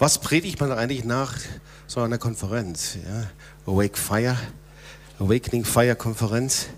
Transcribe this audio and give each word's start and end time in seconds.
Was 0.00 0.18
predigt 0.18 0.58
man 0.58 0.72
eigentlich 0.72 1.04
nach 1.04 1.34
so 1.86 2.00
einer 2.00 2.16
Konferenz? 2.16 2.94
Ja? 2.94 3.26
Awake 3.70 3.98
Fire, 3.98 4.34
Awakening 5.18 5.66
Fire 5.66 5.94
Konferenz. 5.94 6.68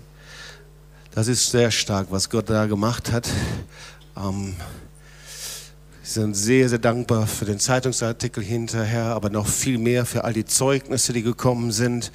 Das 1.15 1.29
ist 1.29 1.49
sehr 1.49 1.71
stark, 1.71 2.07
was 2.09 2.29
Gott 2.29 2.49
da 2.49 2.65
gemacht 2.65 3.13
hat. 3.13 3.29
Ähm, 4.17 4.57
sind 6.05 6.33
sehr, 6.33 6.67
sehr 6.67 6.79
dankbar 6.79 7.27
für 7.27 7.45
den 7.45 7.59
Zeitungsartikel 7.59 8.43
hinterher, 8.43 9.05
aber 9.05 9.29
noch 9.29 9.47
viel 9.47 9.77
mehr 9.77 10.05
für 10.05 10.25
all 10.25 10.33
die 10.33 10.43
Zeugnisse, 10.43 11.13
die 11.13 11.23
gekommen 11.23 11.71
sind, 11.71 12.11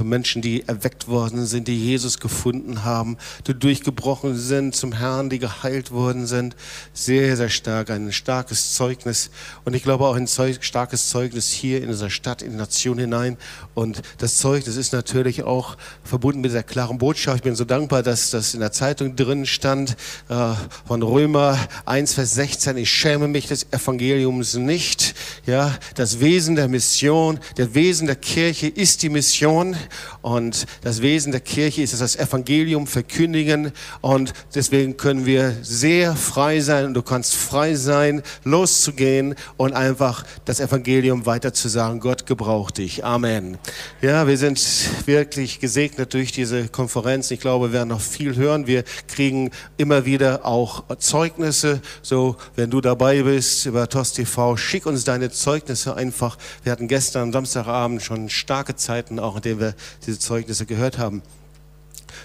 Menschen, 0.00 0.42
die 0.42 0.66
erweckt 0.68 1.08
worden 1.08 1.44
sind, 1.44 1.66
die 1.66 1.76
Jesus 1.76 2.20
gefunden 2.20 2.84
haben, 2.84 3.16
die 3.48 3.54
durchgebrochen 3.54 4.38
sind 4.38 4.76
zum 4.76 4.92
Herrn, 4.92 5.28
die 5.28 5.40
geheilt 5.40 5.90
worden 5.90 6.28
sind. 6.28 6.54
Sehr, 6.92 7.36
sehr 7.36 7.48
stark, 7.48 7.90
ein 7.90 8.12
starkes 8.12 8.74
Zeugnis. 8.74 9.30
Und 9.64 9.74
ich 9.74 9.82
glaube 9.82 10.06
auch 10.06 10.14
ein 10.14 10.28
Zeug, 10.28 10.62
starkes 10.62 11.08
Zeugnis 11.08 11.48
hier 11.48 11.82
in 11.82 11.88
dieser 11.88 12.10
Stadt, 12.10 12.42
in 12.42 12.52
die 12.52 12.56
Nation 12.56 12.96
hinein. 12.98 13.36
Und 13.74 14.02
das 14.18 14.38
Zeugnis 14.38 14.76
ist 14.76 14.92
natürlich 14.92 15.42
auch 15.42 15.76
verbunden 16.04 16.42
mit 16.42 16.52
der 16.52 16.62
klaren 16.62 16.98
Botschaft. 16.98 17.38
Ich 17.38 17.42
bin 17.42 17.56
so 17.56 17.64
dankbar, 17.64 18.04
dass 18.04 18.30
das 18.30 18.54
in 18.54 18.60
der 18.60 18.70
Zeitung 18.70 19.16
drin 19.16 19.46
stand, 19.46 19.96
äh, 20.28 20.52
von 20.86 21.02
Römer 21.02 21.58
1, 21.86 22.14
Vers 22.14 22.34
16. 22.34 22.76
Ich 22.76 22.90
schäme 22.90 23.31
mich 23.32 23.48
des 23.48 23.66
Evangeliums 23.72 24.54
nicht. 24.54 25.14
Ja, 25.46 25.76
das 25.94 26.20
Wesen 26.20 26.56
der 26.56 26.68
Mission, 26.68 27.40
der 27.56 27.74
Wesen 27.74 28.06
der 28.06 28.16
Kirche 28.16 28.68
ist 28.68 29.02
die 29.02 29.08
Mission 29.08 29.76
und 30.20 30.66
das 30.82 31.02
Wesen 31.02 31.32
der 31.32 31.40
Kirche 31.40 31.82
ist 31.82 32.00
das 32.00 32.16
Evangelium 32.16 32.86
verkündigen 32.86 33.72
und 34.00 34.32
deswegen 34.54 34.96
können 34.96 35.26
wir 35.26 35.56
sehr 35.62 36.14
frei 36.14 36.60
sein 36.60 36.86
und 36.86 36.94
du 36.94 37.02
kannst 37.02 37.34
frei 37.34 37.74
sein, 37.74 38.22
loszugehen 38.44 39.34
und 39.56 39.72
einfach 39.72 40.24
das 40.44 40.60
Evangelium 40.60 41.26
weiter 41.26 41.52
zu 41.52 41.68
sagen. 41.68 42.00
Gott 42.00 42.26
gebraucht 42.26 42.78
dich. 42.78 43.04
Amen. 43.04 43.58
Ja, 44.00 44.26
wir 44.26 44.38
sind 44.38 44.60
wirklich 45.06 45.60
gesegnet 45.60 46.14
durch 46.14 46.32
diese 46.32 46.68
Konferenz. 46.68 47.30
Ich 47.30 47.40
glaube, 47.40 47.68
wir 47.68 47.72
werden 47.72 47.88
noch 47.88 48.00
viel 48.00 48.36
hören. 48.36 48.66
Wir 48.66 48.84
kriegen 49.08 49.50
immer 49.76 50.04
wieder 50.04 50.44
auch 50.44 50.84
Zeugnisse. 50.98 51.80
So, 52.02 52.36
wenn 52.56 52.70
du 52.70 52.80
dabei 52.80 53.21
bist 53.24 53.66
über 53.66 53.88
TOS 53.88 54.12
TV, 54.12 54.56
schick 54.56 54.86
uns 54.86 55.04
deine 55.04 55.30
Zeugnisse 55.30 55.94
einfach. 55.94 56.38
Wir 56.62 56.72
hatten 56.72 56.88
gestern 56.88 57.22
am 57.22 57.32
Samstagabend 57.32 58.02
schon 58.02 58.28
starke 58.28 58.76
Zeiten, 58.76 59.18
auch 59.18 59.36
in 59.36 59.42
denen 59.42 59.60
wir 59.60 59.74
diese 60.06 60.18
Zeugnisse 60.18 60.66
gehört 60.66 60.98
haben. 60.98 61.22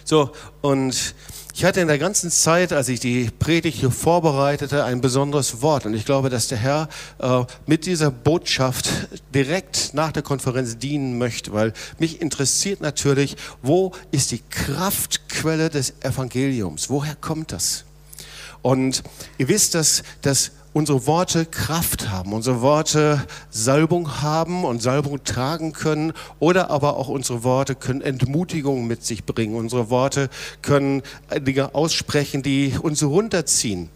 So, 0.04 0.32
und 0.62 1.16
ich 1.54 1.66
hatte 1.66 1.82
in 1.82 1.88
der 1.88 1.98
ganzen 1.98 2.30
Zeit, 2.30 2.72
als 2.72 2.88
ich 2.88 3.00
die 3.00 3.32
Predigt 3.40 3.80
hier 3.80 3.90
vorbereitete, 3.90 4.84
ein 4.84 5.02
besonderes 5.02 5.64
Wort. 5.64 5.88
Und 5.88 5.96
ich 5.96 6.06
glaube, 6.06 6.30
dass 6.30 6.48
der 6.48 6.60
Herr 6.60 6.88
äh, 7.20 7.46
mit 7.66 7.88
dieser 7.88 8.12
Botschaft 8.12 8.90
direkt 9.34 9.96
nach 9.96 10.12
der 10.12 10.22
Konferenz 10.22 10.78
dienen 10.78 11.18
möchte, 11.18 11.54
weil 11.54 11.74
mich 11.98 12.22
interessiert 12.22 12.82
natürlich, 12.82 13.38
wo 13.64 13.92
ist 14.12 14.32
die 14.32 14.44
Kraftquelle 14.50 15.72
des 15.72 15.96
Evangeliums? 16.02 16.92
Woher 16.92 17.16
kommt 17.16 17.52
das? 17.52 17.86
Und 18.62 19.02
ihr 19.38 19.48
wisst, 19.48 19.76
dass, 19.76 20.04
dass 20.22 20.52
unsere 20.78 21.08
Worte 21.08 21.48
Kraft 21.48 22.12
haben, 22.12 22.34
unsere 22.34 22.62
Worte 22.62 23.26
Salbung 23.50 24.22
haben 24.22 24.64
und 24.64 24.80
Salbung 24.80 25.24
tragen 25.24 25.74
können 25.74 26.14
oder 26.38 26.70
aber 26.70 26.98
auch 26.98 27.08
unsere 27.08 27.44
Worte 27.44 27.74
können 27.74 28.02
Entmutigung 28.02 28.86
mit 28.86 29.04
sich 29.04 29.26
bringen. 29.26 29.56
Unsere 29.56 29.90
Worte 29.90 30.30
können 30.62 31.02
Dinge 31.36 31.74
aussprechen, 31.74 32.44
die 32.44 32.76
uns 32.80 33.02
runterziehen. 33.02 33.90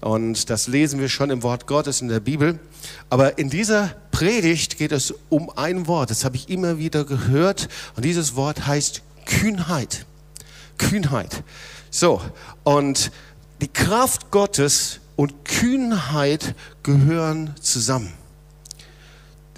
Und 0.00 0.48
das 0.48 0.68
lesen 0.68 1.00
wir 1.00 1.08
schon 1.08 1.30
im 1.30 1.42
Wort 1.42 1.66
Gottes 1.66 2.02
in 2.02 2.08
der 2.08 2.20
Bibel. 2.20 2.60
Aber 3.10 3.36
in 3.36 3.50
dieser 3.50 3.96
Predigt 4.12 4.78
geht 4.78 4.92
es 4.92 5.12
um 5.30 5.50
ein 5.56 5.88
Wort. 5.88 6.10
Das 6.10 6.24
habe 6.24 6.36
ich 6.36 6.48
immer 6.48 6.78
wieder 6.78 7.04
gehört. 7.04 7.68
Und 7.96 8.04
dieses 8.04 8.36
Wort 8.36 8.64
heißt 8.64 9.02
Kühnheit. 9.26 10.06
Kühnheit. 10.78 11.42
So. 11.90 12.22
Und 12.62 13.10
die 13.60 13.66
Kraft 13.66 14.30
Gottes 14.30 15.00
und 15.18 15.44
Kühnheit 15.44 16.54
gehören 16.84 17.52
zusammen. 17.60 18.12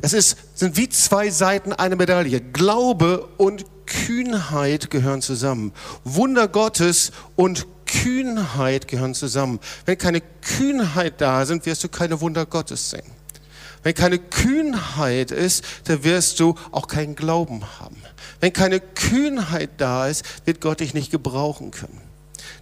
Das 0.00 0.14
ist, 0.14 0.38
sind 0.54 0.78
wie 0.78 0.88
zwei 0.88 1.28
Seiten 1.28 1.74
einer 1.74 1.96
Medaille. 1.96 2.40
Glaube 2.40 3.28
und 3.36 3.66
Kühnheit 3.84 4.90
gehören 4.90 5.20
zusammen. 5.20 5.74
Wunder 6.02 6.48
Gottes 6.48 7.12
und 7.36 7.66
Kühnheit 7.84 8.88
gehören 8.88 9.12
zusammen. 9.12 9.60
Wenn 9.84 9.98
keine 9.98 10.22
Kühnheit 10.22 11.20
da 11.20 11.44
sind, 11.44 11.66
wirst 11.66 11.84
du 11.84 11.90
keine 11.90 12.22
Wunder 12.22 12.46
Gottes 12.46 12.88
sehen. 12.88 13.12
Wenn 13.82 13.94
keine 13.94 14.18
Kühnheit 14.18 15.30
ist, 15.30 15.62
dann 15.84 16.02
wirst 16.04 16.40
du 16.40 16.54
auch 16.70 16.88
keinen 16.88 17.16
Glauben 17.16 17.60
haben. 17.78 18.00
Wenn 18.40 18.54
keine 18.54 18.80
Kühnheit 18.80 19.72
da 19.76 20.08
ist, 20.08 20.24
wird 20.46 20.62
Gott 20.62 20.80
dich 20.80 20.94
nicht 20.94 21.10
gebrauchen 21.10 21.70
können. 21.70 22.00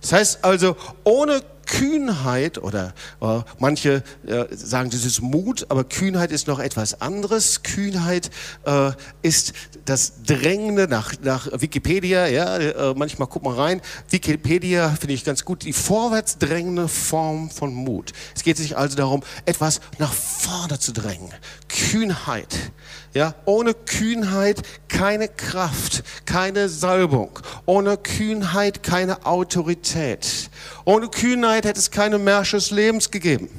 Das 0.01 0.13
heißt 0.13 0.45
also, 0.45 0.77
ohne 1.05 1.43
Kühnheit 1.69 2.59
oder 2.59 2.95
äh, 3.21 3.41
manche 3.59 4.03
äh, 4.27 4.47
sagen, 4.51 4.91
das 4.91 5.05
ist 5.05 5.21
Mut, 5.21 5.67
aber 5.69 5.85
Kühnheit 5.85 6.33
ist 6.33 6.49
noch 6.49 6.59
etwas 6.59 7.01
anderes. 7.01 7.63
Kühnheit 7.63 8.31
äh, 8.65 8.93
ist 9.23 9.53
das 9.85 10.23
Drängende 10.25 10.89
nach, 10.89 11.13
nach 11.23 11.49
Wikipedia, 11.53 12.27
ja, 12.27 12.57
äh, 12.57 12.95
manchmal 12.97 13.29
guck 13.29 13.45
mal 13.45 13.55
rein. 13.55 13.81
Wikipedia 14.11 14.91
finde 14.91 15.15
ich 15.15 15.25
ganz 15.25 15.45
gut, 15.45 15.63
die 15.65 15.73
vorwärts 15.73 16.39
drängende 16.39 16.89
Form 16.89 17.51
von 17.51 17.75
Mut. 17.75 18.13
Es 18.35 18.43
geht 18.43 18.57
sich 18.57 18.77
also 18.77 18.97
darum, 18.97 19.23
etwas 19.45 19.81
nach 19.99 20.13
vorne 20.13 20.79
zu 20.79 20.93
drängen. 20.93 21.33
Kühnheit. 21.69 22.73
Ja, 23.15 23.35
ohne 23.47 23.75
Kühnheit 23.75 24.63
keine 24.89 25.29
Kraft, 25.29 26.03
keine 26.27 26.69
Salbung. 26.69 27.39
Ohne 27.67 27.97
Kühnheit 27.97 28.83
keine 28.83 29.25
Autorität. 29.27 30.51
Ohne 30.89 31.09
Kühnheit 31.09 31.67
hätte 31.67 31.81
es 31.81 31.91
keine 31.91 32.17
Märsche 32.17 32.57
des 32.57 32.71
Lebens 32.71 33.11
gegeben. 33.11 33.51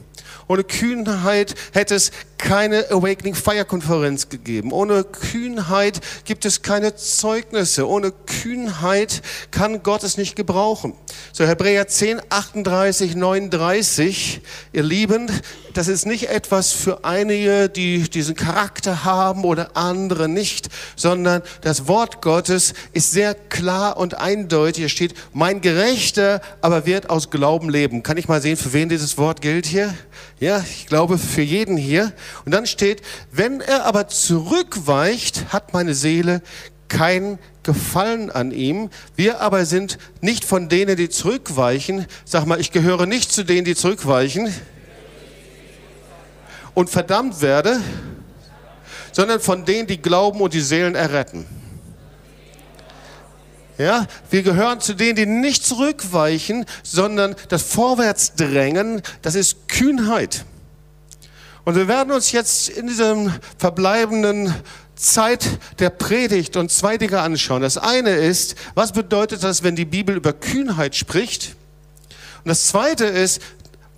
Ohne 0.48 0.64
Kühnheit 0.64 1.54
hätte 1.74 1.94
es 1.94 2.10
keine 2.40 2.90
Awakening 2.90 3.36
Fire 3.36 3.66
Konferenz 3.66 4.30
gegeben. 4.30 4.72
Ohne 4.72 5.04
Kühnheit 5.04 6.00
gibt 6.24 6.46
es 6.46 6.64
keine 6.64 6.96
Zeugnisse. 6.96 7.88
Ohne 7.88 8.12
Kühnheit 8.12 9.22
kann 9.52 9.84
Gott 9.84 10.04
es 10.04 10.18
nicht 10.18 10.36
gebrauchen. 10.36 10.94
So 11.34 11.46
Hebräer 11.46 11.88
10, 11.88 12.22
38, 12.30 13.16
39. 13.16 14.42
Ihr 14.72 14.84
Lieben, 14.84 15.30
das 15.74 15.88
ist 15.88 16.06
nicht 16.06 16.30
etwas 16.30 16.72
für 16.72 17.04
einige, 17.04 17.70
die 17.70 18.10
diesen 18.10 18.36
Charakter 18.36 19.04
haben 19.04 19.44
oder 19.44 19.76
andere 19.76 20.28
nicht, 20.28 20.70
sondern 20.96 21.44
das 21.62 21.88
Wort 21.88 22.22
Gottes 22.22 22.74
ist 22.94 23.12
sehr 23.12 23.36
klar 23.36 23.98
und 23.98 24.18
eindeutig. 24.18 24.80
Hier 24.80 24.90
steht, 24.90 25.14
mein 25.34 25.62
Gerechter 25.62 26.42
aber 26.62 26.86
wird 26.86 27.10
aus 27.10 27.30
Glauben 27.30 27.70
leben. 27.70 28.02
Kann 28.02 28.18
ich 28.18 28.28
mal 28.30 28.42
sehen, 28.42 28.56
für 28.56 28.72
wen 28.72 28.88
dieses 28.88 29.18
Wort 29.18 29.42
gilt 29.42 29.66
hier? 29.66 29.94
Ja, 30.40 30.60
ich 30.60 30.88
glaube 30.88 31.18
für 31.18 31.42
jeden 31.42 31.76
hier. 31.76 32.14
Und 32.46 32.54
dann 32.54 32.66
steht, 32.66 33.02
wenn 33.32 33.62
er 33.62 33.86
aber 33.86 34.08
zurückweicht, 34.08 35.54
hat 35.54 35.74
meine 35.74 35.94
Seele 35.94 36.42
kein 36.88 37.40
Gefallen 37.64 38.32
an 38.32 38.52
ihm. 38.52 38.90
Wir 39.16 39.42
aber 39.42 39.66
sind 39.66 39.98
nicht 40.22 40.44
von 40.44 40.70
denen, 40.70 40.96
die 40.98 41.10
zurückweichen. 41.10 42.08
Sag 42.26 42.46
mal, 42.46 42.60
ich 42.60 42.72
gehöre 42.72 43.06
nicht 43.06 43.32
zu 43.32 43.44
denen, 43.44 43.66
die 43.66 43.76
zurückweichen 43.76 44.54
und 46.74 46.90
verdammt 46.90 47.42
werde, 47.42 47.80
sondern 49.12 49.40
von 49.40 49.66
denen, 49.66 49.88
die 49.88 50.02
glauben 50.02 50.42
und 50.42 50.54
die 50.54 50.62
Seelen 50.62 50.96
erretten. 50.96 51.46
Ja, 53.78 54.08
wir 54.30 54.44
gehören 54.44 54.82
zu 54.82 54.94
denen, 54.94 55.16
die 55.16 55.26
nicht 55.26 55.66
zurückweichen, 55.66 56.66
sondern 56.84 57.36
das 57.48 57.64
Vorwärtsdrängen, 57.64 59.02
das 59.22 59.36
ist 59.36 59.70
Kühnheit. 59.70 60.44
Und 61.70 61.76
wir 61.76 61.88
werden 61.88 62.12
uns 62.12 62.32
jetzt 62.32 62.68
in 62.68 62.88
diesem 62.88 63.32
verbleibenden 63.60 64.56
Zeit 64.96 65.48
der 65.78 65.92
Predigt 65.92 66.58
und 66.58 66.72
zwei 66.72 66.98
Dinge 66.98 67.20
anschauen. 67.20 67.62
Das 67.62 67.78
eine 67.78 68.10
ist, 68.16 68.56
was 68.74 68.92
bedeutet 68.92 69.44
das, 69.44 69.62
wenn 69.62 69.76
die 69.76 69.86
Bibel 69.86 70.16
über 70.16 70.34
Kühnheit 70.34 70.96
spricht? 70.96 71.56
Und 72.44 72.48
das 72.50 72.66
zweite 72.66 73.06
ist, 73.06 73.40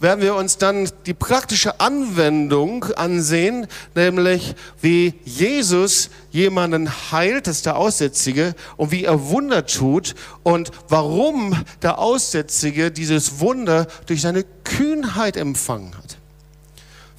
werden 0.01 0.21
wir 0.21 0.35
uns 0.35 0.57
dann 0.57 0.89
die 1.05 1.13
praktische 1.13 1.79
Anwendung 1.79 2.83
ansehen, 2.97 3.67
nämlich 3.95 4.53
wie 4.81 5.13
Jesus 5.23 6.09
jemanden 6.29 6.89
heilt, 7.13 7.47
das 7.47 7.55
ist 7.55 7.67
der 7.67 7.77
Aussätzige, 7.77 8.53
und 8.75 8.91
wie 8.91 9.05
er 9.05 9.29
Wunder 9.29 9.65
tut 9.65 10.15
und 10.43 10.71
warum 10.89 11.55
der 11.81 11.99
Aussätzige 11.99 12.91
dieses 12.91 13.39
Wunder 13.39 13.87
durch 14.07 14.19
seine 14.19 14.43
Kühnheit 14.65 15.37
empfangen 15.37 15.95
hat. 15.97 16.17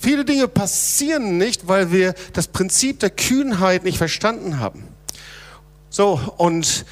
Viele 0.02 0.24
Dinge 0.24 0.48
passieren 0.48 1.38
nicht, 1.38 1.68
weil 1.68 1.92
wir 1.92 2.14
das 2.32 2.48
Prinzip 2.48 2.98
der 2.98 3.10
Kühnheit 3.10 3.84
nicht 3.84 3.98
verstanden 3.98 4.58
haben. 4.58 4.88
So, 5.90 6.18
und 6.38 6.84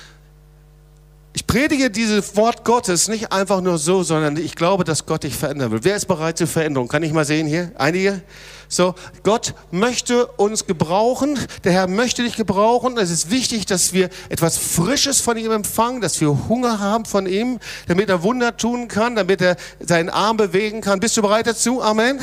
Ich 1.32 1.46
predige 1.46 1.90
dieses 1.90 2.34
Wort 2.34 2.64
Gottes 2.64 3.06
nicht 3.06 3.30
einfach 3.30 3.60
nur 3.60 3.78
so, 3.78 4.02
sondern 4.02 4.36
ich 4.36 4.56
glaube, 4.56 4.82
dass 4.82 5.06
Gott 5.06 5.22
dich 5.22 5.36
verändern 5.36 5.70
will. 5.70 5.78
Wer 5.82 5.94
ist 5.94 6.06
bereit 6.06 6.36
zur 6.38 6.48
Veränderung? 6.48 6.88
Kann 6.88 7.04
ich 7.04 7.12
mal 7.12 7.24
sehen 7.24 7.46
hier? 7.46 7.70
Einige? 7.78 8.20
So, 8.68 8.96
Gott 9.22 9.54
möchte 9.70 10.26
uns 10.26 10.66
gebrauchen. 10.66 11.38
Der 11.62 11.72
Herr 11.72 11.86
möchte 11.86 12.24
dich 12.24 12.34
gebrauchen. 12.34 12.98
Es 12.98 13.10
ist 13.10 13.30
wichtig, 13.30 13.64
dass 13.66 13.92
wir 13.92 14.10
etwas 14.28 14.58
Frisches 14.58 15.20
von 15.20 15.36
ihm 15.36 15.52
empfangen, 15.52 16.00
dass 16.00 16.20
wir 16.20 16.48
Hunger 16.48 16.80
haben 16.80 17.04
von 17.04 17.26
ihm, 17.26 17.60
damit 17.86 18.08
er 18.08 18.24
Wunder 18.24 18.56
tun 18.56 18.88
kann, 18.88 19.14
damit 19.14 19.40
er 19.40 19.56
seinen 19.78 20.08
Arm 20.08 20.36
bewegen 20.36 20.80
kann. 20.80 20.98
Bist 20.98 21.16
du 21.16 21.22
bereit 21.22 21.46
dazu? 21.46 21.80
Amen? 21.80 22.18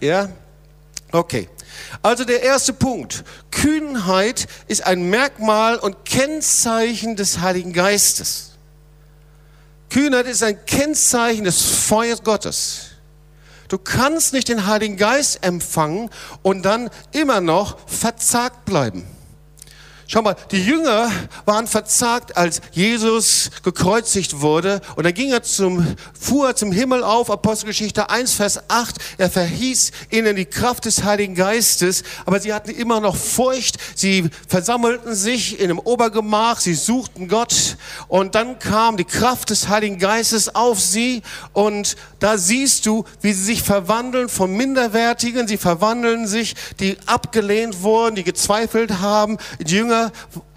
Ja? 0.00 0.28
Okay. 1.12 1.48
Also 2.02 2.24
der 2.24 2.42
erste 2.42 2.72
Punkt. 2.72 3.24
Kühnheit 3.50 4.46
ist 4.66 4.86
ein 4.86 5.10
Merkmal 5.10 5.76
und 5.78 6.04
Kennzeichen 6.04 7.16
des 7.16 7.40
Heiligen 7.40 7.72
Geistes. 7.72 8.52
Kühnheit 9.88 10.26
ist 10.26 10.42
ein 10.42 10.64
Kennzeichen 10.66 11.44
des 11.44 11.62
Feuers 11.62 12.22
Gottes. 12.22 12.86
Du 13.68 13.78
kannst 13.78 14.32
nicht 14.32 14.48
den 14.48 14.66
Heiligen 14.66 14.96
Geist 14.96 15.44
empfangen 15.44 16.10
und 16.42 16.62
dann 16.62 16.90
immer 17.12 17.40
noch 17.40 17.76
verzagt 17.88 18.64
bleiben. 18.64 19.06
Schau 20.12 20.22
mal, 20.22 20.34
die 20.50 20.64
Jünger 20.64 21.08
waren 21.44 21.68
verzagt, 21.68 22.36
als 22.36 22.60
Jesus 22.72 23.48
gekreuzigt 23.62 24.40
wurde. 24.40 24.80
Und 24.96 25.04
dann 25.04 25.14
ging 25.14 25.30
er 25.30 25.44
zum, 25.44 25.86
fuhr 26.18 26.48
er 26.48 26.56
zum 26.56 26.72
Himmel 26.72 27.04
auf, 27.04 27.30
Apostelgeschichte 27.30 28.10
1, 28.10 28.34
Vers 28.34 28.58
8. 28.66 28.96
Er 29.18 29.30
verhieß 29.30 29.92
ihnen 30.10 30.34
die 30.34 30.46
Kraft 30.46 30.86
des 30.86 31.04
Heiligen 31.04 31.36
Geistes. 31.36 32.02
Aber 32.26 32.40
sie 32.40 32.52
hatten 32.52 32.70
immer 32.70 32.98
noch 32.98 33.14
Furcht. 33.14 33.76
Sie 33.94 34.28
versammelten 34.48 35.14
sich 35.14 35.60
in 35.60 35.70
einem 35.70 35.78
Obergemach. 35.78 36.58
Sie 36.58 36.74
suchten 36.74 37.28
Gott. 37.28 37.76
Und 38.08 38.34
dann 38.34 38.58
kam 38.58 38.96
die 38.96 39.04
Kraft 39.04 39.50
des 39.50 39.68
Heiligen 39.68 40.00
Geistes 40.00 40.52
auf 40.56 40.80
sie. 40.80 41.22
Und 41.52 41.94
da 42.18 42.36
siehst 42.36 42.84
du, 42.84 43.04
wie 43.20 43.32
sie 43.32 43.44
sich 43.44 43.62
verwandeln 43.62 44.28
von 44.28 44.52
Minderwertigen. 44.56 45.46
Sie 45.46 45.56
verwandeln 45.56 46.26
sich, 46.26 46.56
die 46.80 46.96
abgelehnt 47.06 47.82
wurden, 47.82 48.16
die 48.16 48.24
gezweifelt 48.24 48.98
haben. 48.98 49.38
Die 49.60 49.99
Jünger 50.00 50.12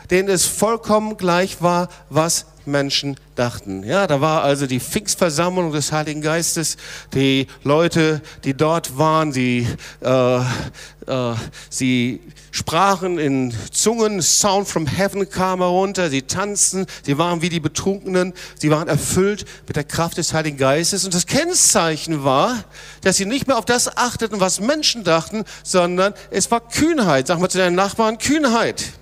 denen 0.09 0.29
es 0.29 0.45
vollkommen 0.45 1.17
gleich 1.17 1.61
war, 1.61 1.89
was 2.09 2.45
Menschen 2.65 3.17
dachten. 3.35 3.83
Ja, 3.83 4.07
da 4.07 4.21
war 4.21 4.43
also 4.43 4.67
die 4.67 4.79
Pfingstversammlung 4.79 5.73
des 5.73 5.91
Heiligen 5.91 6.21
Geistes, 6.21 6.77
die 7.13 7.47
Leute, 7.63 8.21
die 8.43 8.53
dort 8.53 8.97
waren, 8.97 9.33
die, 9.33 9.67
äh, 10.01 10.37
äh, 10.37 11.35
sie 11.69 12.21
sprachen 12.51 13.17
in 13.17 13.53
Zungen, 13.71 14.21
Sound 14.21 14.67
from 14.67 14.85
Heaven 14.87 15.29
kam 15.29 15.59
herunter, 15.59 16.09
sie 16.09 16.21
tanzten, 16.21 16.85
sie 17.03 17.17
waren 17.17 17.41
wie 17.41 17.49
die 17.49 17.59
Betrunkenen, 17.59 18.33
sie 18.57 18.69
waren 18.69 18.87
erfüllt 18.87 19.45
mit 19.67 19.75
der 19.75 19.83
Kraft 19.83 20.17
des 20.17 20.33
Heiligen 20.33 20.57
Geistes. 20.57 21.03
Und 21.03 21.13
das 21.13 21.25
Kennzeichen 21.25 22.23
war, 22.23 22.63
dass 23.01 23.17
sie 23.17 23.25
nicht 23.25 23.47
mehr 23.47 23.57
auf 23.57 23.65
das 23.65 23.97
achteten, 23.97 24.39
was 24.39 24.61
Menschen 24.61 25.03
dachten, 25.03 25.43
sondern 25.63 26.13
es 26.29 26.49
war 26.51 26.61
Kühnheit. 26.61 27.27
Sag 27.27 27.39
mal 27.39 27.49
zu 27.49 27.57
deinen 27.57 27.75
Nachbarn, 27.75 28.19
Kühnheit. 28.19 28.93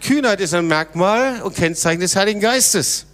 Kühnheit 0.00 0.40
ist 0.40 0.54
ein 0.54 0.66
Merkmal 0.66 1.42
und 1.42 1.54
Kennzeichen 1.54 2.00
des 2.00 2.16
Heiligen 2.16 2.40
Geistes. 2.40 3.06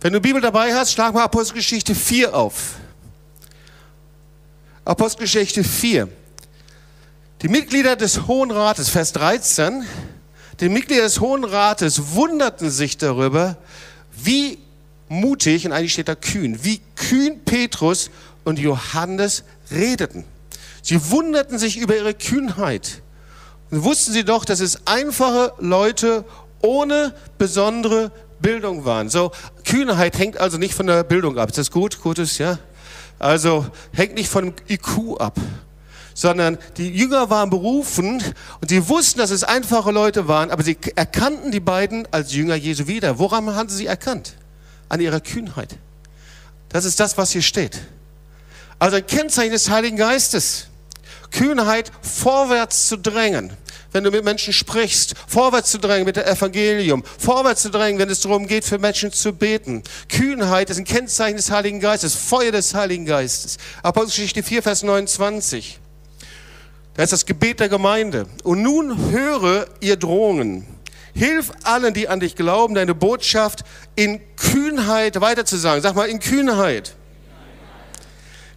Wenn 0.00 0.12
du 0.12 0.20
Bibel 0.20 0.40
dabei 0.40 0.74
hast, 0.74 0.92
schlag 0.92 1.14
mal 1.14 1.24
Apostelgeschichte 1.24 1.94
4 1.94 2.34
auf. 2.34 2.74
Apostelgeschichte 4.84 5.64
4. 5.64 6.08
Die 7.42 7.48
Mitglieder 7.48 7.96
des 7.96 8.26
Hohen 8.26 8.50
Rates, 8.50 8.88
Vers 8.88 9.12
13, 9.12 9.84
die 10.60 10.68
Mitglieder 10.68 11.02
des 11.02 11.20
Hohen 11.20 11.44
Rates 11.44 12.14
wunderten 12.14 12.70
sich 12.70 12.96
darüber, 12.96 13.56
wie 14.12 14.58
mutig, 15.08 15.66
und 15.66 15.72
eigentlich 15.72 15.92
steht 15.92 16.08
da 16.08 16.14
kühn, 16.14 16.64
wie 16.64 16.80
kühn 16.94 17.40
Petrus 17.44 18.10
und 18.44 18.58
Johannes 18.58 19.44
redeten. 19.70 20.24
Sie 20.82 21.10
wunderten 21.10 21.58
sich 21.58 21.76
über 21.76 21.96
ihre 21.96 22.14
Kühnheit. 22.14 23.02
Und 23.70 23.84
wussten 23.84 24.12
sie 24.12 24.24
doch, 24.24 24.44
dass 24.44 24.60
es 24.60 24.86
einfache 24.86 25.52
Leute 25.58 26.24
ohne 26.62 27.14
besondere 27.38 28.12
Bildung 28.40 28.84
waren. 28.84 29.08
So, 29.08 29.32
Kühnheit 29.64 30.18
hängt 30.18 30.38
also 30.38 30.58
nicht 30.58 30.74
von 30.74 30.86
der 30.86 31.04
Bildung 31.04 31.38
ab. 31.38 31.48
Ist 31.48 31.58
das 31.58 31.70
gut? 31.70 32.00
Gutes, 32.00 32.38
ja? 32.38 32.58
Also, 33.18 33.66
hängt 33.92 34.14
nicht 34.14 34.28
von 34.28 34.52
IQ 34.68 35.18
ab. 35.18 35.38
Sondern 36.14 36.58
die 36.76 36.90
Jünger 36.90 37.28
waren 37.28 37.50
berufen 37.50 38.22
und 38.60 38.68
sie 38.68 38.88
wussten, 38.88 39.18
dass 39.18 39.30
es 39.30 39.44
einfache 39.44 39.90
Leute 39.90 40.28
waren, 40.28 40.50
aber 40.50 40.62
sie 40.62 40.78
erkannten 40.94 41.50
die 41.50 41.60
beiden 41.60 42.08
als 42.10 42.32
Jünger 42.32 42.54
Jesu 42.54 42.86
wieder. 42.86 43.18
Woran 43.18 43.54
haben 43.54 43.68
sie 43.68 43.76
sie 43.76 43.86
erkannt? 43.86 44.34
An 44.88 45.00
ihrer 45.00 45.20
Kühnheit. 45.20 45.76
Das 46.68 46.84
ist 46.84 47.00
das, 47.00 47.18
was 47.18 47.32
hier 47.32 47.42
steht. 47.42 47.80
Also 48.78 48.96
ein 48.96 49.06
Kennzeichen 49.06 49.52
des 49.52 49.68
Heiligen 49.70 49.96
Geistes. 49.96 50.68
Kühnheit, 51.30 51.92
vorwärts 52.02 52.88
zu 52.88 52.96
drängen. 52.96 53.52
Wenn 53.92 54.04
du 54.04 54.10
mit 54.10 54.24
Menschen 54.24 54.52
sprichst, 54.52 55.14
vorwärts 55.26 55.70
zu 55.70 55.78
drängen 55.78 56.04
mit 56.04 56.16
dem 56.16 56.24
Evangelium, 56.24 57.02
vorwärts 57.18 57.62
zu 57.62 57.70
drängen, 57.70 57.98
wenn 57.98 58.10
es 58.10 58.20
darum 58.20 58.46
geht, 58.46 58.64
für 58.64 58.78
Menschen 58.78 59.12
zu 59.12 59.32
beten. 59.32 59.82
Kühnheit 60.08 60.68
ist 60.70 60.78
ein 60.78 60.84
Kennzeichen 60.84 61.36
des 61.36 61.50
Heiligen 61.50 61.80
Geistes, 61.80 62.14
Feuer 62.14 62.52
des 62.52 62.74
Heiligen 62.74 63.06
Geistes. 63.06 63.56
Apostelgeschichte 63.82 64.42
4, 64.42 64.62
Vers 64.62 64.82
29. 64.82 65.78
Da 66.94 67.02
ist 67.02 67.12
das 67.12 67.26
Gebet 67.26 67.60
der 67.60 67.68
Gemeinde. 67.68 68.26
Und 68.42 68.62
nun 68.62 69.10
höre 69.10 69.66
ihr 69.80 69.96
Drohungen. 69.96 70.66
Hilf 71.14 71.52
allen, 71.62 71.94
die 71.94 72.08
an 72.08 72.20
dich 72.20 72.36
glauben, 72.36 72.74
deine 72.74 72.94
Botschaft 72.94 73.64
in 73.94 74.20
Kühnheit 74.36 75.20
weiterzusagen. 75.20 75.82
Sag 75.82 75.94
mal, 75.94 76.08
in 76.08 76.20
Kühnheit. 76.20 76.94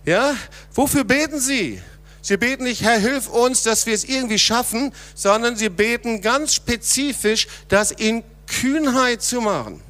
Ja? 0.05 0.35
Wofür 0.73 1.05
beten 1.05 1.39
sie? 1.39 1.81
Sie 2.21 2.37
beten 2.37 2.63
nicht, 2.63 2.81
Herr, 2.81 2.97
hilf 2.97 3.27
uns, 3.27 3.63
dass 3.63 3.85
wir 3.85 3.93
es 3.93 4.03
irgendwie 4.03 4.39
schaffen, 4.39 4.93
sondern 5.15 5.55
sie 5.55 5.69
beten 5.69 6.21
ganz 6.21 6.53
spezifisch, 6.53 7.47
das 7.69 7.91
in 7.91 8.23
Kühnheit 8.47 9.21
zu 9.21 9.41
machen. 9.41 9.81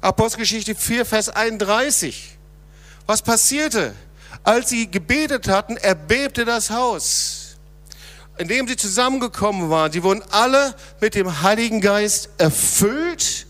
Apostelgeschichte 0.00 0.74
4, 0.74 1.04
Vers 1.04 1.30
31. 1.30 2.36
Was 3.06 3.22
passierte? 3.22 3.94
Als 4.42 4.68
sie 4.68 4.90
gebetet 4.90 5.48
hatten, 5.48 5.76
erbebte 5.76 6.44
das 6.44 6.70
Haus, 6.70 7.56
in 8.36 8.48
dem 8.48 8.68
sie 8.68 8.76
zusammengekommen 8.76 9.70
waren. 9.70 9.90
Sie 9.90 10.02
wurden 10.02 10.22
alle 10.30 10.74
mit 11.00 11.14
dem 11.14 11.42
Heiligen 11.42 11.80
Geist 11.80 12.28
erfüllt 12.38 13.46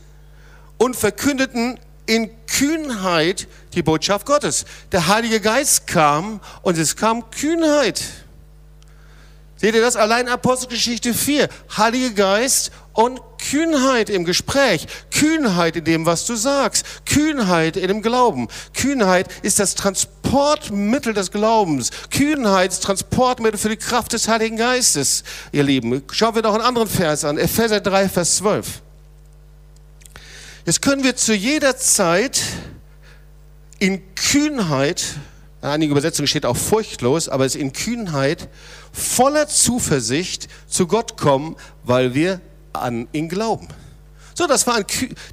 und 0.79 0.95
verkündeten 0.95 1.81
in 2.07 2.31
Kühnheit 2.47 3.49
die 3.75 3.83
Botschaft 3.83 4.27
Gottes. 4.27 4.65
Der 4.93 5.09
Heilige 5.09 5.41
Geist 5.41 5.87
kam 5.87 6.41
und 6.63 6.79
es 6.79 6.97
kam 6.97 7.31
Kühnheit. 7.31 8.03
Seht 9.57 9.75
ihr 9.75 9.81
das? 9.81 9.97
Allein 9.97 10.29
Apostelgeschichte 10.29 11.15
4. 11.15 11.49
Heiliger 11.77 12.11
Geist 12.11 12.71
und 12.93 13.21
Kühnheit 13.39 14.11
im 14.11 14.25
Gespräch. 14.25 14.87
Kühnheit 15.11 15.77
in 15.77 15.85
dem, 15.85 16.07
was 16.07 16.27
du 16.27 16.35
sagst. 16.35 16.85
Kühnheit 17.07 17.77
in 17.77 17.89
dem 17.89 18.03
Glauben. 18.03 18.49
Kühnheit 18.75 19.29
ist 19.43 19.59
das 19.59 19.75
Transportmittel 19.75 21.15
des 21.15 21.31
Glaubens. 21.31 21.91
Kühnheit 22.11 22.73
ist 22.73 22.83
Transportmittel 22.83 23.59
für 23.59 23.69
die 23.69 23.77
Kraft 23.77 24.13
des 24.13 24.29
Heiligen 24.29 24.57
Geistes, 24.57 25.25
ihr 25.53 25.63
Lieben. 25.63 26.03
Schauen 26.13 26.35
wir 26.35 26.43
noch 26.43 26.55
einen 26.55 26.65
anderen 26.65 26.89
Vers 26.89 27.25
an. 27.25 27.39
Epheser 27.39 27.81
3, 27.81 28.09
Vers 28.09 28.37
12. 28.37 28.84
Jetzt 30.67 30.83
können 30.83 31.05
wir 31.05 31.17
zu 31.17 31.35
jeder 31.35 31.77
Zeit 31.77 32.41
in 33.79 34.15
Kühnheit 34.15 35.17
in 35.65 35.71
einigen 35.71 35.93
Übersetzungen 35.93 36.29
steht 36.29 36.45
auch 36.45 36.59
furchtlos, 36.59 37.31
aber 37.31 37.47
es 37.47 37.55
ist 37.55 37.61
in 37.63 37.73
Kühnheit, 37.73 38.51
voller 38.93 39.49
Zuversicht 39.49 40.47
zu 40.67 40.87
Gott 40.87 41.17
kommen, 41.17 41.57
weil 41.85 42.13
wir 42.13 42.43
an 42.75 43.09
ihn 43.13 43.31
glauben. 43.31 43.69
So, 44.35 44.47
das 44.47 44.67
war 44.67 44.77
ein, 44.77 44.85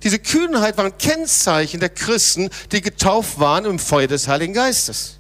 diese 0.04 0.20
Kühnheit 0.20 0.78
war 0.78 0.86
ein 0.86 0.98
Kennzeichen 0.98 1.82
der 1.82 1.90
Christen, 1.90 2.50
die 2.72 2.80
getauft 2.80 3.42
waren 3.42 3.66
im 3.66 3.78
Feuer 3.78 4.08
des 4.08 4.30
Heiligen 4.30 4.54
Geistes. 4.54 5.18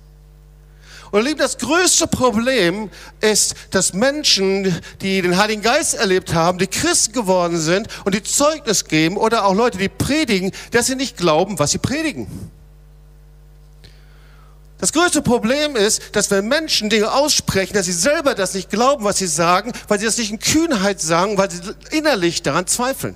Und 1.12 1.26
lieb, 1.26 1.40
das 1.40 1.58
größte 1.58 2.08
Problem 2.08 2.90
ist, 3.20 3.56
dass 3.72 3.94
Menschen, 3.94 4.82
die 5.02 5.22
den 5.22 5.38
Heiligen 5.38 5.62
Geist 5.62 5.94
erlebt 5.94 6.34
haben, 6.34 6.58
die 6.58 6.68
Christen 6.68 7.12
geworden 7.12 7.60
sind 7.60 7.90
und 8.06 8.16
die 8.16 8.24
Zeugnis 8.24 8.86
geben 8.86 9.18
oder 9.18 9.46
auch 9.46 9.54
Leute, 9.54 9.78
die 9.78 9.90
predigen, 9.90 10.52
dass 10.72 10.88
sie 10.88 10.96
nicht 10.96 11.18
glauben, 11.18 11.60
was 11.60 11.72
sie 11.72 11.80
predigen. 11.80 12.28
Das 14.78 14.94
größte 14.94 15.22
Problem 15.22 15.76
ist, 15.76 16.02
dass 16.14 16.32
wenn 16.32 16.48
Menschen 16.48 16.90
Dinge 16.90 17.12
aussprechen, 17.14 17.74
dass 17.74 17.86
sie 17.86 17.92
selber 17.92 18.34
das 18.34 18.56
nicht 18.56 18.70
glauben, 18.70 19.04
was 19.04 19.18
sie 19.18 19.28
sagen, 19.28 19.74
weil 19.90 20.00
sie 20.00 20.06
das 20.06 20.18
nicht 20.18 20.32
in 20.32 20.40
Kühnheit 20.40 21.02
sagen, 21.02 21.38
weil 21.38 21.52
sie 21.52 21.62
innerlich 21.92 22.42
daran 22.42 22.66
zweifeln. 22.66 23.16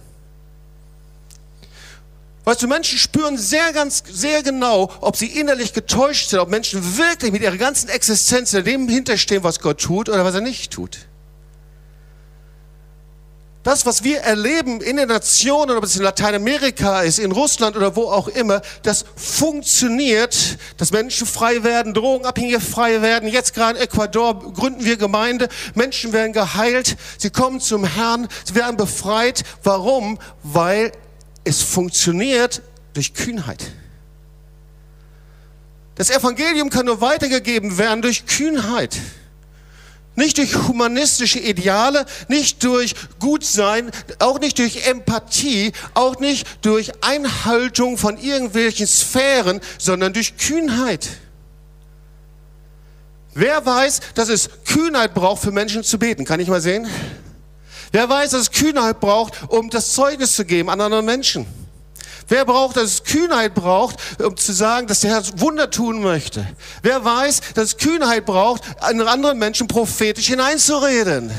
Weißt 2.46 2.62
du, 2.62 2.68
Menschen 2.68 2.98
spüren 3.00 3.38
sehr 3.38 3.74
ganz, 3.74 4.04
sehr 4.10 4.44
genau, 4.44 4.92
ob 5.02 5.18
sie 5.18 5.28
innerlich 5.28 5.74
getäuscht 5.74 6.30
sind, 6.30 6.40
ob 6.40 6.50
Menschen 6.50 6.98
wirklich 6.98 7.32
mit 7.32 7.42
ihrer 7.42 7.58
ganzen 7.58 7.90
Existenz 7.90 8.52
dem 8.52 8.88
hinterstehen, 8.88 9.44
was 9.44 9.60
Gott 9.60 9.82
tut 9.82 10.10
oder 10.10 10.24
was 10.24 10.36
er 10.36 10.42
nicht 10.42 10.72
tut. 10.72 11.08
das, 13.66 13.88
was 13.88 14.04
wir 14.04 14.20
erleben 14.20 14.80
in 14.80 14.98
den 14.98 15.10
Nationen, 15.10 15.76
ob 15.76 15.84
es 15.84 15.96
in 15.96 16.04
Lateinamerika 16.04 17.02
ist, 17.02 17.18
in 17.18 17.32
Russland 17.32 17.76
oder 17.76 17.96
wo 17.96 18.04
auch 18.04 18.28
immer, 18.28 18.62
das 18.84 19.06
funktioniert, 19.16 20.60
dass 20.78 20.92
Menschen 20.92 21.26
frei 21.26 21.64
werden, 21.64 21.96
Drogenabhängige 21.96 22.62
frei 22.62 23.02
werden. 23.02 23.28
Jetzt 23.28 23.56
gerade 23.56 23.80
in 23.80 23.84
Ecuador 23.84 24.54
gründen 24.54 24.86
wir 24.86 24.98
Gemeinde, 24.98 25.50
Menschen 25.74 26.14
werden 26.14 26.32
geheilt, 26.32 26.96
sie 27.18 27.32
kommen 27.32 27.60
zum 27.60 27.86
Herrn, 27.86 28.28
sie 28.44 28.54
werden 28.54 28.78
befreit. 28.78 29.44
Warum? 29.64 30.20
Weil 30.44 30.92
es 31.46 31.62
funktioniert 31.62 32.62
durch 32.94 33.14
Kühnheit. 33.14 33.64
Das 35.96 36.10
Evangelium 36.10 36.70
kann 36.70 36.88
nur 36.88 37.00
weitergegeben 37.00 37.78
werden 37.78 38.02
durch 38.02 38.26
Kühnheit. 38.26 38.98
Nicht 40.18 40.38
durch 40.38 40.56
humanistische 40.56 41.40
Ideale, 41.40 42.06
nicht 42.30 42.64
durch 42.64 42.96
Gutsein, 43.20 43.92
auch 44.20 44.40
nicht 44.40 44.60
durch 44.60 44.88
Empathie, 44.88 45.74
auch 45.94 46.20
nicht 46.20 46.48
durch 46.62 46.92
Einhaltung 47.04 47.98
von 47.98 48.18
irgendwelchen 48.18 48.88
Sphären, 48.88 49.60
sondern 49.78 50.14
durch 50.14 50.38
Kühnheit. 50.38 51.10
Wer 53.34 53.66
weiß, 53.66 54.00
dass 54.16 54.30
es 54.30 54.50
Kühnheit 54.66 55.14
braucht, 55.14 55.44
für 55.44 55.52
Menschen 55.52 55.84
zu 55.84 56.00
beten? 56.00 56.24
Kann 56.24 56.40
ich 56.40 56.48
mal 56.48 56.62
sehen? 56.62 56.88
Wer 57.92 58.10
weiß, 58.10 58.32
dass 58.32 58.42
es 58.42 58.52
Kühnheit 58.52 59.00
braucht, 59.00 59.34
um 59.50 59.70
das 59.70 59.94
Zeugnis 59.94 60.36
zu 60.36 60.46
geben 60.46 60.70
an 60.70 60.82
anderen 60.82 61.06
Menschen? 61.06 61.46
Wer 62.28 62.46
braucht, 62.46 62.78
dass 62.78 62.86
es 62.86 63.04
Kühnheit 63.04 63.54
braucht, 63.54 63.98
um 64.20 64.36
zu 64.36 64.52
sagen, 64.52 64.88
dass 64.88 65.02
der 65.02 65.12
Herr 65.12 65.24
Wunder 65.40 65.70
tun 65.70 66.02
möchte? 66.02 66.48
Wer 66.82 67.04
weiß, 67.06 67.42
dass 67.54 67.66
es 67.66 67.78
Kühnheit 67.78 68.26
braucht, 68.26 68.64
an 68.82 69.00
anderen 69.02 69.38
Menschen 69.38 69.68
prophetisch 69.68 70.28
hineinzureden? 70.28 71.32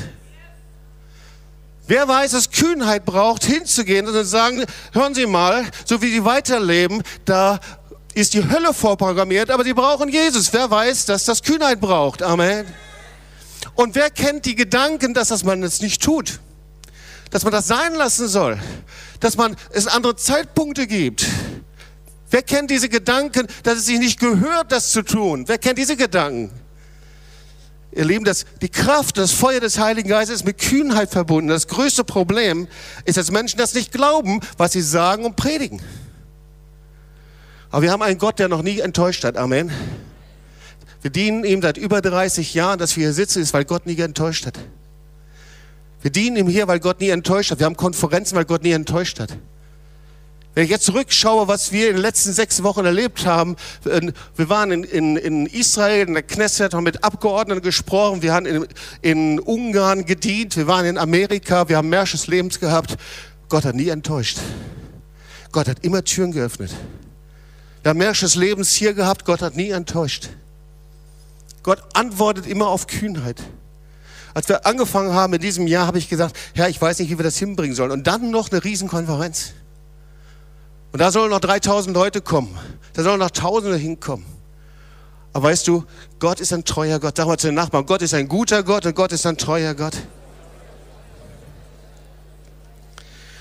Wer 1.88 2.06
weiß, 2.06 2.32
dass 2.32 2.50
Kühnheit 2.50 3.04
braucht, 3.04 3.44
hinzugehen 3.44 4.06
und 4.06 4.12
zu 4.12 4.24
sagen, 4.24 4.64
hören 4.92 5.14
Sie 5.14 5.26
mal, 5.26 5.64
so 5.84 6.02
wie 6.02 6.10
Sie 6.10 6.24
weiterleben, 6.24 7.02
da 7.24 7.60
ist 8.14 8.34
die 8.34 8.48
Hölle 8.48 8.72
vorprogrammiert, 8.72 9.50
aber 9.50 9.62
Sie 9.62 9.74
brauchen 9.74 10.08
Jesus. 10.08 10.52
Wer 10.52 10.70
weiß, 10.70 11.06
dass 11.06 11.24
das 11.24 11.42
Kühnheit 11.42 11.80
braucht? 11.80 12.22
Amen. 12.22 12.66
Und 13.76 13.94
wer 13.94 14.10
kennt 14.10 14.44
die 14.46 14.56
Gedanken, 14.56 15.14
dass 15.14 15.28
das 15.28 15.44
man 15.44 15.62
es 15.62 15.80
nicht 15.80 16.02
tut? 16.02 16.40
Dass 17.30 17.44
man 17.44 17.52
das 17.52 17.66
sein 17.66 17.94
lassen 17.94 18.28
soll? 18.28 18.58
dass 19.20 19.36
man 19.36 19.56
es 19.72 19.86
andere 19.86 20.16
Zeitpunkte 20.16 20.86
gibt. 20.86 21.26
Wer 22.30 22.42
kennt 22.42 22.70
diese 22.70 22.88
Gedanken, 22.88 23.46
dass 23.62 23.78
es 23.78 23.86
sich 23.86 23.98
nicht 23.98 24.18
gehört, 24.18 24.72
das 24.72 24.90
zu 24.90 25.02
tun? 25.02 25.44
Wer 25.46 25.58
kennt 25.58 25.78
diese 25.78 25.96
Gedanken? 25.96 26.50
Ihr 27.92 28.04
Lieben, 28.04 28.24
das, 28.24 28.44
die 28.60 28.68
Kraft, 28.68 29.16
das 29.16 29.32
Feuer 29.32 29.60
des 29.60 29.78
Heiligen 29.78 30.08
Geistes 30.08 30.40
ist 30.40 30.44
mit 30.44 30.58
Kühnheit 30.58 31.10
verbunden. 31.10 31.48
Das 31.48 31.66
größte 31.66 32.04
Problem 32.04 32.68
ist, 33.04 33.16
dass 33.16 33.30
Menschen 33.30 33.58
das 33.58 33.74
nicht 33.74 33.92
glauben, 33.92 34.40
was 34.58 34.72
sie 34.72 34.82
sagen 34.82 35.24
und 35.24 35.36
predigen. 35.36 35.80
Aber 37.70 37.82
wir 37.82 37.92
haben 37.92 38.02
einen 38.02 38.18
Gott, 38.18 38.38
der 38.38 38.48
noch 38.48 38.62
nie 38.62 38.80
enttäuscht 38.80 39.24
hat. 39.24 39.36
Amen. 39.36 39.72
Wir 41.06 41.12
dienen 41.12 41.44
ihm 41.44 41.62
seit 41.62 41.78
über 41.78 42.00
30 42.00 42.52
Jahren, 42.52 42.80
dass 42.80 42.96
wir 42.96 43.04
hier 43.04 43.12
sitzen, 43.12 43.40
ist, 43.40 43.54
weil 43.54 43.64
Gott 43.64 43.86
nie 43.86 43.96
enttäuscht 43.96 44.44
hat. 44.44 44.58
Wir 46.02 46.10
dienen 46.10 46.36
ihm 46.36 46.48
hier, 46.48 46.66
weil 46.66 46.80
Gott 46.80 47.00
nie 47.00 47.10
enttäuscht 47.10 47.52
hat. 47.52 47.60
Wir 47.60 47.66
haben 47.66 47.76
Konferenzen, 47.76 48.34
weil 48.34 48.44
Gott 48.44 48.64
nie 48.64 48.72
enttäuscht 48.72 49.20
hat. 49.20 49.38
Wenn 50.54 50.64
ich 50.64 50.70
jetzt 50.70 50.84
zurückschaue, 50.84 51.46
was 51.46 51.70
wir 51.70 51.90
in 51.90 51.94
den 51.94 52.02
letzten 52.02 52.32
sechs 52.32 52.60
Wochen 52.64 52.84
erlebt 52.84 53.24
haben, 53.24 53.54
äh, 53.84 54.10
wir 54.34 54.48
waren 54.48 54.72
in, 54.72 54.82
in, 54.82 55.16
in 55.16 55.46
Israel, 55.46 56.08
in 56.08 56.14
der 56.14 56.24
Knesset, 56.24 56.74
haben 56.74 56.82
mit 56.82 57.04
Abgeordneten 57.04 57.62
gesprochen, 57.62 58.22
wir 58.22 58.34
haben 58.34 58.46
in, 58.46 58.66
in 59.00 59.38
Ungarn 59.38 60.06
gedient, 60.06 60.56
wir 60.56 60.66
waren 60.66 60.86
in 60.86 60.98
Amerika, 60.98 61.68
wir 61.68 61.76
haben 61.76 61.88
Märsches 61.88 62.26
Lebens 62.26 62.58
gehabt. 62.58 62.96
Gott 63.48 63.64
hat 63.64 63.76
nie 63.76 63.90
enttäuscht. 63.90 64.38
Gott 65.52 65.68
hat 65.68 65.84
immer 65.84 66.02
Türen 66.02 66.32
geöffnet. 66.32 66.74
Wir 67.84 67.90
haben 67.90 67.98
Märsches 67.98 68.34
Lebens 68.34 68.72
hier 68.72 68.92
gehabt, 68.92 69.24
Gott 69.24 69.40
hat 69.40 69.54
nie 69.54 69.70
enttäuscht. 69.70 70.30
Gott 71.66 71.82
antwortet 71.94 72.46
immer 72.46 72.68
auf 72.68 72.86
Kühnheit. 72.86 73.42
Als 74.34 74.48
wir 74.48 74.66
angefangen 74.66 75.12
haben 75.12 75.34
in 75.34 75.40
diesem 75.40 75.66
Jahr, 75.66 75.88
habe 75.88 75.98
ich 75.98 76.08
gesagt, 76.08 76.36
Herr, 76.54 76.68
ich 76.68 76.80
weiß 76.80 77.00
nicht, 77.00 77.10
wie 77.10 77.18
wir 77.18 77.24
das 77.24 77.38
hinbringen 77.38 77.74
sollen. 77.74 77.90
Und 77.90 78.06
dann 78.06 78.30
noch 78.30 78.52
eine 78.52 78.62
Riesenkonferenz. 78.62 79.52
Und 80.92 81.00
da 81.00 81.10
sollen 81.10 81.30
noch 81.30 81.40
3000 81.40 81.92
Leute 81.92 82.20
kommen. 82.20 82.56
Da 82.92 83.02
sollen 83.02 83.18
noch 83.18 83.32
Tausende 83.32 83.76
hinkommen. 83.76 84.24
Aber 85.32 85.48
weißt 85.48 85.66
du, 85.66 85.84
Gott 86.20 86.38
ist 86.38 86.52
ein 86.52 86.64
treuer 86.64 87.00
Gott. 87.00 87.16
Sag 87.16 87.26
mal 87.26 87.36
zu 87.36 87.48
den 87.48 87.56
Nachbarn, 87.56 87.84
Gott 87.84 88.00
ist 88.00 88.14
ein 88.14 88.28
guter 88.28 88.62
Gott 88.62 88.86
und 88.86 88.94
Gott 88.94 89.10
ist 89.10 89.26
ein 89.26 89.36
treuer 89.36 89.74
Gott. 89.74 89.96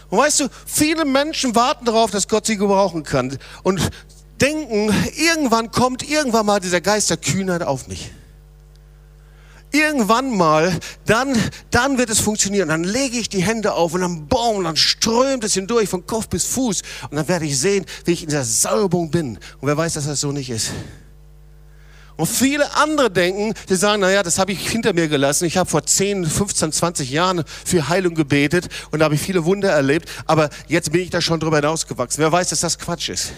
Und 0.10 0.18
weißt 0.18 0.40
du, 0.40 0.48
viele 0.66 1.06
Menschen 1.06 1.54
warten 1.54 1.86
darauf, 1.86 2.10
dass 2.10 2.28
Gott 2.28 2.48
sie 2.48 2.58
gebrauchen 2.58 3.04
kann 3.04 3.38
und 3.62 3.92
denken, 4.42 4.94
irgendwann 5.16 5.72
kommt 5.72 6.08
irgendwann 6.08 6.46
mal 6.46 6.60
dieser 6.60 6.82
Geist 6.82 7.10
der 7.10 7.18
Kühnheit 7.18 7.64
auf 7.64 7.88
mich 7.88 8.12
irgendwann 9.76 10.36
mal, 10.36 10.78
dann, 11.06 11.38
dann 11.72 11.98
wird 11.98 12.10
es 12.10 12.20
funktionieren. 12.20 12.70
Dann 12.70 12.84
lege 12.84 13.18
ich 13.18 13.30
die 13.30 13.42
Hände 13.42 13.74
auf 13.74 13.94
und 13.94 14.02
dann 14.02 14.28
boom, 14.28 14.64
dann 14.64 14.78
strömt 14.78 15.44
es 15.44 15.54
hindurch 15.54 15.90
von 15.90 16.06
Kopf 16.06 16.30
bis 16.30 16.46
Fuß. 16.46 16.82
Und 17.10 17.18
dann 17.18 17.28
werde 17.28 17.46
ich 17.46 17.60
sehen, 17.60 17.86
wie 18.06 18.12
ich 18.12 18.24
in 18.24 18.30
der 18.30 18.46
Salbung 18.46 19.12
bin. 19.12 19.38
Und 19.60 19.68
wer 19.68 19.78
weiß, 19.78 19.94
dass 19.94 20.06
das 20.06 20.22
so 20.22 20.32
nicht 20.32 20.50
ist. 20.50 20.72
Und 22.18 22.28
viele 22.28 22.74
andere 22.78 23.12
denken, 23.12 23.54
die 23.68 23.76
sagen, 23.76 24.00
naja, 24.00 24.24
das 24.24 24.40
habe 24.40 24.54
ich 24.54 24.70
hinter 24.70 24.94
mir 24.94 25.10
gelassen. 25.10 25.44
Ich 25.44 25.58
habe 25.58 25.70
vor 25.70 25.86
10, 25.86 26.26
15, 26.26 26.72
20 26.72 27.12
Jahren 27.12 27.44
für 27.66 27.90
Heilung 27.90 28.16
gebetet 28.16 28.70
und 28.92 29.00
da 29.00 29.06
habe 29.06 29.16
ich 29.16 29.22
viele 29.22 29.44
Wunder 29.44 29.70
erlebt. 29.70 30.10
Aber 30.26 30.50
jetzt 30.70 30.94
bin 30.94 31.02
ich 31.02 31.10
da 31.10 31.20
schon 31.20 31.42
drüber 31.42 31.58
hinausgewachsen. 31.58 32.22
Wer 32.22 32.32
weiß, 32.32 32.50
dass 32.50 32.62
das 32.62 32.80
Quatsch 32.80 33.10
ist. 33.10 33.34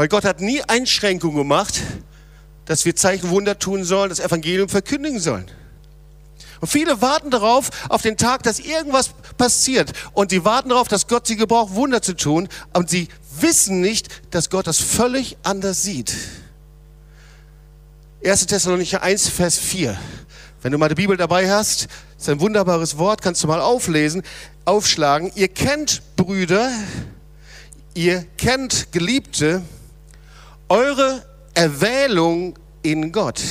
Weil 0.00 0.08
Gott 0.08 0.24
hat 0.24 0.40
nie 0.40 0.62
Einschränkungen 0.62 1.36
gemacht, 1.36 1.82
dass 2.64 2.86
wir 2.86 2.96
Zeichen 2.96 3.28
Wunder 3.28 3.58
tun 3.58 3.84
sollen, 3.84 4.08
das 4.08 4.18
Evangelium 4.18 4.70
verkündigen 4.70 5.20
sollen. 5.20 5.44
Und 6.62 6.68
viele 6.68 7.02
warten 7.02 7.30
darauf, 7.30 7.68
auf 7.90 8.00
den 8.00 8.16
Tag, 8.16 8.42
dass 8.44 8.60
irgendwas 8.60 9.10
passiert. 9.36 9.92
Und 10.14 10.30
sie 10.30 10.42
warten 10.42 10.70
darauf, 10.70 10.88
dass 10.88 11.06
Gott 11.06 11.26
sie 11.26 11.36
gebraucht, 11.36 11.74
Wunder 11.74 12.00
zu 12.00 12.16
tun. 12.16 12.48
Und 12.72 12.88
sie 12.88 13.08
wissen 13.40 13.82
nicht, 13.82 14.08
dass 14.32 14.48
Gott 14.48 14.66
das 14.66 14.78
völlig 14.78 15.36
anders 15.42 15.82
sieht. 15.82 16.16
1. 18.24 18.46
Thessalonicher 18.46 19.02
1, 19.02 19.28
Vers 19.28 19.58
4. 19.58 19.98
Wenn 20.62 20.72
du 20.72 20.78
mal 20.78 20.88
die 20.88 20.94
Bibel 20.94 21.18
dabei 21.18 21.50
hast, 21.50 21.88
ist 22.18 22.28
ein 22.30 22.40
wunderbares 22.40 22.96
Wort, 22.96 23.20
kannst 23.20 23.42
du 23.42 23.48
mal 23.48 23.60
auflesen, 23.60 24.22
aufschlagen. 24.64 25.30
Ihr 25.34 25.48
kennt 25.48 26.00
Brüder, 26.16 26.72
ihr 27.92 28.24
kennt 28.38 28.92
Geliebte, 28.92 29.60
eure 30.70 31.22
Erwählung 31.52 32.54
in 32.80 33.12
Gott. 33.12 33.42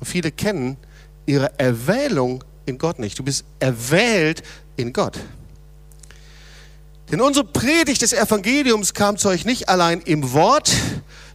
Und 0.00 0.06
viele 0.06 0.30
kennen 0.30 0.76
ihre 1.24 1.58
Erwählung 1.58 2.44
in 2.66 2.76
Gott 2.76 2.98
nicht. 2.98 3.18
Du 3.18 3.22
bist 3.22 3.44
erwählt 3.58 4.42
in 4.76 4.92
Gott. 4.92 5.18
Denn 7.10 7.22
unsere 7.22 7.46
Predigt 7.46 8.02
des 8.02 8.12
Evangeliums 8.12 8.92
kam 8.92 9.16
zu 9.16 9.28
euch 9.28 9.46
nicht 9.46 9.68
allein 9.70 10.02
im 10.02 10.32
Wort, 10.32 10.70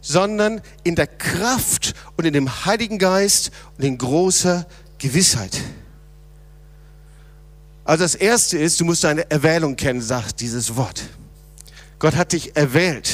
sondern 0.00 0.60
in 0.84 0.94
der 0.94 1.08
Kraft 1.08 1.94
und 2.16 2.26
in 2.26 2.32
dem 2.32 2.64
Heiligen 2.64 2.98
Geist 2.98 3.50
und 3.76 3.84
in 3.84 3.98
großer 3.98 4.66
Gewissheit. 4.98 5.58
Also 7.84 8.04
das 8.04 8.14
Erste 8.14 8.58
ist, 8.58 8.80
du 8.80 8.84
musst 8.84 9.04
deine 9.04 9.28
Erwählung 9.30 9.74
kennen, 9.74 10.00
sagt 10.00 10.40
dieses 10.40 10.76
Wort. 10.76 11.02
Gott 11.98 12.14
hat 12.14 12.32
dich 12.32 12.56
erwählt. 12.56 13.10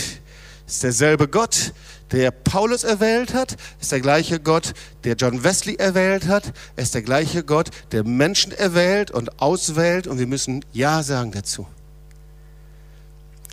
ist 0.67 0.83
derselbe 0.83 1.29
Gott, 1.29 1.73
der 2.13 2.31
Paulus 2.31 2.85
erwählt 2.85 3.35
hat, 3.35 3.57
ist 3.81 3.93
der 3.93 4.01
gleiche 4.01 4.41
Gott, 4.41 4.73
der 5.05 5.15
John 5.15 5.45
Wesley 5.45 5.77
erwählt 5.77 6.27
hat, 6.27 6.53
ist 6.77 6.95
der 6.95 7.03
gleiche 7.03 7.45
Gott, 7.45 7.71
der 7.93 8.05
Menschen 8.05 8.53
erwählt 8.53 9.11
und 9.11 9.41
auswählt 9.41 10.07
und 10.07 10.19
wir 10.19 10.27
müssen 10.27 10.65
Ja 10.73 11.03
sagen 11.03 11.33
dazu. 11.33 11.67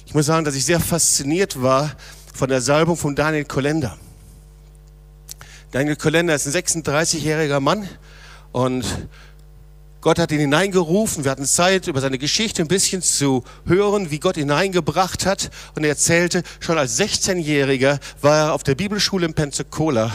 Ich 0.06 0.14
muss 0.14 0.26
sagen, 0.26 0.46
dass 0.46 0.56
ich 0.56 0.66
sehr 0.66 0.80
fasziniert 0.80 1.62
war 1.62 1.92
von 2.34 2.50
der 2.50 2.62
Salbung 2.62 2.98
von 2.98 3.16
Daniel 3.16 3.46
Kolender. 3.46 3.98
Daniel 5.72 5.98
Kolender 5.98 6.34
ist 6.34 6.48
ein 6.48 6.54
36-jähriger 6.54 7.60
Mann 7.60 7.88
und 8.54 8.86
Gott 10.08 10.20
hat 10.20 10.32
ihn 10.32 10.40
hineingerufen. 10.40 11.26
Wir 11.26 11.32
hatten 11.32 11.44
Zeit, 11.44 11.88
über 11.88 12.00
seine 12.00 12.18
Geschichte 12.18 12.62
ein 12.62 12.70
bisschen 12.70 13.02
zu 13.02 13.44
hören, 13.66 14.10
wie 14.10 14.20
Gott 14.20 14.38
ihn 14.38 14.44
hineingebracht 14.44 15.26
hat. 15.26 15.50
Und 15.76 15.84
er 15.84 15.90
erzählte, 15.90 16.44
schon 16.62 16.78
als 16.78 16.98
16-Jähriger 16.98 18.00
war 18.22 18.38
er 18.38 18.54
auf 18.54 18.64
der 18.64 18.76
Bibelschule 18.76 19.26
in 19.26 19.34
Pensacola 19.34 20.14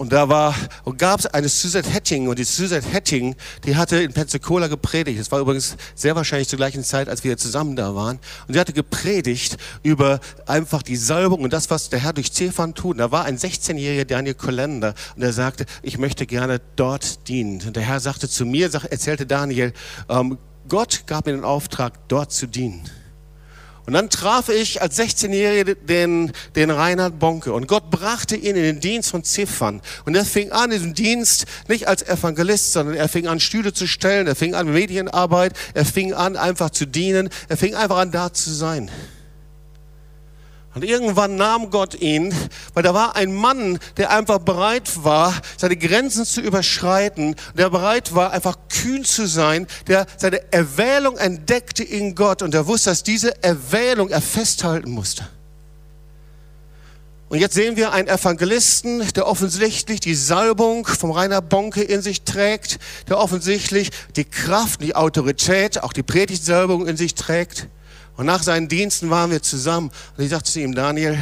Und 0.00 0.14
da 0.14 0.30
war, 0.30 0.54
und 0.84 0.98
gab 0.98 1.20
es 1.20 1.26
eine 1.26 1.50
Suzette 1.50 1.90
Hetting, 1.90 2.28
und 2.28 2.38
die 2.38 2.44
Suzette 2.44 2.88
Hetting, 2.88 3.36
die 3.66 3.76
hatte 3.76 4.02
in 4.02 4.14
Pensacola 4.14 4.66
gepredigt. 4.66 5.20
Das 5.20 5.30
war 5.30 5.40
übrigens 5.40 5.76
sehr 5.94 6.16
wahrscheinlich 6.16 6.48
zur 6.48 6.56
gleichen 6.56 6.82
Zeit, 6.82 7.10
als 7.10 7.22
wir 7.22 7.36
zusammen 7.36 7.76
da 7.76 7.94
waren. 7.94 8.18
Und 8.48 8.54
sie 8.54 8.58
hatte 8.58 8.72
gepredigt 8.72 9.58
über 9.82 10.20
einfach 10.46 10.82
die 10.82 10.96
Salbung 10.96 11.42
und 11.42 11.52
das, 11.52 11.68
was 11.68 11.90
der 11.90 11.98
Herr 11.98 12.14
durch 12.14 12.32
Zephon 12.32 12.74
tut. 12.74 12.92
Und 12.92 12.98
da 12.98 13.10
war 13.12 13.26
ein 13.26 13.36
16-jähriger 13.36 14.06
Daniel 14.06 14.32
Kolender, 14.32 14.94
und 15.16 15.22
er 15.22 15.34
sagte, 15.34 15.66
ich 15.82 15.98
möchte 15.98 16.24
gerne 16.24 16.62
dort 16.76 17.28
dienen. 17.28 17.60
Und 17.66 17.76
der 17.76 17.82
Herr 17.82 18.00
sagte 18.00 18.26
zu 18.26 18.46
mir, 18.46 18.72
erzählte 18.72 19.26
Daniel, 19.26 19.74
ähm, 20.08 20.38
Gott 20.66 21.02
gab 21.08 21.26
mir 21.26 21.32
den 21.32 21.44
Auftrag, 21.44 22.08
dort 22.08 22.32
zu 22.32 22.46
dienen. 22.46 22.88
Und 23.86 23.94
dann 23.94 24.10
traf 24.10 24.48
ich 24.48 24.82
als 24.82 24.98
16-Jähriger 24.98 25.74
den, 25.74 26.32
den 26.54 26.70
Reinhard 26.70 27.18
Bonke 27.18 27.52
und 27.52 27.66
Gott 27.66 27.90
brachte 27.90 28.36
ihn 28.36 28.56
in 28.56 28.62
den 28.62 28.80
Dienst 28.80 29.10
von 29.10 29.24
Ziffern. 29.24 29.80
Und 30.04 30.14
er 30.14 30.24
fing 30.24 30.52
an, 30.52 30.70
diesen 30.70 30.94
Dienst 30.94 31.46
nicht 31.68 31.88
als 31.88 32.02
Evangelist, 32.02 32.72
sondern 32.72 32.96
er 32.96 33.08
fing 33.08 33.26
an, 33.26 33.40
Stühle 33.40 33.72
zu 33.72 33.86
stellen, 33.86 34.26
er 34.26 34.36
fing 34.36 34.54
an, 34.54 34.72
Medienarbeit, 34.72 35.54
er 35.74 35.84
fing 35.84 36.12
an, 36.12 36.36
einfach 36.36 36.70
zu 36.70 36.86
dienen, 36.86 37.30
er 37.48 37.56
fing 37.56 37.74
einfach 37.74 37.98
an, 37.98 38.10
da 38.10 38.32
zu 38.32 38.50
sein. 38.50 38.90
Und 40.72 40.84
irgendwann 40.84 41.34
nahm 41.34 41.70
Gott 41.70 42.00
ihn, 42.00 42.32
weil 42.74 42.84
da 42.84 42.94
war 42.94 43.16
ein 43.16 43.34
Mann, 43.34 43.80
der 43.96 44.10
einfach 44.10 44.38
bereit 44.38 45.04
war, 45.04 45.34
seine 45.56 45.76
Grenzen 45.76 46.24
zu 46.24 46.40
überschreiten, 46.40 47.34
der 47.54 47.70
bereit 47.70 48.14
war, 48.14 48.30
einfach 48.30 48.56
kühn 48.68 49.04
zu 49.04 49.26
sein, 49.26 49.66
der 49.88 50.06
seine 50.16 50.52
Erwählung 50.52 51.18
entdeckte 51.18 51.82
in 51.82 52.14
Gott 52.14 52.42
und 52.42 52.54
der 52.54 52.68
wusste, 52.68 52.90
dass 52.90 53.02
diese 53.02 53.42
Erwählung 53.42 54.10
er 54.10 54.20
festhalten 54.20 54.92
musste. 54.92 55.26
Und 57.30 57.38
jetzt 57.38 57.54
sehen 57.54 57.76
wir 57.76 57.92
einen 57.92 58.08
Evangelisten, 58.08 59.06
der 59.14 59.26
offensichtlich 59.26 60.00
die 60.00 60.16
Salbung 60.16 60.86
vom 60.86 61.12
Rainer 61.12 61.40
Bonke 61.40 61.82
in 61.82 62.02
sich 62.02 62.22
trägt, 62.22 62.78
der 63.08 63.18
offensichtlich 63.18 63.90
die 64.16 64.24
Kraft, 64.24 64.82
die 64.82 64.96
Autorität, 64.96 65.82
auch 65.82 65.92
die 65.92 66.02
Predigtsalbung 66.02 66.88
in 66.88 66.96
sich 66.96 67.14
trägt. 67.14 67.68
Und 68.20 68.26
nach 68.26 68.42
seinen 68.42 68.68
Diensten 68.68 69.08
waren 69.08 69.30
wir 69.30 69.40
zusammen 69.40 69.90
und 70.14 70.22
ich 70.22 70.28
sagte 70.28 70.50
zu 70.50 70.60
ihm, 70.60 70.74
Daniel, 70.74 71.18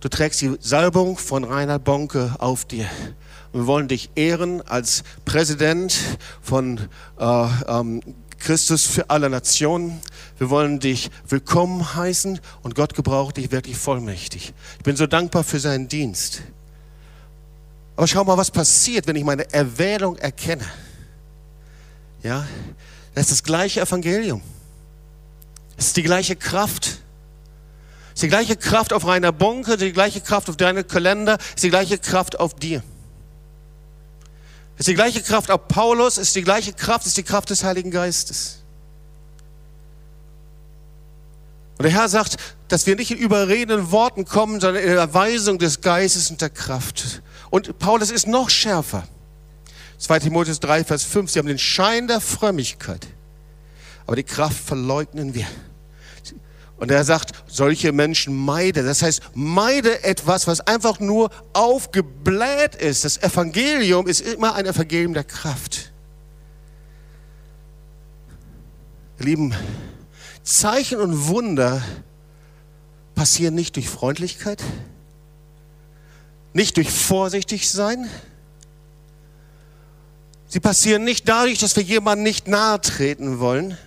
du 0.00 0.08
trägst 0.08 0.40
die 0.40 0.56
Salbung 0.58 1.16
von 1.16 1.44
Reinhard 1.44 1.84
Bonke 1.84 2.34
auf 2.40 2.64
dir. 2.64 2.90
Und 3.52 3.60
wir 3.60 3.66
wollen 3.68 3.86
dich 3.86 4.10
ehren 4.16 4.62
als 4.62 5.04
Präsident 5.24 5.96
von 6.42 6.80
äh, 7.20 7.46
ähm, 7.68 8.00
Christus 8.40 8.84
für 8.84 9.10
alle 9.10 9.30
Nationen. 9.30 10.00
Wir 10.38 10.50
wollen 10.50 10.80
dich 10.80 11.08
willkommen 11.28 11.94
heißen 11.94 12.40
und 12.64 12.74
Gott 12.74 12.94
gebraucht 12.94 13.36
dich 13.36 13.52
wirklich 13.52 13.76
vollmächtig. 13.76 14.54
Ich 14.78 14.82
bin 14.82 14.96
so 14.96 15.06
dankbar 15.06 15.44
für 15.44 15.60
seinen 15.60 15.86
Dienst. 15.86 16.42
Aber 17.94 18.08
schau 18.08 18.24
mal, 18.24 18.36
was 18.36 18.50
passiert, 18.50 19.06
wenn 19.06 19.14
ich 19.14 19.22
meine 19.22 19.52
Erwählung 19.52 20.16
erkenne. 20.16 20.66
Ja, 22.24 22.44
das 23.14 23.26
ist 23.26 23.30
das 23.30 23.42
gleiche 23.44 23.82
Evangelium. 23.82 24.42
Es 25.76 25.88
ist 25.88 25.96
die 25.96 26.02
gleiche 26.02 26.36
Kraft. 26.36 26.98
Es 28.08 28.14
ist 28.14 28.22
die 28.22 28.28
gleiche 28.28 28.56
Kraft 28.56 28.92
auf 28.92 29.06
Rainer 29.06 29.32
Bunke, 29.32 29.76
die 29.76 29.92
gleiche 29.92 30.20
Kraft 30.20 30.48
auf 30.48 30.56
deine 30.56 30.84
Kalender, 30.84 31.36
es 31.38 31.56
ist 31.56 31.64
die 31.64 31.70
gleiche 31.70 31.98
Kraft 31.98 32.40
auf 32.40 32.54
dir. 32.54 32.82
Es 34.76 34.80
ist 34.80 34.88
die 34.88 34.94
gleiche 34.94 35.22
Kraft 35.22 35.50
auf 35.50 35.68
Paulus, 35.68 36.14
es 36.14 36.28
ist 36.28 36.36
die 36.36 36.42
gleiche 36.42 36.72
Kraft, 36.72 37.02
es 37.02 37.08
ist 37.08 37.16
die 37.18 37.22
Kraft 37.22 37.50
des 37.50 37.62
Heiligen 37.64 37.90
Geistes. 37.90 38.62
Und 41.78 41.82
der 41.84 41.92
Herr 41.92 42.08
sagt, 42.08 42.36
dass 42.68 42.86
wir 42.86 42.96
nicht 42.96 43.10
in 43.10 43.18
überredenden 43.18 43.90
Worten 43.90 44.24
kommen, 44.24 44.60
sondern 44.60 44.82
in 44.82 44.88
der 44.88 44.98
Erweisung 44.98 45.58
des 45.58 45.82
Geistes 45.82 46.30
und 46.30 46.40
der 46.40 46.48
Kraft. 46.48 47.22
Und 47.50 47.78
Paulus 47.78 48.10
ist 48.10 48.26
noch 48.26 48.48
schärfer. 48.48 49.06
2 49.98 50.20
Timotheus 50.20 50.60
3, 50.60 50.84
Vers 50.84 51.04
5, 51.04 51.30
sie 51.30 51.38
haben 51.38 51.48
den 51.48 51.58
Schein 51.58 52.08
der 52.08 52.22
Frömmigkeit 52.22 53.06
aber 54.06 54.16
die 54.16 54.24
Kraft 54.24 54.58
verleugnen 54.58 55.34
wir. 55.34 55.46
Und 56.78 56.90
er 56.90 57.04
sagt, 57.04 57.32
solche 57.46 57.92
Menschen 57.92 58.36
meide. 58.36 58.82
Das 58.82 59.02
heißt, 59.02 59.22
meide 59.34 60.04
etwas, 60.04 60.46
was 60.46 60.60
einfach 60.60 61.00
nur 61.00 61.30
aufgebläht 61.54 62.74
ist. 62.74 63.04
Das 63.04 63.22
Evangelium 63.22 64.06
ist 64.06 64.20
immer 64.20 64.54
ein 64.54 64.66
Evangelium 64.66 65.14
der 65.14 65.24
Kraft. 65.24 65.92
Lieben, 69.18 69.54
Zeichen 70.42 71.00
und 71.00 71.28
Wunder 71.28 71.82
passieren 73.14 73.54
nicht 73.54 73.76
durch 73.76 73.88
Freundlichkeit, 73.88 74.62
nicht 76.52 76.76
durch 76.76 76.90
vorsichtig 76.90 77.70
sein. 77.70 78.06
Sie 80.46 80.60
passieren 80.60 81.04
nicht 81.04 81.26
dadurch, 81.26 81.58
dass 81.58 81.74
wir 81.74 81.82
jemandem 81.82 82.24
nicht 82.24 82.46
nahe 82.46 82.78
treten 82.82 83.38
wollen 83.38 83.78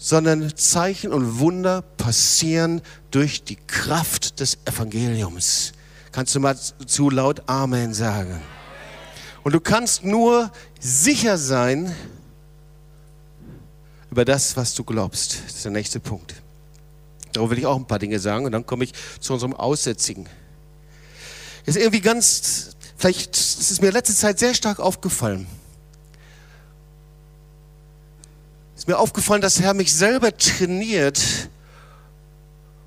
sondern 0.00 0.56
Zeichen 0.56 1.12
und 1.12 1.40
Wunder 1.40 1.82
passieren 1.82 2.80
durch 3.10 3.42
die 3.42 3.56
Kraft 3.56 4.38
des 4.38 4.58
Evangeliums. 4.64 5.72
Kannst 6.12 6.34
du 6.34 6.40
mal 6.40 6.56
zu 6.56 7.10
laut 7.10 7.42
Amen 7.48 7.92
sagen? 7.92 8.40
Und 9.42 9.52
du 9.52 9.60
kannst 9.60 10.04
nur 10.04 10.52
sicher 10.78 11.36
sein 11.36 11.94
über 14.10 14.24
das, 14.24 14.56
was 14.56 14.74
du 14.74 14.84
glaubst. 14.84 15.42
Das 15.46 15.56
ist 15.56 15.64
der 15.64 15.72
nächste 15.72 15.98
Punkt. 15.98 16.34
Darüber 17.32 17.50
will 17.50 17.58
ich 17.58 17.66
auch 17.66 17.76
ein 17.76 17.86
paar 17.86 17.98
Dinge 17.98 18.20
sagen 18.20 18.46
und 18.46 18.52
dann 18.52 18.64
komme 18.64 18.84
ich 18.84 18.92
zu 19.20 19.32
unserem 19.32 19.52
Aussätzigen. 19.52 20.28
ist 21.66 21.76
irgendwie 21.76 22.00
ganz, 22.00 22.76
vielleicht 22.96 23.36
ist 23.36 23.70
es 23.70 23.80
mir 23.80 23.90
letzte 23.90 24.14
Zeit 24.14 24.38
sehr 24.38 24.54
stark 24.54 24.78
aufgefallen. 24.78 25.48
Mir 28.88 28.98
aufgefallen, 28.98 29.42
dass 29.42 29.54
der 29.54 29.66
Herr 29.66 29.74
mich 29.74 29.94
selber 29.94 30.36
trainiert 30.36 31.20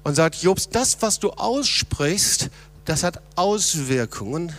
und 0.04 0.16
sagt, 0.16 0.36
Jobs, 0.36 0.68
das, 0.70 1.02
was 1.02 1.20
du 1.20 1.30
aussprichst, 1.30 2.50
das 2.86 3.04
hat 3.04 3.22
Auswirkungen. 3.36 4.52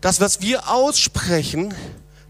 Das, 0.00 0.20
was 0.20 0.40
wir 0.40 0.68
aussprechen, 0.68 1.72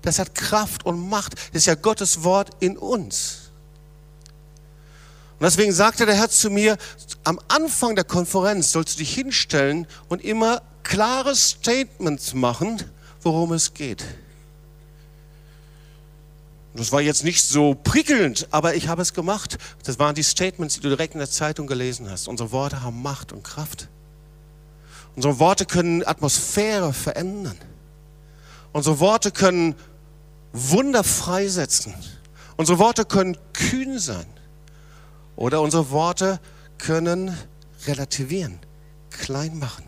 das 0.03 0.18
hat 0.18 0.35
Kraft 0.35 0.85
und 0.85 1.09
Macht. 1.09 1.35
Das 1.53 1.62
ist 1.62 1.66
ja 1.66 1.74
Gottes 1.74 2.22
Wort 2.22 2.50
in 2.61 2.77
uns. 2.77 3.50
Und 5.38 5.44
deswegen 5.44 5.72
sagte 5.72 6.07
der 6.07 6.14
Herr 6.14 6.31
zu 6.31 6.50
mir, 6.50 6.77
am 7.24 7.40
Anfang 7.48 7.96
der 7.96 8.05
Konferenz 8.05 8.70
sollst 8.72 8.94
du 8.94 8.98
dich 8.98 9.14
hinstellen 9.14 9.87
und 10.09 10.22
immer 10.22 10.62
klare 10.83 11.35
Statements 11.35 12.35
machen, 12.35 12.83
worum 13.22 13.53
es 13.53 13.74
geht. 13.74 14.05
Das 16.74 16.90
war 16.90 17.00
jetzt 17.00 17.22
nicht 17.22 17.44
so 17.44 17.74
prickelnd, 17.74 18.48
aber 18.50 18.74
ich 18.74 18.88
habe 18.88 19.00
es 19.00 19.14
gemacht. 19.14 19.58
Das 19.84 20.00
waren 20.00 20.14
die 20.14 20.24
Statements, 20.24 20.74
die 20.74 20.80
du 20.80 20.88
direkt 20.88 21.14
in 21.14 21.20
der 21.20 21.30
Zeitung 21.30 21.68
gelesen 21.68 22.10
hast. 22.10 22.26
Unsere 22.26 22.50
Worte 22.50 22.82
haben 22.82 23.00
Macht 23.00 23.32
und 23.32 23.44
Kraft. 23.44 23.88
Unsere 25.14 25.38
Worte 25.38 25.66
können 25.66 26.04
Atmosphäre 26.04 26.92
verändern. 26.92 27.56
Unsere 28.72 28.98
Worte 28.98 29.30
können 29.30 29.76
Wunder 30.52 31.04
freisetzen. 31.04 31.94
Unsere 32.56 32.80
Worte 32.80 33.04
können 33.04 33.37
kühn 33.52 34.00
sein. 34.00 34.26
Oder 35.37 35.60
unsere 35.60 35.90
Worte 35.90 36.40
können 36.78 37.37
relativieren, 37.87 38.58
klein 39.10 39.58
machen. 39.58 39.84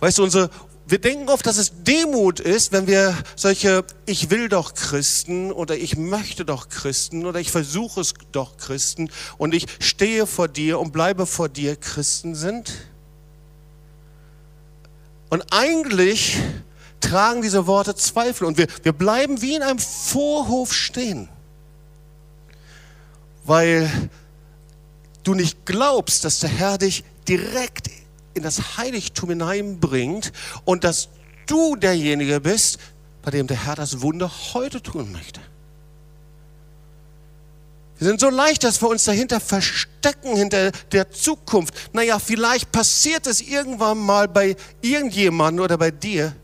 Weißt 0.00 0.18
du, 0.18 0.24
unsere 0.24 0.50
wir 0.92 0.98
denken 0.98 1.30
oft, 1.30 1.46
dass 1.46 1.56
es 1.56 1.72
Demut 1.84 2.38
ist, 2.38 2.70
wenn 2.70 2.86
wir 2.86 3.16
solche 3.34 3.82
Ich 4.04 4.28
will 4.28 4.50
doch 4.50 4.74
Christen 4.74 5.50
oder 5.50 5.74
ich 5.74 5.96
möchte 5.96 6.44
doch 6.44 6.68
Christen 6.68 7.24
oder 7.24 7.40
ich 7.40 7.50
versuche 7.50 8.02
es 8.02 8.12
doch 8.30 8.58
Christen 8.58 9.10
und 9.38 9.54
ich 9.54 9.64
stehe 9.80 10.26
vor 10.26 10.48
dir 10.48 10.78
und 10.78 10.92
bleibe 10.92 11.24
vor 11.24 11.48
dir 11.48 11.76
Christen 11.76 12.34
sind. 12.34 12.74
Und 15.30 15.46
eigentlich 15.50 16.36
tragen 17.00 17.40
diese 17.40 17.66
Worte 17.66 17.94
Zweifel 17.94 18.44
und 18.46 18.58
wir, 18.58 18.66
wir 18.82 18.92
bleiben 18.92 19.40
wie 19.40 19.54
in 19.54 19.62
einem 19.62 19.78
Vorhof 19.78 20.74
stehen, 20.74 21.30
weil 23.44 23.90
du 25.24 25.32
nicht 25.32 25.64
glaubst, 25.64 26.26
dass 26.26 26.40
der 26.40 26.50
Herr 26.50 26.76
dich 26.76 27.02
direkt 27.26 27.88
in 28.34 28.42
das 28.42 28.76
Heiligtum 28.76 29.30
hineinbringt 29.30 30.32
und 30.64 30.84
dass 30.84 31.08
du 31.46 31.76
derjenige 31.76 32.40
bist, 32.40 32.78
bei 33.22 33.30
dem 33.30 33.46
der 33.46 33.64
Herr 33.64 33.76
das 33.76 34.00
Wunder 34.00 34.30
heute 34.52 34.82
tun 34.82 35.12
möchte. 35.12 35.40
Wir 37.98 38.08
sind 38.08 38.18
so 38.18 38.30
leicht, 38.30 38.64
dass 38.64 38.82
wir 38.82 38.88
uns 38.88 39.04
dahinter 39.04 39.38
verstecken, 39.38 40.36
hinter 40.36 40.72
der 40.90 41.12
Zukunft. 41.12 41.94
Naja, 41.94 42.18
vielleicht 42.18 42.72
passiert 42.72 43.28
es 43.28 43.40
irgendwann 43.40 43.98
mal 43.98 44.26
bei 44.26 44.56
irgendjemandem 44.80 45.64
oder 45.64 45.78
bei 45.78 45.92
dir. 45.92 46.34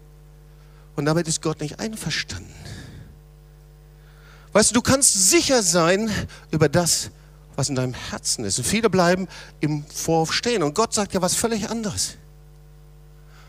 Und 0.94 1.07
damit 1.07 1.27
ist 1.27 1.42
Gott 1.42 1.61
nicht 1.61 1.81
einverstanden. 1.81 2.55
Weißt 4.53 4.70
du, 4.70 4.74
du 4.74 4.83
kannst 4.83 5.31
sicher 5.31 5.62
sein 5.64 6.11
über 6.53 6.68
das, 6.68 7.11
was 7.59 7.68
in 7.68 7.75
deinem 7.75 7.94
Herzen 7.94 8.44
ist. 8.44 8.59
Und 8.59 8.64
viele 8.64 8.88
bleiben 8.88 9.27
im 9.59 9.85
Vorwurf 9.85 10.33
stehen. 10.33 10.62
Und 10.62 10.77
Gott 10.77 10.94
sagt 10.94 11.12
ja 11.12 11.21
was 11.21 11.35
völlig 11.35 11.68
anderes. 11.68 12.14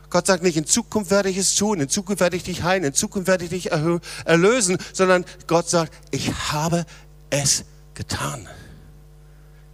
Gott 0.09 0.25
sagt 0.25 0.41
nicht, 0.41 0.57
in 0.57 0.65
Zukunft 0.65 1.11
werde 1.11 1.29
ich 1.29 1.37
es 1.37 1.55
tun, 1.55 1.79
in 1.79 1.89
Zukunft 1.89 2.19
werde 2.19 2.35
ich 2.35 2.41
dich 2.41 2.63
heilen, 2.63 2.83
in 2.83 2.95
Zukunft 2.95 3.27
werde 3.27 3.43
ich 3.43 3.51
dich 3.51 3.71
erlösen, 3.71 4.79
sondern 4.93 5.25
Gott 5.45 5.69
sagt, 5.69 5.93
ich 6.09 6.33
habe 6.51 6.87
es 7.29 7.65
getan. 7.93 8.49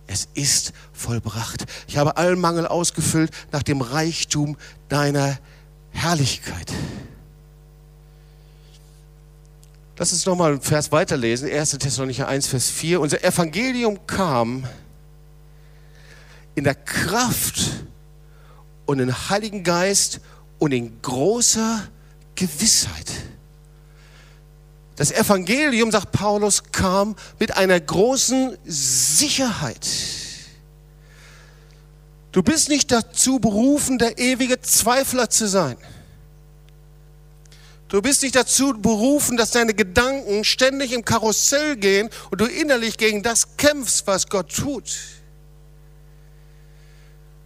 Es 0.06 0.28
ist 0.34 0.74
vollbracht. 0.91 1.65
Ich 1.88 1.98
habe 1.98 2.17
allen 2.17 2.39
Mangel 2.39 2.67
ausgefüllt 2.67 3.32
nach 3.54 3.63
dem 3.63 3.80
Reichtum 3.80 4.58
deiner 4.89 5.39
Herrlichkeit. 5.91 6.74
Lass 9.97 10.12
uns 10.12 10.25
nochmal 10.25 10.51
einen 10.51 10.62
Vers 10.62 10.91
weiterlesen, 10.91 11.49
1. 11.49 11.71
Thessalonicher 11.71 12.27
1, 12.27 12.47
Vers 12.47 12.69
4. 12.69 12.99
Unser 12.99 13.23
Evangelium 13.23 14.05
kam 14.05 14.67
in 16.53 16.65
der 16.65 16.75
Kraft 16.75 17.86
und 18.86 18.99
im 18.99 19.29
Heiligen 19.29 19.63
Geist 19.63 20.19
und 20.60 20.73
in 20.73 21.01
großer 21.01 21.88
Gewissheit. 22.36 23.10
Das 24.97 25.12
Evangelium, 25.12 25.91
sagt 25.91 26.12
Paulus, 26.12 26.63
kam 26.71 27.15
mit 27.39 27.55
einer 27.55 27.79
großen 27.79 28.58
Sicherheit. 28.65 29.88
Du 32.34 32.43
bist 32.43 32.67
nicht 32.67 32.91
dazu 32.91 33.39
berufen, 33.39 33.97
der 33.97 34.17
ewige 34.17 34.60
Zweifler 34.60 35.29
zu 35.29 35.47
sein. 35.47 35.77
Du 37.95 38.01
bist 38.01 38.23
nicht 38.23 38.36
dazu 38.36 38.73
berufen, 38.73 39.38
dass 39.38 39.51
deine 39.51 39.73
Gedanken 39.73 40.43
ständig 40.43 40.91
im 40.91 41.05
Karussell 41.05 41.77
gehen 41.77 42.10
und 42.29 42.41
du 42.41 42.45
innerlich 42.45 42.97
gegen 42.97 43.23
das 43.23 43.55
kämpfst, 43.55 44.05
was 44.05 44.27
Gott 44.27 44.53
tut. 44.53 44.97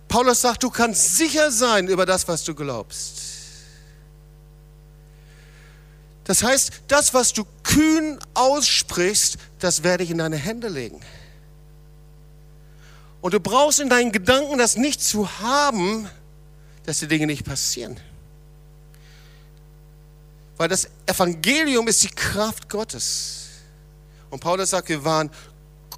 Paulus 0.07 0.41
sagt, 0.41 0.63
du 0.63 0.71
kannst 0.71 1.17
sicher 1.17 1.51
sein 1.51 1.87
über 1.87 2.07
das, 2.07 2.27
was 2.27 2.43
du 2.45 2.55
glaubst. 2.55 3.21
Das 6.23 6.41
heißt, 6.41 6.81
das, 6.87 7.13
was 7.13 7.31
du 7.31 7.45
kühn 7.61 8.17
aussprichst, 8.33 9.37
das 9.59 9.83
werde 9.83 10.03
ich 10.03 10.09
in 10.09 10.17
deine 10.17 10.37
Hände 10.37 10.67
legen. 10.67 10.99
Und 13.21 13.35
du 13.35 13.39
brauchst 13.39 13.81
in 13.81 13.89
deinen 13.89 14.11
Gedanken 14.11 14.57
das 14.57 14.77
nicht 14.77 14.99
zu 14.99 15.29
haben, 15.41 16.09
dass 16.87 16.97
die 16.97 17.07
Dinge 17.07 17.27
nicht 17.27 17.45
passieren. 17.45 17.99
Weil 20.59 20.67
das 20.67 20.89
Evangelium 21.05 21.87
ist 21.87 22.03
die 22.03 22.09
Kraft 22.09 22.67
Gottes. 22.67 23.47
Und 24.29 24.41
Paulus 24.41 24.71
sagt, 24.71 24.89
wir 24.89 25.05
waren 25.05 25.29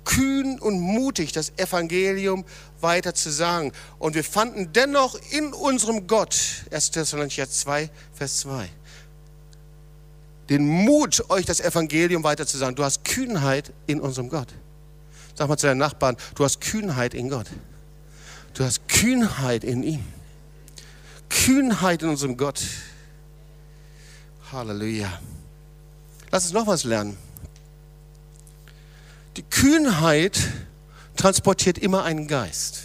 kühn 0.03 0.59
und 0.59 0.79
mutig, 0.79 1.31
das 1.31 1.51
Evangelium 1.57 2.45
weiter 2.79 3.15
zu 3.15 3.31
sagen. 3.31 3.71
Und 3.97 4.13
wir 4.13 4.23
fanden 4.23 4.71
dennoch 4.71 5.17
in 5.31 5.51
unserem 5.51 6.05
Gott, 6.05 6.37
1. 6.69 6.91
Thessalonicher 6.91 7.49
2, 7.49 7.89
Vers 8.13 8.41
2, 8.41 8.69
den 10.49 10.67
Mut, 10.67 11.27
euch 11.29 11.47
das 11.47 11.59
Evangelium 11.59 12.23
weiter 12.23 12.45
zu 12.45 12.59
sagen. 12.59 12.75
Du 12.75 12.83
hast 12.83 13.03
Kühnheit 13.03 13.73
in 13.87 13.99
unserem 13.99 14.29
Gott. 14.29 14.49
Sag 15.33 15.49
mal 15.49 15.57
zu 15.57 15.65
deinen 15.65 15.79
Nachbarn, 15.79 16.17
du 16.35 16.43
hast 16.43 16.61
Kühnheit 16.61 17.15
in 17.15 17.29
Gott. 17.29 17.47
Du 18.53 18.63
hast 18.63 18.87
Kühnheit 18.87 19.63
in 19.63 19.81
ihm. 19.81 20.05
Kühnheit 21.29 22.03
in 22.03 22.09
unserem 22.09 22.37
Gott. 22.37 22.61
Halleluja. 24.51 25.19
Lass 26.31 26.45
uns 26.45 26.53
noch 26.53 26.67
was 26.67 26.83
lernen. 26.83 27.17
Die 29.37 29.43
Kühnheit 29.43 30.39
transportiert 31.15 31.77
immer 31.77 32.03
einen 32.03 32.27
Geist. 32.27 32.83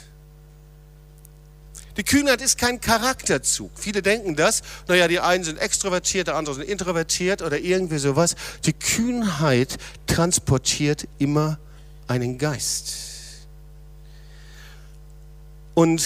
Die 1.97 2.05
Kühnheit 2.05 2.43
ist 2.43 2.59
kein 2.59 2.81
Charakterzug. 2.81 3.71
Viele 3.75 4.03
denken 4.03 4.37
das. 4.37 4.63
Naja, 4.87 5.09
die 5.09 5.19
einen 5.19 5.45
sind 5.45 5.59
extrovertiert, 5.59 6.29
der 6.29 6.37
andere 6.37 6.57
sind 6.57 6.69
introvertiert 6.69 7.41
oder 7.41 7.59
irgendwie 7.59 7.99
sowas. 7.99 8.37
Die 8.65 8.75
Kühnheit 8.75 9.79
transportiert 10.07 11.09
immer 11.19 11.59
einen 12.07 12.37
Geist. 12.39 12.97
Und 15.75 16.05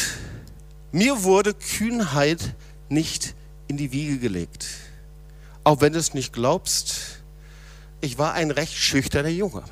mir 0.92 1.24
wurde 1.24 1.54
Kühnheit 1.54 2.54
nicht 2.88 3.34
in 3.66 3.76
die 3.76 3.92
Wiege 3.92 4.18
gelegt. 4.18 4.66
Auch 5.62 5.80
wenn 5.80 5.92
du 5.92 5.98
es 5.98 6.14
nicht 6.14 6.32
glaubst, 6.32 7.20
ich 8.00 8.18
war 8.18 8.32
ein 8.32 8.50
recht 8.50 8.74
schüchterner 8.74 9.28
Junge. 9.28 9.62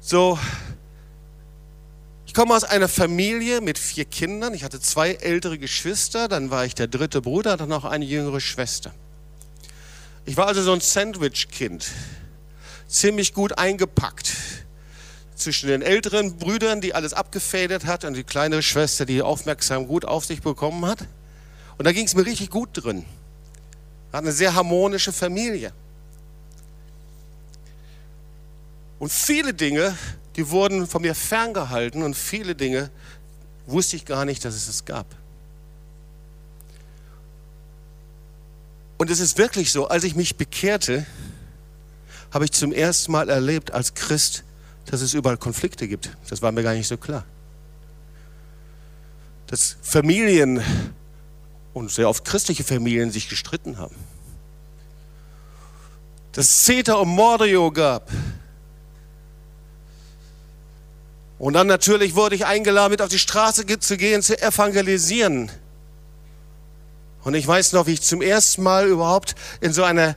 So, 0.00 0.38
ich 2.26 2.34
komme 2.34 2.54
aus 2.54 2.64
einer 2.64 2.88
Familie 2.88 3.60
mit 3.60 3.78
vier 3.78 4.04
Kindern. 4.04 4.52
Ich 4.54 4.64
hatte 4.64 4.80
zwei 4.80 5.12
ältere 5.14 5.58
Geschwister, 5.58 6.28
dann 6.28 6.50
war 6.50 6.64
ich 6.64 6.74
der 6.74 6.86
dritte 6.86 7.22
Bruder, 7.22 7.56
dann 7.56 7.68
noch 7.68 7.84
eine 7.84 8.04
jüngere 8.04 8.40
Schwester. 8.40 8.92
Ich 10.24 10.36
war 10.36 10.46
also 10.46 10.62
so 10.62 10.72
ein 10.72 10.80
Sandwich-Kind, 10.80 11.86
ziemlich 12.86 13.34
gut 13.34 13.58
eingepackt 13.58 14.32
zwischen 15.34 15.68
den 15.68 15.82
älteren 15.82 16.36
Brüdern, 16.36 16.80
die 16.80 16.94
alles 16.94 17.12
abgefedert 17.12 17.86
hat, 17.86 18.04
und 18.04 18.14
die 18.14 18.24
kleinere 18.24 18.62
Schwester, 18.62 19.04
die 19.04 19.22
aufmerksam 19.22 19.86
gut 19.86 20.04
auf 20.04 20.24
sich 20.24 20.42
bekommen 20.42 20.86
hat. 20.86 21.00
Und 21.78 21.86
da 21.86 21.92
ging 21.92 22.06
es 22.06 22.14
mir 22.14 22.24
richtig 22.24 22.50
gut 22.50 22.70
drin. 22.72 23.04
Hatten 24.12 24.26
eine 24.26 24.32
sehr 24.32 24.54
harmonische 24.54 25.12
Familie. 25.12 25.72
Und 28.98 29.10
viele 29.10 29.52
Dinge, 29.54 29.96
die 30.36 30.48
wurden 30.50 30.86
von 30.86 31.02
mir 31.02 31.14
ferngehalten 31.14 32.02
und 32.02 32.14
viele 32.14 32.54
Dinge 32.54 32.90
wusste 33.66 33.96
ich 33.96 34.04
gar 34.04 34.24
nicht, 34.24 34.44
dass 34.44 34.54
es 34.54 34.68
es 34.68 34.84
gab. 34.84 35.06
Und 38.98 39.10
es 39.10 39.18
ist 39.18 39.38
wirklich 39.38 39.72
so, 39.72 39.88
als 39.88 40.04
ich 40.04 40.14
mich 40.14 40.36
bekehrte, 40.36 41.04
habe 42.30 42.44
ich 42.44 42.52
zum 42.52 42.72
ersten 42.72 43.10
Mal 43.10 43.28
erlebt 43.28 43.72
als 43.72 43.94
Christ, 43.94 44.44
dass 44.86 45.00
es 45.00 45.14
überall 45.14 45.36
Konflikte 45.36 45.88
gibt. 45.88 46.10
Das 46.28 46.40
war 46.40 46.52
mir 46.52 46.62
gar 46.62 46.74
nicht 46.74 46.86
so 46.86 46.96
klar. 46.96 47.24
Dass 49.48 49.76
Familien 49.82 50.62
und 51.74 51.90
sehr 51.90 52.08
oft 52.08 52.24
christliche 52.24 52.64
Familien 52.64 53.10
sich 53.10 53.28
gestritten 53.28 53.78
haben. 53.78 53.96
Dass 56.32 56.64
Zeta 56.64 56.94
und 56.94 57.08
Mordio 57.08 57.70
gab. 57.70 58.10
Und 61.38 61.54
dann 61.54 61.66
natürlich 61.66 62.14
wurde 62.14 62.36
ich 62.36 62.46
eingeladen, 62.46 62.92
mit 62.92 63.02
auf 63.02 63.08
die 63.08 63.18
Straße 63.18 63.66
zu 63.80 63.96
gehen, 63.96 64.22
zu 64.22 64.40
evangelisieren. 64.40 65.50
Und 67.24 67.34
ich 67.34 67.46
weiß 67.46 67.72
noch, 67.72 67.86
wie 67.86 67.94
ich 67.94 68.02
zum 68.02 68.22
ersten 68.22 68.62
Mal 68.62 68.86
überhaupt 68.86 69.34
in 69.60 69.72
so 69.72 69.84
einer 69.84 70.16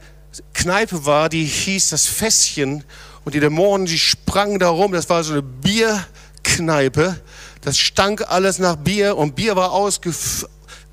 Kneipe 0.54 1.06
war, 1.06 1.30
die 1.30 1.46
hieß 1.46 1.90
das 1.90 2.06
Fässchen. 2.06 2.84
Und 3.24 3.34
die 3.34 3.40
Dämonen, 3.40 3.88
die 3.88 3.98
sprangen 3.98 4.60
da 4.60 4.70
rum. 4.70 4.92
Das 4.92 5.10
war 5.10 5.24
so 5.24 5.34
eine 5.34 5.42
Bierkneipe. 5.42 7.20
Das 7.62 7.80
stank 7.80 8.22
alles 8.30 8.60
nach 8.60 8.76
Bier 8.76 9.18
und 9.18 9.36
Bier 9.36 9.56
war 9.56 9.72
ausgef 9.72 10.46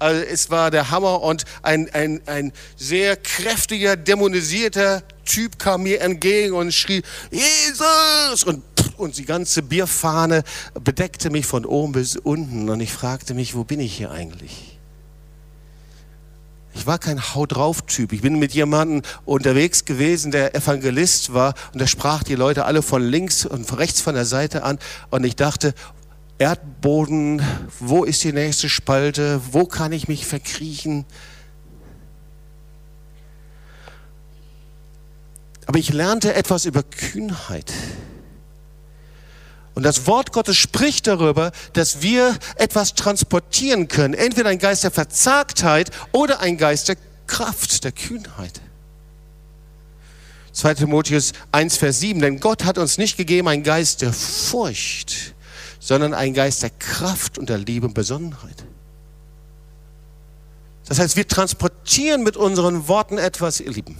also 0.03 0.23
es 0.23 0.51
war 0.51 0.71
der 0.71 0.91
Hammer 0.91 1.23
und 1.23 1.45
ein, 1.62 1.88
ein, 1.95 2.21
ein 2.27 2.53
sehr 2.77 3.17
kräftiger, 3.17 3.97
dämonisierter 3.97 5.03
Typ 5.25 5.59
kam 5.59 5.85
mir 5.85 6.01
entgegen 6.01 6.55
und 6.55 6.75
schrie, 6.75 7.03
Jesus! 7.31 8.43
Und, 8.45 8.65
und 8.97 9.17
die 9.17 9.25
ganze 9.25 9.62
Bierfahne 9.62 10.43
bedeckte 10.75 11.31
mich 11.31 11.47
von 11.47 11.65
oben 11.65 11.93
bis 11.93 12.17
unten 12.17 12.69
und 12.69 12.81
ich 12.81 12.93
fragte 12.93 13.33
mich, 13.35 13.55
wo 13.55 13.62
bin 13.65 13.79
ich 13.79 13.97
hier 13.97 14.11
eigentlich? 14.11 14.79
Ich 16.75 16.87
war 16.87 16.99
kein 16.99 17.21
Haut 17.35 17.55
drauf 17.55 17.83
Typ. 17.83 18.12
Ich 18.12 18.23
bin 18.23 18.38
mit 18.38 18.55
jemandem 18.55 19.03
unterwegs 19.25 19.85
gewesen, 19.85 20.33
der 20.33 20.55
Evangelist 20.55 21.35
war 21.35 21.55
und 21.73 21.81
der 21.81 21.87
sprach 21.87 22.23
die 22.23 22.35
Leute 22.35 22.65
alle 22.65 22.83
von 22.83 23.03
links 23.03 23.45
und 23.45 23.77
rechts 23.77 24.01
von 24.01 24.15
der 24.15 24.25
Seite 24.25 24.65
an 24.65 24.79
und 25.11 25.25
ich 25.25 25.37
dachte, 25.37 25.75
Erdboden, 26.42 27.40
wo 27.78 28.02
ist 28.02 28.24
die 28.24 28.33
nächste 28.33 28.68
Spalte, 28.68 29.40
wo 29.52 29.64
kann 29.64 29.92
ich 29.92 30.09
mich 30.09 30.26
verkriechen. 30.26 31.05
Aber 35.66 35.78
ich 35.78 35.92
lernte 35.92 36.35
etwas 36.35 36.64
über 36.64 36.83
Kühnheit. 36.83 37.72
Und 39.74 39.85
das 39.85 40.09
Wort 40.09 40.33
Gottes 40.33 40.57
spricht 40.57 41.07
darüber, 41.07 41.52
dass 41.74 42.02
wir 42.02 42.37
etwas 42.57 42.94
transportieren 42.94 43.87
können. 43.87 44.12
Entweder 44.12 44.48
ein 44.48 44.59
Geist 44.59 44.83
der 44.83 44.90
Verzagtheit 44.90 45.92
oder 46.11 46.40
ein 46.40 46.59
Geist 46.59 46.88
der 46.88 46.96
Kraft, 47.28 47.85
der 47.85 47.92
Kühnheit. 47.92 48.61
2 50.50 50.74
Timotheus 50.74 51.35
1, 51.52 51.76
Vers 51.76 52.00
7. 52.00 52.20
Denn 52.20 52.40
Gott 52.40 52.64
hat 52.64 52.78
uns 52.78 52.98
nicht 52.98 53.16
gegeben 53.16 53.46
einen 53.46 53.62
Geist 53.62 54.02
der 54.02 54.12
Furcht, 54.12 55.35
sondern 55.83 56.14
ein 56.14 56.33
Geist 56.33 56.62
der 56.62 56.71
Kraft 56.71 57.38
und 57.38 57.49
der 57.49 57.59
Liebe 57.59 57.87
und 57.87 57.95
Besonnenheit. 57.95 58.64
Das 60.87 61.01
heißt, 61.01 61.16
wir 61.16 61.27
transportieren 61.27 62.23
mit 62.23 62.37
unseren 62.37 62.87
Worten 62.87 63.18
etwas, 63.18 63.59
ihr 63.59 63.73
Lieben. 63.73 63.97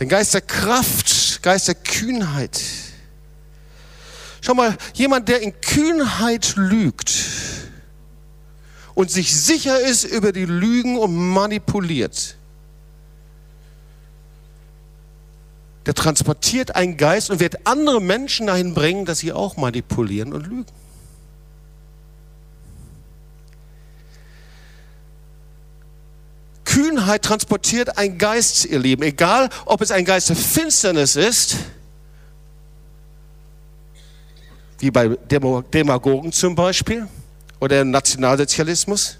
Den 0.00 0.08
Geist 0.08 0.34
der 0.34 0.40
Kraft 0.40 1.14
Geist 1.44 1.68
der 1.68 1.74
Kühnheit. 1.74 2.58
Schau 4.40 4.54
mal, 4.54 4.76
jemand, 4.94 5.28
der 5.28 5.42
in 5.42 5.60
Kühnheit 5.60 6.54
lügt 6.56 7.12
und 8.94 9.10
sich 9.10 9.36
sicher 9.36 9.78
ist 9.78 10.04
über 10.04 10.32
die 10.32 10.46
Lügen 10.46 10.98
und 10.98 11.14
manipuliert, 11.14 12.36
der 15.86 15.94
transportiert 15.94 16.74
einen 16.74 16.96
Geist 16.96 17.30
und 17.30 17.40
wird 17.40 17.66
andere 17.66 18.00
Menschen 18.00 18.46
dahin 18.46 18.74
bringen, 18.74 19.04
dass 19.04 19.18
sie 19.18 19.32
auch 19.32 19.56
manipulieren 19.56 20.32
und 20.32 20.46
lügen. 20.46 20.66
Kühnheit 26.64 27.22
transportiert 27.22 27.98
ein 27.98 28.18
Geist, 28.18 28.64
ihr 28.64 28.78
Lieben. 28.78 29.02
Egal, 29.02 29.48
ob 29.64 29.80
es 29.80 29.90
ein 29.90 30.04
Geist 30.04 30.30
der 30.30 30.36
Finsternis 30.36 31.14
ist, 31.14 31.56
wie 34.78 34.90
bei 34.90 35.08
Demagogen 35.30 36.32
zum 36.32 36.54
Beispiel, 36.54 37.06
oder 37.64 37.80
im 37.80 37.90
Nationalsozialismus. 37.90 39.16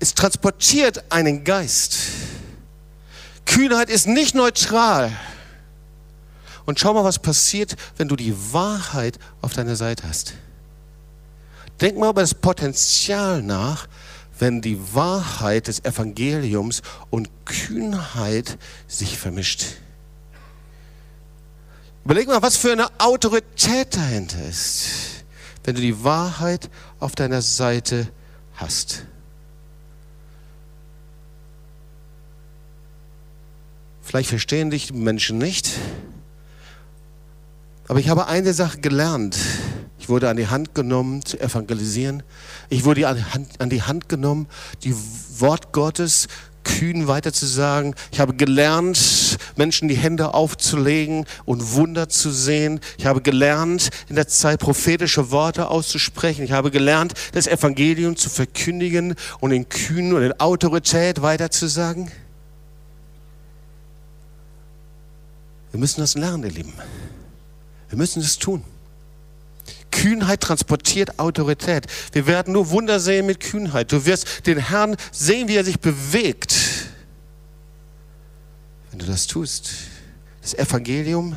Es 0.00 0.12
transportiert 0.14 1.04
einen 1.08 1.44
Geist. 1.44 1.98
Kühnheit 3.46 3.88
ist 3.88 4.06
nicht 4.06 4.34
neutral. 4.34 5.10
Und 6.66 6.78
schau 6.80 6.92
mal, 6.92 7.04
was 7.04 7.20
passiert, 7.20 7.76
wenn 7.96 8.08
du 8.08 8.16
die 8.16 8.34
Wahrheit 8.52 9.18
auf 9.40 9.54
deiner 9.54 9.76
Seite 9.76 10.06
hast. 10.06 10.34
Denk 11.80 11.96
mal 11.96 12.10
über 12.10 12.20
das 12.20 12.34
Potenzial 12.34 13.42
nach, 13.42 13.86
wenn 14.38 14.60
die 14.60 14.78
Wahrheit 14.94 15.68
des 15.68 15.84
Evangeliums 15.84 16.82
und 17.10 17.30
Kühnheit 17.44 18.58
sich 18.88 19.16
vermischt. 19.16 19.64
Überleg 22.04 22.28
mal, 22.28 22.42
was 22.42 22.56
für 22.56 22.72
eine 22.72 22.88
Autorität 22.98 23.96
dahinter 23.96 24.44
ist, 24.46 25.24
wenn 25.64 25.74
du 25.74 25.80
die 25.80 26.04
Wahrheit 26.04 26.70
auf 27.00 27.14
deiner 27.14 27.42
Seite 27.42 28.08
hast. 28.54 29.06
Vielleicht 34.06 34.28
verstehen 34.28 34.70
dich 34.70 34.94
Menschen 34.94 35.36
nicht, 35.36 35.72
aber 37.88 37.98
ich 37.98 38.08
habe 38.08 38.28
eine 38.28 38.54
Sache 38.54 38.78
gelernt. 38.78 39.36
Ich 39.98 40.08
wurde 40.08 40.30
an 40.30 40.36
die 40.36 40.46
Hand 40.46 40.76
genommen 40.76 41.24
zu 41.24 41.40
evangelisieren. 41.40 42.22
Ich 42.68 42.84
wurde 42.84 43.08
an 43.08 43.68
die 43.68 43.82
Hand, 43.82 44.08
genommen, 44.08 44.46
die 44.84 44.94
Wort 45.40 45.72
Gottes 45.72 46.28
kühn 46.62 47.08
weiterzusagen. 47.08 47.96
Ich 48.12 48.20
habe 48.20 48.34
gelernt, 48.34 49.38
Menschen 49.56 49.88
die 49.88 49.96
Hände 49.96 50.34
aufzulegen 50.34 51.26
und 51.44 51.72
Wunder 51.74 52.08
zu 52.08 52.30
sehen. 52.30 52.78
Ich 52.98 53.06
habe 53.06 53.20
gelernt, 53.20 53.90
in 54.08 54.14
der 54.14 54.28
Zeit 54.28 54.60
prophetische 54.60 55.32
Worte 55.32 55.66
auszusprechen. 55.66 56.44
Ich 56.44 56.52
habe 56.52 56.70
gelernt, 56.70 57.14
das 57.32 57.48
Evangelium 57.48 58.14
zu 58.14 58.30
verkündigen 58.30 59.16
und 59.40 59.50
in 59.50 59.68
Kühn 59.68 60.12
und 60.12 60.22
in 60.22 60.38
Autorität 60.38 61.22
weiterzusagen. 61.22 62.12
Wir 65.76 65.80
müssen 65.80 66.00
das 66.00 66.14
lernen, 66.14 66.42
ihr 66.44 66.52
Lieben. 66.52 66.72
Wir 67.90 67.98
müssen 67.98 68.22
es 68.22 68.38
tun. 68.38 68.64
Kühnheit 69.90 70.40
transportiert 70.40 71.18
Autorität. 71.18 71.84
Wir 72.12 72.26
werden 72.26 72.54
nur 72.54 72.70
Wunder 72.70 72.98
sehen 72.98 73.26
mit 73.26 73.40
Kühnheit. 73.40 73.92
Du 73.92 74.06
wirst 74.06 74.46
den 74.46 74.56
Herrn 74.56 74.96
sehen, 75.12 75.48
wie 75.48 75.54
er 75.54 75.64
sich 75.66 75.78
bewegt, 75.78 76.56
wenn 78.90 79.00
du 79.00 79.04
das 79.04 79.26
tust. 79.26 79.70
Das 80.40 80.54
Evangelium, 80.54 81.36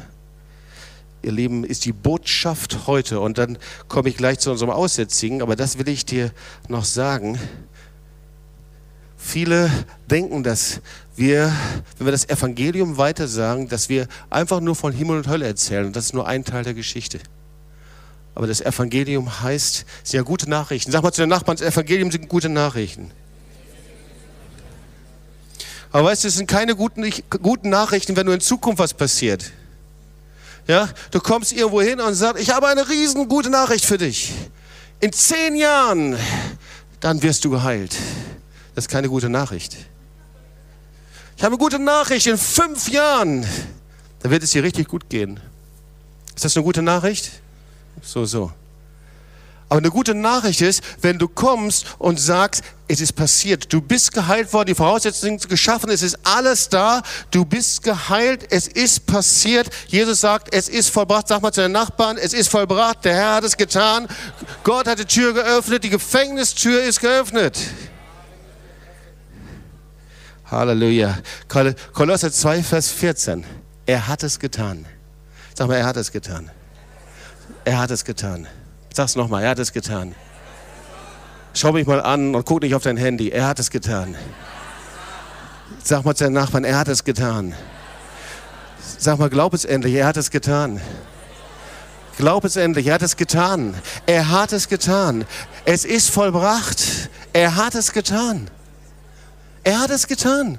ihr 1.21 1.33
Lieben, 1.33 1.65
ist 1.65 1.83
die 1.83 1.91
Botschaft 1.91 2.87
heute. 2.87 3.19
Und 3.19 3.37
dann 3.37 3.57
komme 3.89 4.07
ich 4.07 4.15
gleich 4.15 4.39
zu 4.39 4.51
unserem 4.51 4.71
Aussätzigen, 4.71 5.41
aber 5.41 5.57
das 5.57 5.77
will 5.79 5.89
ich 5.89 6.05
dir 6.05 6.31
noch 6.69 6.85
sagen. 6.85 7.37
Viele 9.17 9.69
denken, 10.09 10.43
dass 10.43 10.79
wir, 11.19 11.53
wenn 11.97 12.07
wir 12.07 12.11
das 12.11 12.27
Evangelium 12.27 12.97
weitersagen, 12.97 13.67
dass 13.67 13.89
wir 13.89 14.07
einfach 14.29 14.61
nur 14.61 14.75
von 14.75 14.93
Himmel 14.93 15.17
und 15.17 15.27
Hölle 15.27 15.45
erzählen. 15.45 15.85
Und 15.85 15.95
das 15.95 16.05
ist 16.05 16.13
nur 16.13 16.27
ein 16.27 16.43
Teil 16.43 16.63
der 16.63 16.73
Geschichte. 16.73 17.19
Aber 18.35 18.47
das 18.47 18.61
Evangelium 18.61 19.41
heißt, 19.41 19.85
es 20.03 20.11
sind 20.11 20.17
ja 20.17 20.23
gute 20.23 20.49
Nachrichten. 20.49 20.91
Sag 20.91 21.03
mal 21.03 21.11
zu 21.11 21.21
den 21.21 21.29
Nachbarn, 21.29 21.57
das 21.57 21.67
Evangelium 21.67 22.11
sind 22.11 22.29
gute 22.29 22.49
Nachrichten. 22.49 23.11
Aber 25.91 26.05
weißt 26.05 26.23
du, 26.23 26.27
es 26.27 26.35
sind 26.35 26.47
keine 26.47 26.75
guten, 26.75 27.11
guten 27.41 27.69
Nachrichten, 27.69 28.15
wenn 28.15 28.25
nur 28.25 28.35
in 28.35 28.41
Zukunft 28.41 28.79
was 28.79 28.93
passiert. 28.93 29.51
Ja, 30.67 30.87
du 31.11 31.19
kommst 31.19 31.51
irgendwo 31.51 31.81
hin 31.81 31.99
und 31.99 32.13
sagst, 32.13 32.41
ich 32.41 32.51
habe 32.51 32.67
eine 32.67 32.87
riesen 32.87 33.27
gute 33.27 33.49
Nachricht 33.49 33.85
für 33.85 33.97
dich. 33.97 34.33
In 34.99 35.11
zehn 35.11 35.55
Jahren, 35.55 36.15
dann 36.99 37.23
wirst 37.23 37.43
du 37.43 37.49
geheilt. 37.49 37.95
Das 38.75 38.85
ist 38.85 38.89
keine 38.89 39.09
gute 39.09 39.29
Nachricht. 39.29 39.77
Ich 41.39 41.45
habe 41.45 41.53
eine 41.53 41.57
gute 41.57 41.79
Nachricht, 41.79 42.27
in 42.27 42.37
fünf 42.37 42.89
Jahren, 42.89 43.47
da 44.21 44.29
wird 44.29 44.43
es 44.43 44.51
dir 44.51 44.61
richtig 44.61 44.89
gut 44.89 45.09
gehen. 45.09 45.39
Ist 46.35 46.43
das 46.43 46.57
eine 46.57 46.65
gute 46.65 46.81
Nachricht? 46.81 47.31
So, 48.01 48.25
so. 48.25 48.51
Aber 49.69 49.77
eine 49.77 49.89
gute 49.89 50.13
Nachricht 50.13 50.59
ist, 50.59 50.83
wenn 51.01 51.17
du 51.17 51.29
kommst 51.29 51.95
und 51.97 52.19
sagst, 52.19 52.61
es 52.89 52.99
ist 52.99 53.13
passiert, 53.13 53.71
du 53.71 53.79
bist 53.79 54.13
geheilt 54.13 54.51
worden, 54.51 54.67
die 54.67 54.75
Voraussetzungen 54.75 55.39
sind 55.39 55.49
geschaffen, 55.49 55.89
es 55.89 56.01
ist 56.01 56.19
alles 56.25 56.67
da, 56.67 57.03
du 57.31 57.45
bist 57.45 57.83
geheilt, 57.83 58.45
es 58.49 58.67
ist 58.67 59.05
passiert. 59.05 59.69
Jesus 59.87 60.19
sagt, 60.19 60.53
es 60.53 60.67
ist 60.67 60.89
vollbracht. 60.89 61.29
Sag 61.29 61.41
mal 61.41 61.53
zu 61.53 61.61
den 61.61 61.71
Nachbarn, 61.71 62.17
es 62.17 62.33
ist 62.33 62.49
vollbracht, 62.49 63.05
der 63.05 63.15
Herr 63.15 63.35
hat 63.35 63.45
es 63.45 63.55
getan. 63.55 64.09
Gott 64.65 64.87
hat 64.89 64.99
die 64.99 65.05
Tür 65.05 65.33
geöffnet, 65.33 65.85
die 65.85 65.89
Gefängnistür 65.89 66.83
ist 66.83 66.99
geöffnet. 66.99 67.57
Halleluja. 70.51 71.17
Kolosser 71.93 72.31
2, 72.31 72.63
Vers 72.63 72.89
14. 72.91 73.45
Er 73.85 74.07
hat 74.07 74.23
es 74.23 74.39
getan. 74.39 74.85
Sag 75.55 75.67
mal, 75.67 75.75
er 75.75 75.85
hat 75.85 75.97
es 75.97 76.11
getan. 76.11 76.49
Er 77.65 77.79
hat 77.79 77.91
es 77.91 78.03
getan. 78.03 78.47
Sag's 78.93 79.15
nochmal, 79.15 79.43
er 79.43 79.49
hat 79.51 79.59
es 79.59 79.73
getan. 79.73 80.15
Schau 81.53 81.71
mich 81.71 81.85
mal 81.85 82.01
an 82.01 82.35
und 82.35 82.45
guck 82.45 82.61
nicht 82.61 82.73
auf 82.73 82.83
dein 82.83 82.97
Handy. 82.97 83.29
Er 83.29 83.47
hat 83.47 83.59
es 83.59 83.69
getan. 83.69 84.15
Sag 85.83 86.05
mal 86.05 86.15
zu 86.15 86.23
deinem 86.23 86.33
Nachbarn, 86.33 86.63
er 86.63 86.79
hat 86.79 86.87
es 86.87 87.03
getan. 87.03 87.53
Sag 88.97 89.19
mal, 89.19 89.29
glaub 89.29 89.53
es 89.53 89.65
endlich, 89.65 89.95
er 89.95 90.07
hat 90.07 90.17
es 90.17 90.31
getan. 90.31 90.81
Glaub 92.17 92.43
es 92.43 92.55
endlich, 92.55 92.87
er 92.87 92.95
hat 92.95 93.01
es 93.01 93.15
getan. 93.17 93.75
Er 94.05 94.29
hat 94.29 94.51
es 94.51 94.67
getan. 94.67 95.25
Es 95.65 95.85
ist 95.85 96.09
vollbracht. 96.09 97.09
Er 97.33 97.55
hat 97.55 97.75
es 97.75 97.93
getan. 97.93 98.49
Er 99.69 99.81
hat 99.81 99.91
es 99.91 100.07
getan. 100.07 100.57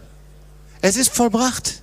Es 0.82 0.96
ist 0.96 1.12
vollbracht. 1.12 1.82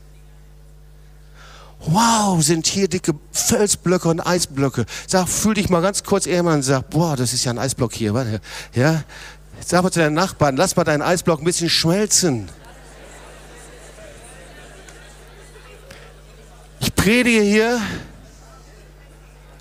Wow, 1.81 2.41
sind 2.41 2.67
hier 2.67 2.87
dicke 2.87 3.15
Felsblöcke 3.33 4.07
und 4.07 4.21
Eisblöcke. 4.21 4.85
Sag, 5.07 5.27
fühl 5.27 5.53
dich 5.53 5.67
mal 5.67 5.81
ganz 5.81 6.05
kurz 6.05 6.25
eher 6.25 6.41
mal 6.41 6.53
und 6.53 6.63
sag, 6.63 6.89
boah, 6.89 7.17
das 7.17 7.33
ist 7.33 7.43
ja 7.43 7.51
ein 7.51 7.59
Eisblock 7.59 7.93
hier. 7.93 8.39
Ja? 8.73 9.03
Sag 9.59 9.83
mal 9.83 9.91
zu 9.91 9.99
deinen 9.99 10.13
Nachbarn, 10.13 10.55
lass 10.55 10.77
mal 10.77 10.85
deinen 10.85 11.01
Eisblock 11.01 11.41
ein 11.41 11.43
bisschen 11.43 11.69
schmelzen. 11.69 12.47
Ich 16.79 16.95
predige 16.95 17.41
hier 17.41 17.81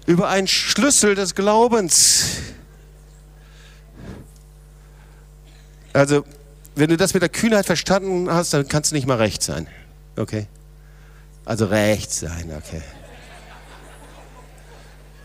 über 0.06 0.28
einen 0.28 0.46
Schlüssel 0.46 1.16
des 1.16 1.34
Glaubens. 1.34 2.26
Also, 5.92 6.24
wenn 6.76 6.90
du 6.90 6.96
das 6.96 7.14
mit 7.14 7.22
der 7.22 7.30
Kühnheit 7.30 7.66
verstanden 7.66 8.30
hast, 8.30 8.52
dann 8.52 8.68
kannst 8.68 8.92
du 8.92 8.94
nicht 8.94 9.06
mal 9.06 9.16
recht 9.16 9.42
sein. 9.42 9.66
Okay? 10.16 10.46
Also 11.46 11.64
recht 11.66 12.12
sein, 12.12 12.52
okay. 12.56 12.82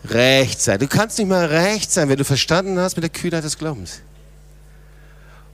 Recht 0.04 0.60
sein. 0.60 0.78
Du 0.78 0.88
kannst 0.88 1.18
nicht 1.18 1.28
mal 1.28 1.44
recht 1.44 1.92
sein, 1.92 2.08
wenn 2.08 2.16
du 2.16 2.24
verstanden 2.24 2.78
hast 2.78 2.96
mit 2.96 3.02
der 3.02 3.10
Kühnheit 3.10 3.44
des 3.44 3.58
Glaubens. 3.58 4.00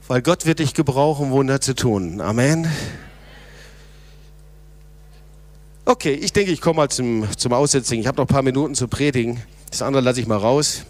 Weil 0.07 0.21
Gott 0.21 0.45
wird 0.45 0.59
dich 0.59 0.73
gebrauchen, 0.73 1.31
Wunder 1.31 1.61
zu 1.61 1.75
tun. 1.75 2.21
Amen. 2.21 2.67
Okay, 5.85 6.13
ich 6.13 6.31
denke, 6.31 6.51
ich 6.51 6.61
komme 6.61 6.77
mal 6.77 6.89
zum, 6.89 7.27
zum 7.35 7.51
Aussetzen. 7.51 7.99
Ich 7.99 8.07
habe 8.07 8.17
noch 8.17 8.25
ein 8.25 8.33
paar 8.33 8.41
Minuten 8.41 8.73
zu 8.73 8.87
predigen. 8.87 9.43
Das 9.69 9.81
andere 9.81 10.01
lasse 10.01 10.21
ich 10.21 10.27
mal 10.27 10.37
raus. 10.37 10.85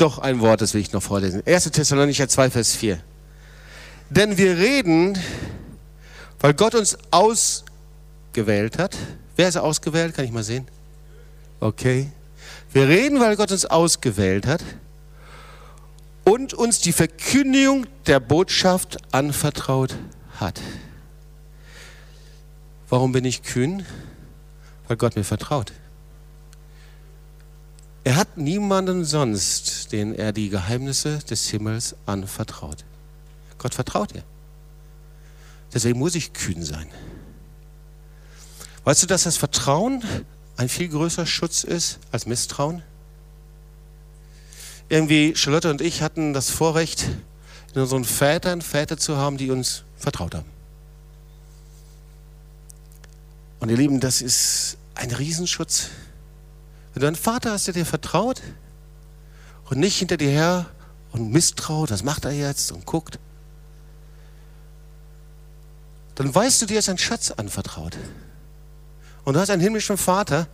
Doch 0.00 0.18
ein 0.18 0.40
Wort, 0.40 0.60
das 0.60 0.74
will 0.74 0.80
ich 0.80 0.92
noch 0.92 1.02
vorlesen. 1.02 1.42
1. 1.46 1.70
Thessalonicher 1.70 2.28
2, 2.28 2.50
Vers 2.50 2.74
4. 2.74 3.00
Denn 4.08 4.38
wir 4.38 4.56
reden 4.56 5.18
weil 6.40 6.54
Gott 6.54 6.74
uns 6.74 6.96
ausgewählt 7.10 8.78
hat. 8.78 8.96
Wer 9.36 9.48
ist 9.48 9.56
ausgewählt? 9.56 10.14
Kann 10.14 10.24
ich 10.24 10.32
mal 10.32 10.42
sehen? 10.42 10.66
Okay. 11.60 12.10
Wir 12.72 12.88
reden, 12.88 13.20
weil 13.20 13.36
Gott 13.36 13.52
uns 13.52 13.66
ausgewählt 13.66 14.46
hat 14.46 14.62
und 16.24 16.54
uns 16.54 16.80
die 16.80 16.92
Verkündigung 16.92 17.86
der 18.06 18.20
Botschaft 18.20 18.96
anvertraut 19.12 19.94
hat. 20.38 20.60
Warum 22.88 23.12
bin 23.12 23.24
ich 23.24 23.42
kühn? 23.42 23.84
Weil 24.88 24.96
Gott 24.96 25.16
mir 25.16 25.24
vertraut. 25.24 25.72
Er 28.04 28.16
hat 28.16 28.38
niemanden 28.38 29.04
sonst, 29.04 29.92
den 29.92 30.14
er 30.14 30.32
die 30.32 30.48
Geheimnisse 30.48 31.18
des 31.18 31.48
Himmels 31.48 31.94
anvertraut. 32.06 32.84
Gott 33.58 33.74
vertraut 33.74 34.14
ihr. 34.14 34.24
Deswegen 35.72 35.98
muss 35.98 36.14
ich 36.14 36.32
kühn 36.32 36.62
sein. 36.64 36.88
Weißt 38.84 39.02
du, 39.02 39.06
dass 39.06 39.24
das 39.24 39.36
Vertrauen 39.36 40.02
ein 40.56 40.68
viel 40.68 40.88
größerer 40.88 41.26
Schutz 41.26 41.64
ist 41.64 41.98
als 42.10 42.26
Misstrauen? 42.26 42.82
Irgendwie, 44.88 45.36
Charlotte 45.36 45.70
und 45.70 45.80
ich 45.80 46.02
hatten 46.02 46.32
das 46.32 46.50
Vorrecht, 46.50 47.06
in 47.74 47.80
unseren 47.82 48.04
Vätern 48.04 48.62
Väter 48.62 48.96
zu 48.96 49.16
haben, 49.16 49.36
die 49.36 49.50
uns 49.50 49.84
vertraut 49.96 50.34
haben. 50.34 50.48
Und 53.60 53.68
ihr 53.68 53.76
Lieben, 53.76 54.00
das 54.00 54.22
ist 54.22 54.78
ein 54.94 55.12
Riesenschutz. 55.12 55.90
Wenn 56.92 57.00
du 57.02 57.06
einen 57.06 57.16
Vater 57.16 57.52
hast, 57.52 57.66
der 57.66 57.74
dir 57.74 57.86
vertraut 57.86 58.42
und 59.68 59.78
nicht 59.78 59.98
hinter 59.98 60.16
dir 60.16 60.30
her 60.30 60.66
und 61.12 61.30
misstraut, 61.30 61.90
was 61.90 62.02
macht 62.02 62.24
er 62.24 62.32
jetzt 62.32 62.72
und 62.72 62.86
guckt, 62.86 63.18
dann 66.16 66.34
weißt 66.34 66.60
du, 66.62 66.66
dir 66.66 66.78
ist 66.78 66.88
ein 66.88 66.98
Schatz 66.98 67.30
anvertraut. 67.30 67.96
Und 69.24 69.34
du 69.34 69.40
hast 69.40 69.50
einen 69.50 69.62
himmlischen 69.62 69.96
Vater, 69.96 70.48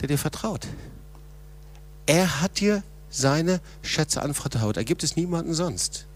der 0.00 0.08
dir 0.08 0.18
vertraut. 0.18 0.66
Er 2.06 2.40
hat 2.40 2.60
dir 2.60 2.82
seine 3.10 3.60
Schätze 3.82 4.22
anvertraut. 4.22 4.76
Er 4.76 4.84
gibt 4.84 5.02
es 5.02 5.16
niemanden 5.16 5.54
sonst. 5.54 6.06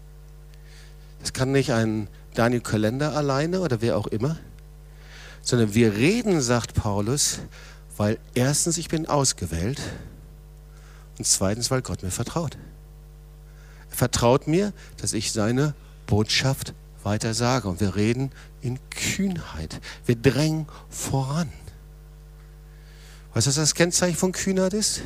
Das 1.21 1.33
kann 1.33 1.51
nicht 1.51 1.71
ein 1.71 2.07
Daniel 2.33 2.61
Kalender 2.61 3.15
alleine 3.15 3.61
oder 3.61 3.81
wer 3.81 3.97
auch 3.97 4.07
immer, 4.07 4.37
sondern 5.41 5.73
wir 5.73 5.95
reden, 5.95 6.41
sagt 6.41 6.75
Paulus, 6.75 7.39
weil 7.99 8.17
erstens 8.33 8.77
ich 8.77 8.87
bin 8.87 9.07
ausgewählt 9.07 9.81
und 11.17 11.27
zweitens, 11.27 11.69
weil 11.69 11.81
Gott 11.81 12.01
mir 12.01 12.11
vertraut. 12.11 12.57
Er 13.91 13.97
vertraut 13.97 14.47
mir, 14.47 14.71
dass 14.95 15.11
ich 15.11 15.33
seine 15.33 15.73
Botschaft 16.07 16.73
weiter 17.03 17.33
sage. 17.33 17.67
Und 17.67 17.81
wir 17.81 17.97
reden 17.97 18.31
in 18.61 18.79
Kühnheit. 18.89 19.81
Wir 20.05 20.15
drängen 20.15 20.65
voran. 20.89 21.51
Weißt 23.33 23.47
du, 23.47 23.49
was 23.49 23.55
das 23.57 23.75
Kennzeichen 23.75 24.15
von 24.15 24.31
Kühnheit 24.31 24.73
ist? 24.73 25.01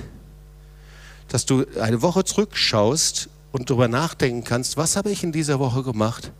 Dass 1.29 1.47
du 1.47 1.65
eine 1.81 2.03
Woche 2.03 2.23
zurückschaust 2.23 3.27
und 3.51 3.71
darüber 3.71 3.87
nachdenken 3.87 4.43
kannst, 4.43 4.77
was 4.77 4.97
habe 4.97 5.09
ich 5.09 5.23
in 5.23 5.31
dieser 5.31 5.57
Woche 5.57 5.81
gemacht, 5.81 6.31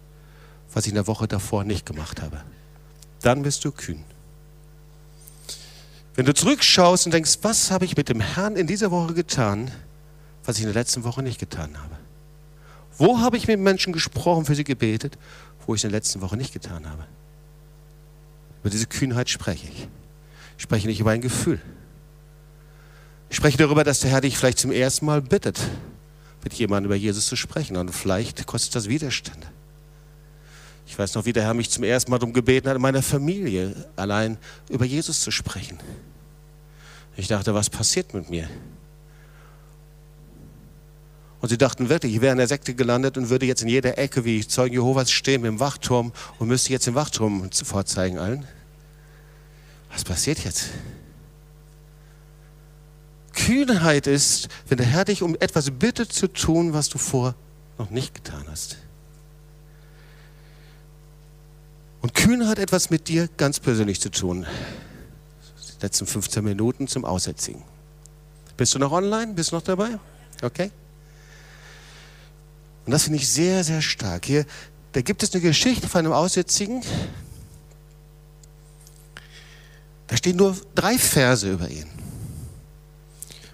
was 0.71 0.85
ich 0.85 0.89
in 0.89 0.95
der 0.95 1.07
Woche 1.07 1.27
davor 1.27 1.63
nicht 1.63 1.87
gemacht 1.87 2.21
habe. 2.21 2.43
Dann 3.23 3.41
bist 3.41 3.65
du 3.65 3.71
kühn. 3.71 4.03
Wenn 6.15 6.25
du 6.25 6.33
zurückschaust 6.33 7.07
und 7.07 7.13
denkst, 7.13 7.39
was 7.41 7.71
habe 7.71 7.85
ich 7.85 7.97
mit 7.97 8.09
dem 8.09 8.19
Herrn 8.19 8.55
in 8.55 8.67
dieser 8.67 8.91
Woche 8.91 9.13
getan, 9.13 9.71
was 10.45 10.57
ich 10.57 10.63
in 10.63 10.67
der 10.71 10.79
letzten 10.79 11.03
Woche 11.03 11.23
nicht 11.23 11.39
getan 11.39 11.77
habe. 11.77 11.95
Wo 12.97 13.19
habe 13.19 13.37
ich 13.37 13.47
mit 13.47 13.59
Menschen 13.59 13.93
gesprochen, 13.93 14.45
für 14.45 14.55
sie 14.55 14.63
gebetet, 14.63 15.17
wo 15.65 15.73
ich 15.73 15.83
in 15.83 15.89
der 15.89 15.97
letzten 15.97 16.21
Woche 16.21 16.37
nicht 16.37 16.53
getan 16.53 16.87
habe? 16.87 17.05
Über 18.61 18.69
diese 18.69 18.85
Kühnheit 18.85 19.29
spreche 19.29 19.67
ich. 19.67 19.87
Ich 20.57 20.63
spreche 20.63 20.87
nicht 20.87 20.99
über 20.99 21.11
ein 21.11 21.21
Gefühl. 21.21 21.59
Ich 23.29 23.37
spreche 23.37 23.57
darüber, 23.57 23.83
dass 23.83 24.01
der 24.01 24.11
Herr 24.11 24.21
dich 24.21 24.37
vielleicht 24.37 24.59
zum 24.59 24.71
ersten 24.71 25.07
Mal 25.07 25.21
bittet, 25.21 25.59
mit 26.43 26.53
jemandem 26.53 26.91
über 26.91 26.95
Jesus 26.95 27.25
zu 27.25 27.35
sprechen. 27.35 27.75
Und 27.77 27.91
vielleicht 27.91 28.45
kostet 28.45 28.75
das 28.75 28.87
Widerstände. 28.87 29.47
Ich 30.85 30.97
weiß 30.97 31.15
noch, 31.15 31.25
wie 31.25 31.33
der 31.33 31.43
Herr 31.43 31.53
mich 31.53 31.69
zum 31.69 31.83
ersten 31.83 32.11
Mal 32.11 32.19
darum 32.19 32.33
gebeten 32.33 32.67
hat, 32.67 32.75
in 32.75 32.81
meiner 32.81 33.01
Familie 33.01 33.73
allein 33.95 34.37
über 34.69 34.85
Jesus 34.85 35.21
zu 35.21 35.31
sprechen. 35.31 35.79
Ich 37.15 37.27
dachte, 37.27 37.53
was 37.53 37.69
passiert 37.69 38.13
mit 38.13 38.29
mir? 38.29 38.49
Und 41.43 41.49
sie 41.49 41.57
dachten 41.57 41.89
wirklich, 41.89 42.15
ich 42.15 42.21
wäre 42.21 42.31
in 42.31 42.37
der 42.37 42.47
Sekte 42.47 42.73
gelandet 42.73 43.17
und 43.17 43.29
würde 43.29 43.45
jetzt 43.45 43.61
in 43.61 43.67
jeder 43.67 43.97
Ecke 43.97 44.23
wie 44.23 44.47
Zeugen 44.47 44.75
Jehovas 44.75 45.11
stehen 45.11 45.43
im 45.43 45.59
Wachturm 45.59 46.13
und 46.39 46.47
müsste 46.47 46.71
jetzt 46.71 46.87
den 46.87 46.95
Wachturm 46.95 47.49
vorzeigen 47.51 48.17
allen. 48.17 48.47
Was 49.91 50.05
passiert 50.05 50.39
jetzt? 50.39 50.69
Kühnheit 53.33 54.07
ist, 54.07 54.47
wenn 54.69 54.77
der 54.77 54.87
Herr 54.87 55.05
dich 55.05 55.21
um 55.21 55.35
etwas 55.39 55.69
bittet 55.71 56.13
zu 56.13 56.27
tun, 56.27 56.73
was 56.73 56.87
du 56.87 56.97
vor 56.97 57.35
noch 57.77 57.89
nicht 57.89 58.15
getan 58.15 58.45
hast. 58.49 58.77
Und 62.03 62.13
Kühn 62.13 62.49
hat 62.49 62.59
etwas 62.59 62.89
mit 62.89 63.07
dir 63.07 63.29
ganz 63.37 63.61
persönlich 63.61 64.01
zu 64.01 64.11
tun. 64.11 64.45
Die 65.79 65.83
letzten 65.83 66.05
15 66.05 66.43
Minuten 66.43 66.89
zum 66.89 67.05
Aussätzigen. 67.05 67.63
Bist 68.57 68.75
du 68.75 68.79
noch 68.79 68.91
online? 68.91 69.33
Bist 69.33 69.51
du 69.51 69.55
noch 69.55 69.63
dabei? 69.63 69.97
Okay. 70.41 70.69
Und 72.85 72.91
das 72.91 73.03
finde 73.03 73.19
ich 73.19 73.29
sehr, 73.29 73.63
sehr 73.63 73.81
stark. 73.81 74.25
Hier, 74.25 74.45
da 74.91 74.99
gibt 74.99 75.23
es 75.23 75.33
eine 75.33 75.41
Geschichte 75.41 75.87
von 75.87 75.99
einem 75.99 76.11
Aussätzigen. 76.11 76.83
Da 80.07 80.17
stehen 80.17 80.35
nur 80.35 80.57
drei 80.75 80.97
Verse 80.97 81.49
über 81.49 81.69
ihn. 81.69 81.87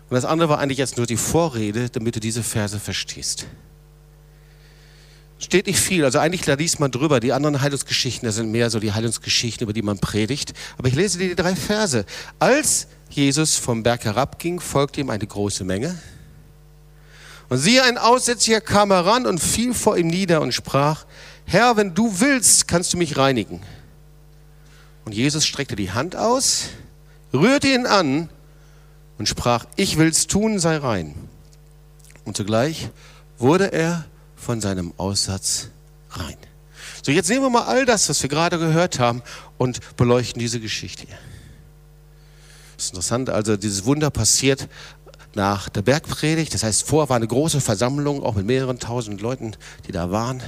Und 0.09 0.15
das 0.15 0.25
andere 0.25 0.49
war 0.49 0.57
eigentlich 0.57 0.79
jetzt 0.79 0.97
nur 0.97 1.05
die 1.05 1.17
Vorrede, 1.17 1.91
damit 1.91 2.15
du 2.15 2.19
diese 2.19 2.41
Verse 2.41 2.79
verstehst. 2.79 3.45
Steht 5.39 5.67
nicht 5.67 5.79
viel, 5.79 6.03
also 6.03 6.19
eigentlich 6.19 6.41
da 6.41 6.55
liest 6.55 6.81
man 6.81 6.91
drüber. 6.91 7.21
Die 7.21 7.31
anderen 7.31 7.61
Heilungsgeschichten, 7.61 8.25
das 8.25 8.35
sind 8.35 8.51
mehr 8.51 8.69
so 8.69 8.79
die 8.79 8.91
Heilungsgeschichten, 8.91 9.63
über 9.63 9.71
die 9.71 9.81
man 9.81 9.97
predigt. 9.97 10.53
Aber 10.77 10.89
ich 10.89 10.95
lese 10.95 11.17
dir 11.17 11.29
die 11.29 11.35
drei 11.35 11.55
Verse. 11.55 12.05
Als 12.39 12.87
Jesus 13.09 13.55
vom 13.55 13.81
Berg 13.81 14.03
herabging, 14.03 14.59
folgte 14.59 14.99
ihm 14.99 15.09
eine 15.09 15.25
große 15.25 15.63
Menge. 15.63 15.97
Und 17.47 17.57
siehe, 17.57 17.83
ein 17.83 17.97
Aussätziger 17.97 18.59
kam 18.59 18.91
heran 18.91 19.25
und 19.25 19.39
fiel 19.39 19.73
vor 19.73 19.97
ihm 19.97 20.07
nieder 20.07 20.41
und 20.41 20.53
sprach, 20.53 21.05
Herr, 21.45 21.77
wenn 21.77 21.95
du 21.95 22.19
willst, 22.19 22.67
kannst 22.67 22.93
du 22.93 22.97
mich 22.97 23.17
reinigen. 23.17 23.61
Und 25.05 25.13
Jesus 25.13 25.47
streckte 25.47 25.75
die 25.75 25.91
Hand 25.91 26.15
aus, 26.15 26.65
rührte 27.33 27.69
ihn 27.69 27.87
an 27.87 28.29
und 29.17 29.27
sprach, 29.27 29.65
ich 29.77 29.97
will's 29.97 30.27
tun, 30.27 30.59
sei 30.59 30.77
rein. 30.77 31.15
Und 32.25 32.37
zugleich 32.37 32.89
wurde 33.39 33.71
er 33.71 34.05
von 34.39 34.61
seinem 34.61 34.93
Aussatz 34.97 35.69
rein. 36.11 36.37
So, 37.03 37.11
jetzt 37.11 37.29
nehmen 37.29 37.43
wir 37.43 37.49
mal 37.49 37.65
all 37.65 37.85
das, 37.85 38.09
was 38.09 38.21
wir 38.21 38.29
gerade 38.29 38.57
gehört 38.57 38.99
haben 38.99 39.21
und 39.57 39.95
beleuchten 39.97 40.39
diese 40.39 40.59
Geschichte 40.59 41.05
hier. 41.05 41.17
Das 42.75 42.85
ist 42.85 42.91
interessant, 42.91 43.29
also 43.29 43.57
dieses 43.57 43.85
Wunder 43.85 44.09
passiert 44.09 44.69
nach 45.35 45.69
der 45.69 45.81
Bergpredigt. 45.81 46.53
Das 46.53 46.63
heißt, 46.63 46.87
vorher 46.87 47.09
war 47.09 47.17
eine 47.17 47.27
große 47.27 47.61
Versammlung, 47.61 48.23
auch 48.23 48.35
mit 48.35 48.45
mehreren 48.45 48.79
tausend 48.79 49.21
Leuten, 49.21 49.55
die 49.87 49.91
da 49.91 50.11
waren. 50.11 50.41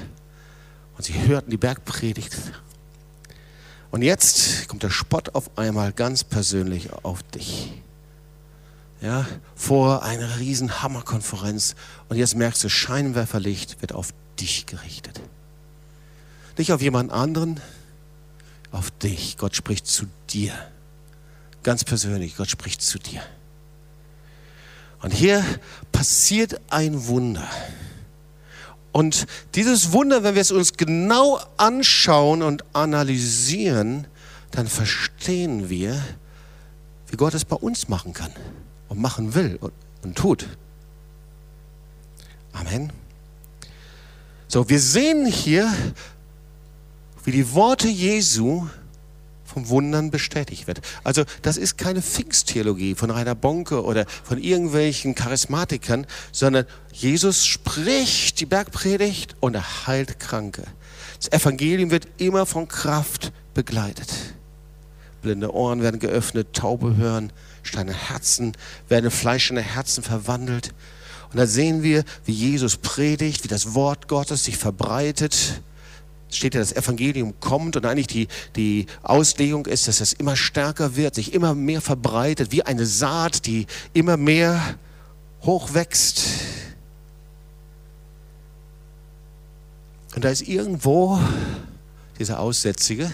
Und 0.98 1.04
sie 1.04 1.14
hörten 1.28 1.52
die 1.52 1.58
Bergpredigt. 1.58 2.36
Und 3.92 4.02
jetzt 4.02 4.68
kommt 4.70 4.84
der 4.84 4.90
Spott 4.90 5.36
auf 5.36 5.58
einmal 5.58 5.92
ganz 5.92 6.24
persönlich 6.24 6.94
auf 7.04 7.22
dich. 7.24 7.81
Ja, 9.02 9.26
vor 9.56 10.04
einer 10.04 10.40
riesen 10.40 10.84
Hammerkonferenz. 10.84 11.76
Und 12.08 12.18
jetzt 12.18 12.36
merkst 12.36 12.64
du, 12.64 12.70
Scheinwerferlicht 12.70 13.82
wird 13.82 13.94
auf 13.94 14.14
dich 14.40 14.68
gerichtet. 14.68 15.20
Nicht 16.56 16.72
auf 16.72 16.82
jemand 16.82 17.12
anderen, 17.12 17.60
auf 18.72 18.92
dich. 18.92 19.38
Gott 19.38 19.56
spricht 19.56 19.88
zu 19.88 20.06
dir. 20.30 20.54
Ganz 21.64 21.84
persönlich, 21.84 22.38
Gott 22.38 22.52
spricht 22.52 22.84
zu 22.84 23.00
dir. 23.00 23.24
Und 25.02 25.12
hier 25.12 25.44
passiert 25.92 26.62
ein 26.70 27.08
Wunder. 27.08 27.48
Und 28.92 29.26
dieses 29.56 29.94
Wunder, 29.94 30.22
wenn 30.22 30.36
wir 30.36 30.42
es 30.42 30.52
uns 30.52 30.74
genau 30.74 31.40
anschauen 31.58 32.44
und 32.44 32.64
analysieren, 32.76 34.06
dann 34.52 34.68
verstehen 34.68 35.70
wir, 35.70 36.00
wie 37.08 37.18
Gott 37.18 37.34
es 37.34 37.46
bei 37.46 37.56
uns 37.56 37.88
machen 37.88 38.14
kann 38.14 38.32
und 38.92 39.00
machen 39.00 39.36
will 39.36 39.58
und, 39.62 39.72
und 40.04 40.18
tut. 40.18 40.50
Amen. 42.52 42.92
So, 44.50 44.68
wir 44.68 44.82
sehen 44.82 45.26
hier, 45.26 45.74
wie 47.24 47.32
die 47.32 47.54
Worte 47.54 47.88
Jesu 47.88 48.68
vom 49.46 49.70
Wundern 49.70 50.12
bestätigt 50.12 50.68
wird. 50.68 50.82
Also 51.06 51.24
das 51.42 51.56
ist 51.56 51.78
keine 51.78 52.02
Pfingsttheologie 52.02 52.96
von 52.96 53.12
Rainer 53.12 53.34
Bonke 53.34 53.82
oder 53.82 54.06
von 54.26 54.38
irgendwelchen 54.38 55.16
Charismatikern, 55.16 56.06
sondern 56.34 56.66
Jesus 56.92 57.46
spricht 57.46 58.42
die 58.42 58.46
Bergpredigt 58.46 59.38
und 59.40 59.56
er 59.56 59.88
heilt 59.88 60.20
Kranke. 60.20 60.66
Das 61.16 61.32
Evangelium 61.32 61.92
wird 61.92 62.10
immer 62.18 62.46
von 62.46 62.68
Kraft 62.68 63.32
begleitet. 63.54 64.31
Blinde 65.22 65.54
Ohren 65.54 65.82
werden 65.82 66.00
geöffnet, 66.00 66.54
Taube 66.54 66.96
hören, 66.98 67.32
steine 67.64 67.94
Herzen 67.94 68.54
werden 68.90 69.12
fleischende 69.12 69.62
Herzen 69.62 70.04
verwandelt. 70.04 70.74
Und 71.32 71.38
da 71.38 71.48
sehen 71.48 71.84
wir, 71.84 72.04
wie 72.26 72.34
Jesus 72.34 72.78
predigt, 72.78 73.44
wie 73.44 73.48
das 73.48 73.74
Wort 73.74 74.08
Gottes 74.08 74.46
sich 74.46 74.58
verbreitet 74.58 75.62
steht 76.36 76.56
ja, 76.56 76.60
das 76.60 76.74
Evangelium 76.74 77.34
kommt 77.40 77.76
und 77.76 77.86
eigentlich 77.86 78.08
die, 78.08 78.28
die 78.56 78.86
Auslegung 79.04 79.66
ist, 79.66 79.88
dass 79.88 80.02
es 80.02 80.14
immer 80.14 80.36
stärker 80.36 80.96
wird, 80.96 81.16
sich 81.16 81.34
immer 81.34 81.54
mehr 81.56 81.82
verbreitet, 81.82 82.52
wie 82.52 82.64
eine 82.64 82.86
Saat, 82.86 83.46
die 83.46 83.68
immer 83.94 84.18
mehr 84.18 84.76
hochwächst. 85.44 86.24
Und 90.16 90.26
da 90.26 90.30
ist 90.30 90.42
irgendwo 90.48 91.20
dieser 92.20 92.40
Aussätzige. 92.40 93.12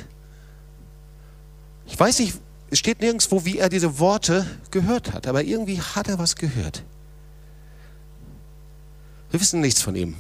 Ich 1.88 2.00
weiß 2.00 2.20
nicht, 2.20 2.38
es 2.70 2.80
steht 2.80 3.02
nirgendwo, 3.02 3.46
wie 3.46 3.58
er 3.58 3.70
diese 3.70 4.00
Worte 4.00 4.46
gehört 4.72 5.14
hat, 5.14 5.26
aber 5.26 5.44
irgendwie 5.44 5.82
hat 5.82 6.08
er 6.08 6.20
was 6.20 6.36
gehört. 6.36 6.84
Wir 9.32 9.40
wissen 9.40 9.62
nichts 9.62 9.82
von 9.82 9.96
ihm. 9.96 10.16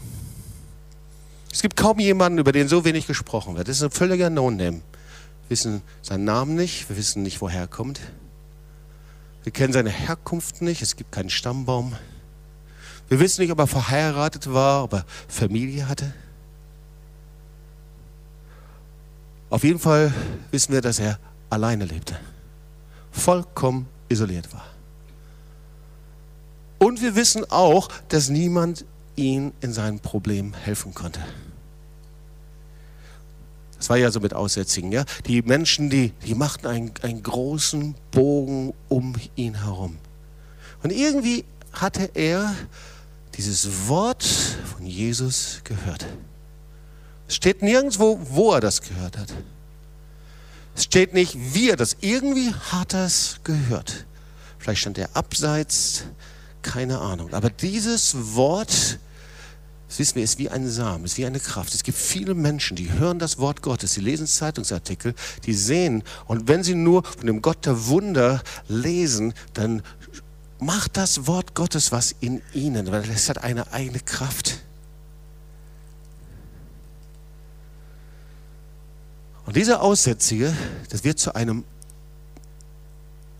Es 1.51 1.61
gibt 1.61 1.77
kaum 1.77 1.99
jemanden, 1.99 2.39
über 2.39 2.51
den 2.51 2.67
so 2.67 2.85
wenig 2.85 3.07
gesprochen 3.07 3.55
wird. 3.55 3.67
Das 3.67 3.77
ist 3.77 3.83
ein 3.83 3.91
völliger 3.91 4.29
No-Name. 4.29 4.77
Wir 4.77 5.49
wissen 5.49 5.81
seinen 6.01 6.25
Namen 6.25 6.55
nicht, 6.55 6.89
wir 6.89 6.97
wissen 6.97 7.23
nicht, 7.23 7.41
woher 7.41 7.61
er 7.61 7.67
kommt. 7.67 7.99
Wir 9.43 9.51
kennen 9.51 9.73
seine 9.73 9.89
Herkunft 9.89 10.61
nicht, 10.61 10.81
es 10.81 10.95
gibt 10.95 11.11
keinen 11.11 11.29
Stammbaum. 11.29 11.95
Wir 13.07 13.19
wissen 13.19 13.41
nicht, 13.41 13.51
ob 13.51 13.59
er 13.59 13.67
verheiratet 13.67 14.53
war, 14.53 14.83
ob 14.83 14.93
er 14.93 15.05
Familie 15.27 15.87
hatte. 15.87 16.13
Auf 19.49 19.63
jeden 19.63 19.79
Fall 19.79 20.13
wissen 20.51 20.73
wir, 20.73 20.81
dass 20.81 20.99
er 20.99 21.17
alleine 21.49 21.85
lebte, 21.85 22.17
vollkommen 23.11 23.87
isoliert 24.09 24.53
war. 24.53 24.65
Und 26.79 27.01
wir 27.01 27.15
wissen 27.15 27.43
auch, 27.49 27.89
dass 28.09 28.29
niemand 28.29 28.85
ihm 29.15 29.51
in 29.61 29.73
seinem 29.73 29.99
Problem 29.99 30.53
helfen 30.53 30.93
konnte. 30.93 31.19
Das 33.77 33.89
war 33.89 33.97
ja 33.97 34.11
so 34.11 34.19
mit 34.19 34.33
Aussätzigen, 34.33 34.91
ja. 34.91 35.05
Die 35.25 35.41
Menschen, 35.41 35.89
die, 35.89 36.09
die 36.25 36.35
machten 36.35 36.67
einen, 36.67 36.91
einen 37.01 37.21
großen 37.21 37.95
Bogen 38.11 38.73
um 38.89 39.13
ihn 39.35 39.63
herum. 39.63 39.97
Und 40.83 40.91
irgendwie 40.91 41.45
hatte 41.73 42.09
er 42.13 42.55
dieses 43.35 43.87
Wort 43.87 44.23
von 44.23 44.85
Jesus 44.85 45.61
gehört. 45.63 46.05
Es 47.27 47.35
steht 47.35 47.61
nirgendwo, 47.61 48.19
wo 48.23 48.53
er 48.53 48.61
das 48.61 48.81
gehört 48.81 49.17
hat. 49.17 49.33
Es 50.77 50.83
steht 50.83 51.13
nicht, 51.13 51.35
wie 51.53 51.71
er 51.71 51.75
das. 51.75 51.97
Irgendwie 52.01 52.53
hat 52.53 52.93
er 52.93 53.05
es 53.05 53.39
gehört. 53.43 54.05
Vielleicht 54.59 54.81
stand 54.81 54.99
er 54.99 55.09
abseits, 55.15 56.03
keine 56.61 56.99
Ahnung. 56.99 57.33
Aber 57.33 57.49
dieses 57.49 58.35
Wort 58.35 58.99
das 59.87 59.99
wissen 59.99 60.15
wir, 60.15 60.23
ist 60.23 60.37
wie 60.37 60.49
ein 60.49 60.69
Samen, 60.69 61.05
ist 61.05 61.17
wie 61.17 61.25
eine 61.25 61.39
Kraft. 61.39 61.73
Es 61.73 61.83
gibt 61.83 61.97
viele 61.97 62.33
Menschen, 62.33 62.75
die 62.75 62.91
hören 62.91 63.19
das 63.19 63.37
Wort 63.37 63.61
Gottes, 63.61 63.93
sie 63.93 64.01
lesen 64.01 64.27
Zeitungsartikel, 64.27 65.15
die 65.45 65.53
sehen. 65.53 66.03
Und 66.25 66.47
wenn 66.49 66.63
sie 66.63 66.75
nur 66.75 67.03
von 67.03 67.25
dem 67.25 67.41
Gott 67.41 67.65
der 67.65 67.87
Wunder 67.87 68.43
lesen, 68.67 69.33
dann 69.53 69.81
macht 70.59 70.97
das 70.97 71.25
Wort 71.25 71.55
Gottes 71.55 71.91
was 71.91 72.13
in 72.19 72.41
ihnen, 72.53 72.91
weil 72.91 73.09
es 73.09 73.29
hat 73.29 73.43
eine 73.43 73.71
eigene 73.71 74.01
Kraft. 74.01 74.59
Und 79.47 79.55
dieser 79.55 79.81
Aussätzige, 79.81 80.53
das 80.89 81.05
wird 81.05 81.19
zu 81.19 81.33
einem 81.33 81.63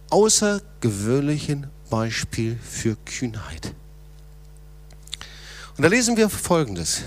außergewöhnlichen 0.09 1.67
Beispiel 1.89 2.57
für 2.63 2.95
Kühnheit. 3.05 3.73
Und 5.75 5.83
da 5.83 5.89
lesen 5.89 6.15
wir 6.15 6.29
Folgendes. 6.29 7.01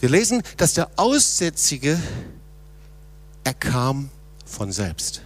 Wir 0.00 0.08
lesen, 0.08 0.42
dass 0.56 0.74
der 0.74 0.90
Aussätzige, 0.96 1.96
er 3.44 3.54
kam 3.54 4.10
von 4.44 4.72
selbst. 4.72 5.22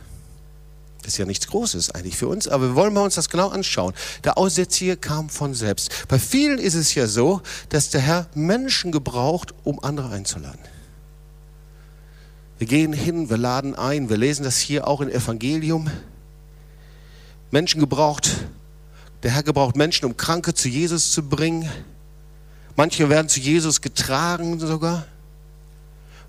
Das 0.99 1.15
ist 1.15 1.19
ja 1.19 1.25
nichts 1.25 1.47
Großes 1.47 1.93
eigentlich 1.93 2.19
für 2.19 2.29
uns, 2.29 2.47
aber 2.47 2.69
wir 2.69 2.75
wollen 2.75 2.93
mal 2.93 3.05
uns 3.05 3.15
das 3.15 3.31
genau 3.31 3.49
anschauen. 3.49 3.95
Der 4.23 4.37
Aussätzige 4.37 4.99
kam 4.99 5.31
von 5.31 5.55
selbst. 5.55 5.91
Bei 6.09 6.19
vielen 6.19 6.59
ist 6.59 6.75
es 6.75 6.95
ja 6.95 7.07
so, 7.07 7.41
dass 7.71 7.89
der 7.89 8.03
Herr 8.03 8.27
Menschen 8.35 8.93
gebraucht, 8.93 9.55
um 9.65 9.83
andere 9.83 10.11
einzuladen. 10.11 10.74
Wir 12.59 12.67
gehen 12.67 12.93
hin, 12.93 13.31
wir 13.31 13.37
laden 13.37 13.75
ein, 13.75 14.09
wir 14.09 14.17
lesen 14.17 14.45
das 14.45 14.59
hier 14.59 14.87
auch 14.87 15.01
im 15.01 15.09
Evangelium. 15.09 15.91
Menschen 17.51 17.81
gebraucht, 17.81 18.47
der 19.23 19.33
Herr 19.33 19.43
gebraucht 19.43 19.77
Menschen, 19.77 20.05
um 20.07 20.17
Kranke 20.17 20.55
zu 20.55 20.69
Jesus 20.69 21.13
zu 21.13 21.29
bringen. 21.29 21.69
Manche 22.77 23.09
werden 23.09 23.29
zu 23.29 23.41
Jesus 23.41 23.81
getragen 23.81 24.59
sogar. 24.59 25.07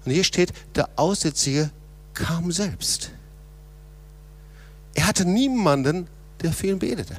Und 0.06 0.12
hier 0.12 0.24
steht, 0.24 0.54
der 0.76 0.90
Aussätzige 0.96 1.72
kam 2.14 2.52
selbst. 2.52 3.12
Er 4.94 5.08
hatte 5.08 5.26
niemanden, 5.26 6.08
der 6.42 6.54
für 6.54 6.68
ihn 6.68 6.80
betete. 6.80 7.18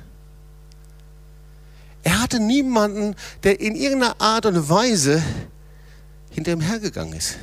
Er 2.03 2.23
hatte 2.23 2.39
niemanden, 2.39 3.17
der 3.43 3.61
in 3.61 3.75
irgendeiner 3.75 4.21
Art 4.21 4.47
und 4.47 4.69
Weise 4.69 5.23
hinter 6.31 6.53
ihm 6.53 6.61
hergegangen 6.61 7.15
ist. 7.15 7.37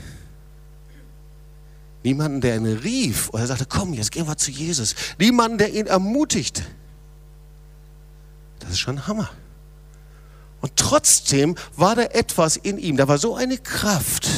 Niemanden, 2.04 2.42
der 2.42 2.58
ihn 2.58 2.66
rief 2.66 3.30
oder 3.30 3.48
sagte, 3.48 3.66
komm, 3.66 3.94
jetzt 3.94 4.12
gehen 4.12 4.28
wir 4.28 4.38
zu 4.38 4.52
Jesus. 4.52 4.96
Niemanden, 5.20 5.58
der 5.58 5.74
ihn 5.74 5.88
ermutigte. 5.88 6.64
Das 8.60 8.72
ist 8.72 8.80
schon 8.80 9.08
Hammer. 9.08 9.30
Und 10.62 10.76
trotzdem 10.76 11.56
war 11.76 11.96
da 11.96 12.04
etwas 12.04 12.56
in 12.56 12.78
ihm, 12.78 12.96
da 12.96 13.08
war 13.08 13.18
so 13.18 13.36
eine 13.36 13.58
Kraft, 13.58 14.30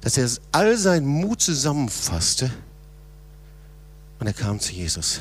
dass 0.00 0.16
er 0.16 0.28
all 0.52 0.76
seinen 0.78 1.06
Mut 1.06 1.42
zusammenfasste 1.42 2.50
und 4.18 4.26
er 4.26 4.32
kam 4.32 4.60
zu 4.60 4.72
Jesus. 4.72 5.20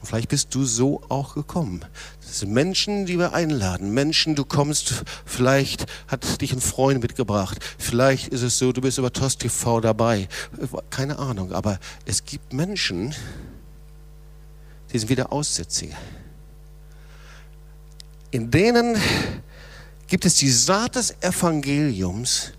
Und 0.00 0.06
vielleicht 0.06 0.28
bist 0.28 0.54
du 0.54 0.64
so 0.64 1.00
auch 1.08 1.34
gekommen. 1.34 1.84
Das 2.28 2.40
sind 2.40 2.52
Menschen, 2.52 3.06
die 3.06 3.18
wir 3.18 3.32
einladen. 3.32 3.92
Menschen, 3.92 4.36
du 4.36 4.44
kommst, 4.44 5.02
vielleicht 5.24 5.86
hat 6.06 6.40
dich 6.40 6.52
ein 6.52 6.60
Freund 6.60 7.02
mitgebracht. 7.02 7.58
Vielleicht 7.78 8.28
ist 8.28 8.42
es 8.42 8.58
so, 8.58 8.70
du 8.72 8.80
bist 8.80 8.98
über 8.98 9.12
TOS 9.12 9.38
TV 9.38 9.80
dabei. 9.80 10.28
Keine 10.90 11.18
Ahnung, 11.18 11.52
aber 11.52 11.80
es 12.04 12.24
gibt 12.24 12.52
Menschen, 12.52 13.14
die 14.92 14.98
sind 14.98 15.08
wieder 15.08 15.32
Aussätzige 15.32 15.96
in 18.30 18.50
denen 18.50 18.96
gibt 20.06 20.24
es 20.24 20.36
die 20.36 20.50
Saat 20.50 20.96
des 20.96 21.14
Evangeliums. 21.22 22.52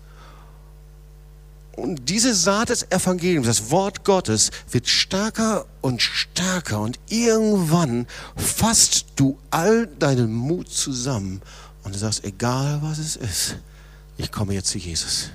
Und 1.80 2.10
diese 2.10 2.34
Saat 2.34 2.68
des 2.68 2.90
Evangeliums, 2.90 3.46
das 3.46 3.70
Wort 3.70 4.04
Gottes, 4.04 4.50
wird 4.70 4.86
stärker 4.86 5.64
und 5.80 6.02
stärker. 6.02 6.80
Und 6.80 6.98
irgendwann 7.08 8.06
fasst 8.36 9.06
du 9.16 9.38
all 9.50 9.86
deinen 9.86 10.32
Mut 10.32 10.68
zusammen 10.68 11.40
und 11.82 11.94
du 11.94 11.98
sagst, 11.98 12.24
egal 12.24 12.80
was 12.82 12.98
es 12.98 13.16
ist, 13.16 13.56
ich 14.18 14.30
komme 14.30 14.52
jetzt 14.52 14.68
zu 14.68 14.78
Jesus. 14.78 15.30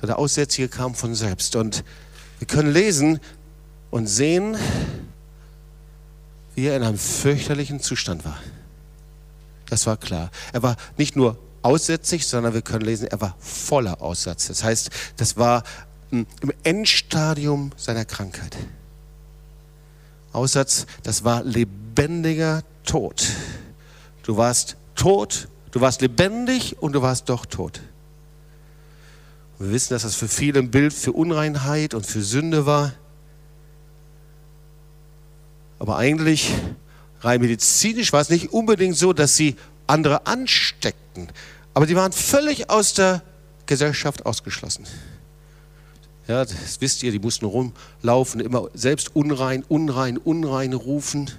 So, 0.00 0.06
der 0.06 0.18
Aussätzige 0.18 0.68
kam 0.68 0.94
von 0.94 1.14
selbst. 1.14 1.54
Und 1.54 1.84
wir 2.38 2.46
können 2.46 2.72
lesen 2.72 3.20
und 3.90 4.06
sehen, 4.06 4.56
wie 6.54 6.66
er 6.66 6.76
in 6.76 6.82
einem 6.82 6.98
fürchterlichen 6.98 7.80
Zustand 7.80 8.24
war. 8.24 8.38
Das 9.68 9.86
war 9.86 9.98
klar. 9.98 10.30
Er 10.54 10.62
war 10.62 10.76
nicht 10.96 11.16
nur 11.16 11.36
aussätzig, 11.68 12.26
sondern 12.26 12.54
wir 12.54 12.62
können 12.62 12.86
lesen, 12.86 13.08
er 13.08 13.20
war 13.20 13.36
voller 13.38 14.00
Aussatz. 14.00 14.48
Das 14.48 14.64
heißt, 14.64 14.88
das 15.18 15.36
war 15.36 15.64
hm, 16.08 16.26
im 16.40 16.52
Endstadium 16.62 17.72
seiner 17.76 18.06
Krankheit. 18.06 18.56
Aussatz, 20.32 20.86
das 21.02 21.24
war 21.24 21.44
lebendiger 21.44 22.62
Tod. 22.84 23.26
Du 24.22 24.38
warst 24.38 24.76
tot, 24.94 25.48
du 25.70 25.82
warst 25.82 26.00
lebendig 26.00 26.80
und 26.80 26.94
du 26.94 27.02
warst 27.02 27.28
doch 27.28 27.44
tot. 27.44 27.82
Wir 29.58 29.70
wissen, 29.70 29.92
dass 29.92 30.02
das 30.04 30.14
für 30.14 30.28
viele 30.28 30.60
ein 30.60 30.70
Bild 30.70 30.94
für 30.94 31.12
Unreinheit 31.12 31.92
und 31.92 32.06
für 32.06 32.22
Sünde 32.22 32.64
war. 32.64 32.94
Aber 35.78 35.98
eigentlich, 35.98 36.50
rein 37.20 37.42
medizinisch 37.42 38.14
war 38.14 38.22
es 38.22 38.30
nicht 38.30 38.54
unbedingt 38.54 38.96
so, 38.96 39.12
dass 39.12 39.36
sie 39.36 39.56
andere 39.86 40.26
ansteckten. 40.26 41.28
Aber 41.78 41.86
die 41.86 41.94
waren 41.94 42.10
völlig 42.10 42.70
aus 42.70 42.92
der 42.92 43.22
Gesellschaft 43.66 44.26
ausgeschlossen. 44.26 44.84
Ja, 46.26 46.44
das 46.44 46.80
wisst 46.80 47.04
ihr, 47.04 47.12
die 47.12 47.20
mussten 47.20 47.44
rumlaufen, 47.44 48.40
immer 48.40 48.68
selbst 48.74 49.14
unrein, 49.14 49.62
unrein, 49.68 50.18
unrein 50.18 50.72
rufen. 50.72 51.30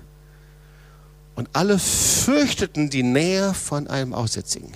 Und 1.35 1.49
alle 1.51 1.77
fürchteten 1.77 2.89
die 2.89 3.03
Nähe 3.03 3.53
von 3.53 3.89
einem 3.89 4.13
Aussätzigen. 4.13 4.71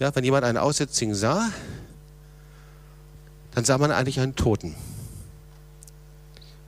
Ja, 0.00 0.12
wenn 0.16 0.24
jemand 0.24 0.42
einen 0.42 0.58
Aussätzigen 0.58 1.14
sah, 1.14 1.48
dann 3.54 3.64
sah 3.64 3.78
man 3.78 3.92
eigentlich 3.92 4.18
einen 4.18 4.34
Toten 4.34 4.74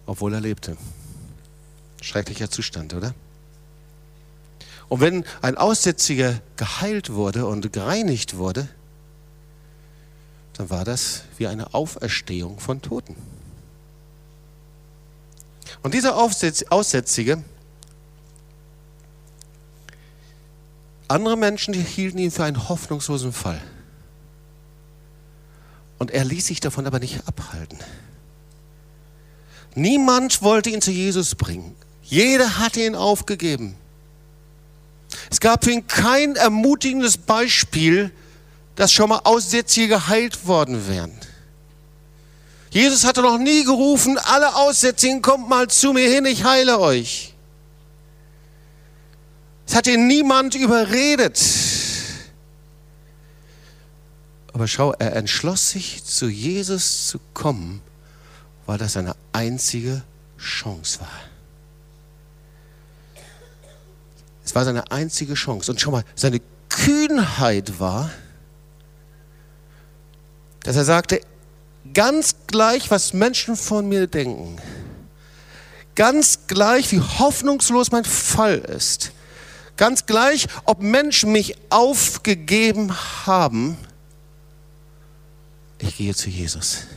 obwohl 0.06 0.34
er 0.34 0.40
lebte. 0.40 0.76
Schrecklicher 2.00 2.48
Zustand, 2.48 2.94
oder? 2.94 3.12
Und 4.92 5.00
wenn 5.00 5.24
ein 5.40 5.56
Aussätziger 5.56 6.42
geheilt 6.58 7.14
wurde 7.14 7.46
und 7.46 7.72
gereinigt 7.72 8.36
wurde, 8.36 8.68
dann 10.52 10.68
war 10.68 10.84
das 10.84 11.22
wie 11.38 11.46
eine 11.46 11.72
Auferstehung 11.72 12.60
von 12.60 12.82
Toten. 12.82 13.16
Und 15.82 15.94
dieser 15.94 16.18
Aussätzige, 16.18 17.42
andere 21.08 21.38
Menschen 21.38 21.72
hielten 21.72 22.18
ihn 22.18 22.30
für 22.30 22.44
einen 22.44 22.68
hoffnungslosen 22.68 23.32
Fall. 23.32 23.62
Und 25.98 26.10
er 26.10 26.26
ließ 26.26 26.48
sich 26.48 26.60
davon 26.60 26.86
aber 26.86 26.98
nicht 26.98 27.26
abhalten. 27.26 27.78
Niemand 29.74 30.42
wollte 30.42 30.68
ihn 30.68 30.82
zu 30.82 30.90
Jesus 30.90 31.34
bringen. 31.34 31.74
Jeder 32.02 32.58
hatte 32.58 32.84
ihn 32.84 32.94
aufgegeben. 32.94 33.78
Es 35.30 35.40
gab 35.40 35.64
für 35.64 35.70
ihn 35.70 35.86
kein 35.86 36.36
ermutigendes 36.36 37.16
Beispiel, 37.16 38.12
dass 38.76 38.92
schon 38.92 39.08
mal 39.08 39.20
Aussätzige 39.24 39.88
geheilt 39.88 40.46
worden 40.46 40.88
wären. 40.88 41.12
Jesus 42.70 43.04
hatte 43.04 43.20
noch 43.20 43.38
nie 43.38 43.64
gerufen, 43.64 44.18
alle 44.18 44.54
Aussätzigen, 44.56 45.20
kommt 45.20 45.48
mal 45.48 45.68
zu 45.68 45.92
mir 45.92 46.08
hin, 46.08 46.24
ich 46.24 46.44
heile 46.44 46.80
euch. 46.80 47.34
Es 49.66 49.74
hat 49.74 49.86
ihn 49.86 50.06
niemand 50.06 50.54
überredet. 50.54 51.38
Aber 54.54 54.68
schau, 54.68 54.92
er 54.92 55.16
entschloss 55.16 55.70
sich, 55.70 56.04
zu 56.04 56.28
Jesus 56.28 57.08
zu 57.08 57.18
kommen, 57.34 57.82
weil 58.66 58.78
das 58.78 58.94
seine 58.94 59.16
einzige 59.32 60.02
Chance 60.38 61.00
war. 61.00 61.31
Es 64.52 64.56
war 64.56 64.66
seine 64.66 64.90
einzige 64.90 65.32
Chance. 65.32 65.72
Und 65.72 65.80
schau 65.80 65.92
mal, 65.92 66.04
seine 66.14 66.42
Kühnheit 66.68 67.80
war, 67.80 68.10
dass 70.62 70.76
er 70.76 70.84
sagte, 70.84 71.22
ganz 71.94 72.36
gleich, 72.48 72.90
was 72.90 73.14
Menschen 73.14 73.56
von 73.56 73.88
mir 73.88 74.06
denken, 74.08 74.60
ganz 75.94 76.40
gleich, 76.48 76.92
wie 76.92 77.00
hoffnungslos 77.00 77.92
mein 77.92 78.04
Fall 78.04 78.58
ist, 78.58 79.12
ganz 79.78 80.04
gleich, 80.04 80.46
ob 80.66 80.82
Menschen 80.82 81.32
mich 81.32 81.56
aufgegeben 81.70 82.94
haben, 83.24 83.78
ich 85.78 85.96
gehe 85.96 86.14
zu 86.14 86.28
Jesus. 86.28 86.88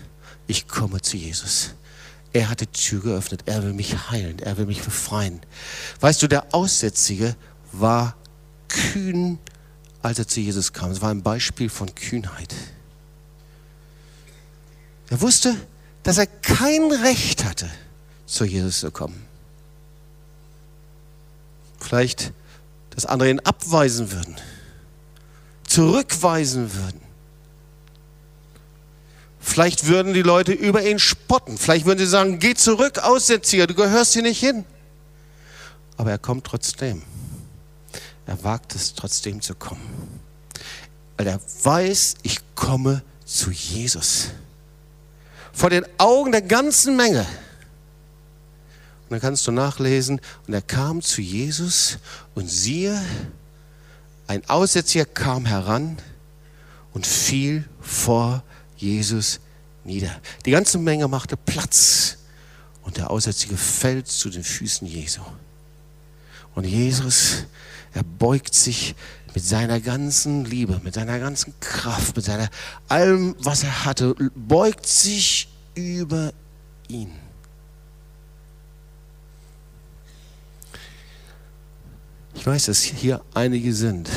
Ich 0.45 0.67
komme 0.67 0.99
zu 0.99 1.15
Jesus. 1.15 1.69
Er 2.35 2.49
hat 2.49 2.59
die 2.59 2.67
Tür 2.67 2.99
geöffnet. 2.99 3.43
Er 3.45 3.63
will 3.63 3.71
mich 3.71 4.09
heilen. 4.11 4.39
Er 4.39 4.57
will 4.57 4.65
mich 4.65 4.81
befreien. 4.81 5.39
Weißt 6.01 6.21
du, 6.21 6.27
der 6.27 6.53
Aussätzige 6.53 7.33
war 7.71 8.17
kühn, 8.67 9.39
als 10.01 10.19
er 10.19 10.27
zu 10.27 10.41
Jesus 10.41 10.73
kam. 10.73 10.91
Es 10.91 11.01
war 11.01 11.11
ein 11.11 11.23
Beispiel 11.23 11.69
von 11.69 11.95
Kühnheit. 11.95 12.53
Er 15.09 15.21
wusste, 15.21 15.55
dass 16.03 16.17
er 16.17 16.27
kein 16.27 16.91
Recht 16.91 17.45
hatte, 17.45 17.69
zu 18.25 18.43
Jesus 18.43 18.81
zu 18.81 18.91
kommen. 18.91 19.25
Vielleicht, 21.79 22.33
dass 22.89 23.05
andere 23.05 23.29
ihn 23.29 23.39
abweisen 23.39 24.11
würden, 24.11 24.35
zurückweisen 25.65 26.73
würden. 26.73 27.04
Vielleicht 29.47 29.85
würden 29.85 30.15
die 30.15 30.23
Leute 30.23 30.53
über 30.53 30.83
ihn 30.83 30.97
spotten. 30.97 31.59
Vielleicht 31.59 31.85
würden 31.85 31.99
sie 31.99 32.07
sagen, 32.07 32.39
geh 32.39 32.55
zurück, 32.55 32.97
Aussätziger, 32.97 33.67
du 33.67 33.75
gehörst 33.75 34.13
hier 34.13 34.23
nicht 34.23 34.39
hin. 34.39 34.65
Aber 35.97 36.09
er 36.09 36.17
kommt 36.17 36.47
trotzdem. 36.47 37.03
Er 38.25 38.43
wagt 38.43 38.73
es 38.73 38.95
trotzdem 38.95 39.41
zu 39.41 39.53
kommen. 39.53 40.19
Weil 41.15 41.27
er 41.27 41.39
weiß, 41.61 42.15
ich 42.23 42.39
komme 42.55 43.03
zu 43.23 43.51
Jesus 43.51 44.29
vor 45.53 45.69
den 45.69 45.85
Augen 45.99 46.31
der 46.31 46.41
ganzen 46.41 46.97
Menge. 46.97 47.21
Und 49.03 49.11
dann 49.11 49.21
kannst 49.21 49.45
du 49.45 49.51
nachlesen, 49.51 50.19
und 50.47 50.55
er 50.55 50.63
kam 50.63 51.03
zu 51.03 51.21
Jesus 51.21 51.99
und 52.33 52.49
siehe, 52.49 52.99
ein 54.25 54.43
Aussätziger 54.49 55.05
kam 55.05 55.45
heran 55.45 55.97
und 56.93 57.05
fiel 57.05 57.63
vor 57.79 58.41
Jesus 58.41 58.54
nieder. 59.83 60.21
Die 60.45 60.51
ganze 60.51 60.77
Menge 60.77 61.07
machte 61.07 61.37
Platz 61.37 62.17
und 62.83 62.97
der 62.97 63.09
Aussätzige 63.09 63.57
fällt 63.57 64.07
zu 64.07 64.29
den 64.29 64.43
Füßen 64.43 64.87
Jesu. 64.87 65.21
Und 66.53 66.65
Jesus, 66.65 67.45
er 67.93 68.03
beugt 68.03 68.53
sich 68.53 68.95
mit 69.33 69.43
seiner 69.43 69.81
ganzen 69.81 70.45
Liebe, 70.45 70.79
mit 70.83 70.93
seiner 70.93 71.19
ganzen 71.19 71.53
Kraft, 71.59 72.15
mit 72.15 72.25
seiner 72.25 72.49
allem, 72.87 73.35
was 73.39 73.63
er 73.63 73.85
hatte, 73.85 74.15
beugt 74.33 74.87
sich 74.87 75.49
über 75.75 76.31
ihn. 76.87 77.11
Ich 82.33 82.45
weiß, 82.45 82.65
dass 82.65 82.81
hier 82.81 83.21
einige 83.33 83.73
sind, 83.73 84.09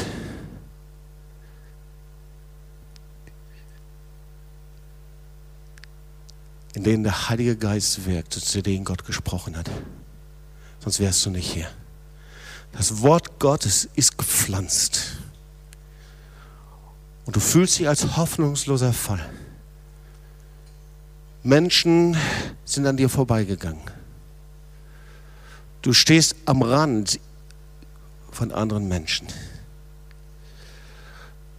in 6.79 6.85
denen 6.85 7.03
der 7.03 7.29
Heilige 7.29 7.57
Geist 7.57 8.07
wirkt, 8.07 8.35
zu 8.35 8.63
denen 8.63 8.85
Gott 8.85 9.05
gesprochen 9.05 9.57
hat. 9.57 9.69
Sonst 10.79 11.01
wärst 11.01 11.27
du 11.27 11.31
nicht 11.31 11.53
hier. 11.53 11.67
Das 12.71 13.03
Wort 13.03 13.41
Gottes 13.41 13.89
ist 13.97 14.17
gepflanzt. 14.17 15.17
Und 17.25 17.35
du 17.35 17.41
fühlst 17.41 17.81
dich 17.81 17.89
als 17.89 18.17
hoffnungsloser 18.17 18.93
Fall. 18.93 19.29
Menschen 21.43 22.17
sind 22.65 22.87
an 22.87 22.97
dir 22.97 23.09
vorbeigegangen. 23.09 23.83
Du 25.83 25.93
stehst 25.93 26.37
am 26.45 26.63
Rand 26.63 27.19
von 28.31 28.53
anderen 28.53 28.87
Menschen. 28.87 29.27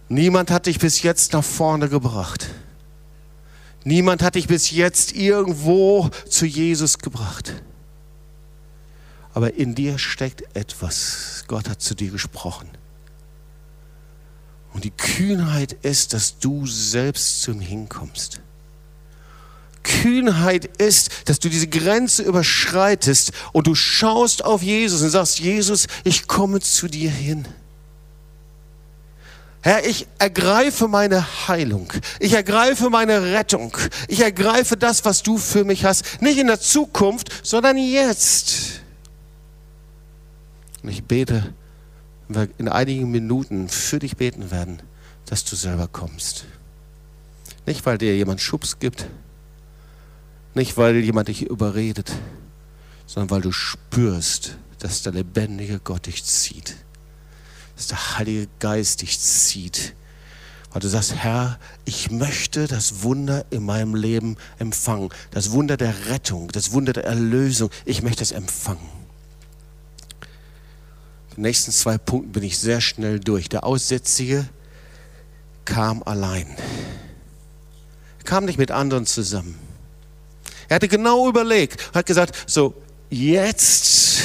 Niemand 0.08 0.50
hat 0.50 0.64
dich 0.64 0.78
bis 0.78 1.02
jetzt 1.02 1.34
nach 1.34 1.44
vorne 1.44 1.90
gebracht. 1.90 2.48
Niemand 3.84 4.22
hat 4.22 4.34
dich 4.34 4.46
bis 4.46 4.70
jetzt 4.70 5.12
irgendwo 5.12 6.10
zu 6.28 6.46
Jesus 6.46 6.98
gebracht. 6.98 7.54
Aber 9.32 9.54
in 9.54 9.74
dir 9.74 9.98
steckt 9.98 10.44
etwas. 10.54 11.44
Gott 11.46 11.68
hat 11.68 11.80
zu 11.80 11.94
dir 11.94 12.10
gesprochen. 12.10 12.68
Und 14.72 14.84
die 14.84 14.90
Kühnheit 14.90 15.72
ist, 15.82 16.12
dass 16.12 16.38
du 16.38 16.66
selbst 16.66 17.42
zu 17.42 17.52
ihm 17.52 17.60
hinkommst. 17.60 18.40
Kühnheit 19.82 20.66
ist, 20.78 21.10
dass 21.28 21.40
du 21.40 21.48
diese 21.48 21.66
Grenze 21.66 22.22
überschreitest 22.22 23.32
und 23.52 23.66
du 23.66 23.74
schaust 23.74 24.44
auf 24.44 24.62
Jesus 24.62 25.02
und 25.02 25.10
sagst, 25.10 25.40
Jesus, 25.40 25.86
ich 26.04 26.26
komme 26.26 26.60
zu 26.60 26.86
dir 26.86 27.10
hin. 27.10 27.46
Herr, 29.62 29.86
ich 29.86 30.06
ergreife 30.18 30.88
meine 30.88 31.48
Heilung. 31.48 31.92
Ich 32.18 32.32
ergreife 32.32 32.88
meine 32.88 33.34
Rettung. 33.34 33.76
Ich 34.08 34.20
ergreife 34.20 34.76
das, 34.76 35.04
was 35.04 35.22
du 35.22 35.36
für 35.36 35.64
mich 35.64 35.84
hast. 35.84 36.22
Nicht 36.22 36.38
in 36.38 36.46
der 36.46 36.60
Zukunft, 36.60 37.46
sondern 37.46 37.76
jetzt. 37.76 38.80
Und 40.82 40.88
ich 40.88 41.04
bete, 41.04 41.52
wenn 42.28 42.48
wir 42.48 42.54
in 42.56 42.68
einigen 42.68 43.10
Minuten 43.10 43.68
für 43.68 43.98
dich 43.98 44.16
beten 44.16 44.50
werden, 44.50 44.80
dass 45.26 45.44
du 45.44 45.56
selber 45.56 45.88
kommst. 45.88 46.46
Nicht, 47.66 47.84
weil 47.84 47.98
dir 47.98 48.16
jemand 48.16 48.40
Schubs 48.40 48.78
gibt, 48.78 49.06
nicht, 50.54 50.76
weil 50.76 50.96
jemand 50.96 51.28
dich 51.28 51.42
überredet, 51.42 52.10
sondern 53.06 53.30
weil 53.30 53.42
du 53.42 53.52
spürst, 53.52 54.56
dass 54.78 55.02
der 55.02 55.12
lebendige 55.12 55.80
Gott 55.80 56.06
dich 56.06 56.24
zieht. 56.24 56.76
Dass 57.80 57.86
der 57.86 58.18
Heilige 58.18 58.46
Geist 58.58 59.00
dich 59.00 59.18
zieht. 59.18 59.94
Weil 60.70 60.82
du 60.82 60.88
sagst, 60.88 61.14
Herr, 61.14 61.58
ich 61.86 62.10
möchte 62.10 62.66
das 62.66 63.02
Wunder 63.02 63.46
in 63.48 63.64
meinem 63.64 63.94
Leben 63.94 64.36
empfangen. 64.58 65.08
Das 65.30 65.52
Wunder 65.52 65.78
der 65.78 66.10
Rettung, 66.10 66.48
das 66.48 66.72
Wunder 66.72 66.92
der 66.92 67.04
Erlösung. 67.04 67.70
Ich 67.86 68.02
möchte 68.02 68.22
es 68.22 68.32
empfangen. 68.32 68.86
Die 71.34 71.40
nächsten 71.40 71.72
zwei 71.72 71.96
Punkte 71.96 72.28
bin 72.32 72.42
ich 72.42 72.58
sehr 72.58 72.82
schnell 72.82 73.18
durch. 73.18 73.48
Der 73.48 73.64
Aussätzige 73.64 74.46
kam 75.64 76.02
allein. 76.02 76.48
Er 78.18 78.24
kam 78.24 78.44
nicht 78.44 78.58
mit 78.58 78.72
anderen 78.72 79.06
zusammen. 79.06 79.58
Er 80.68 80.74
hatte 80.74 80.88
genau 80.88 81.30
überlegt, 81.30 81.94
hat 81.94 82.04
gesagt, 82.04 82.44
so 82.46 82.74
jetzt 83.08 84.20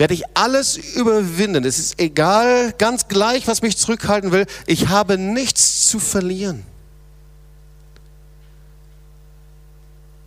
werde 0.00 0.14
ich 0.14 0.24
alles 0.32 0.78
überwinden. 0.78 1.62
Es 1.62 1.78
ist 1.78 2.00
egal, 2.00 2.72
ganz 2.78 3.06
gleich, 3.06 3.46
was 3.46 3.60
mich 3.60 3.76
zurückhalten 3.76 4.32
will. 4.32 4.46
Ich 4.66 4.88
habe 4.88 5.18
nichts 5.18 5.88
zu 5.88 5.98
verlieren. 5.98 6.64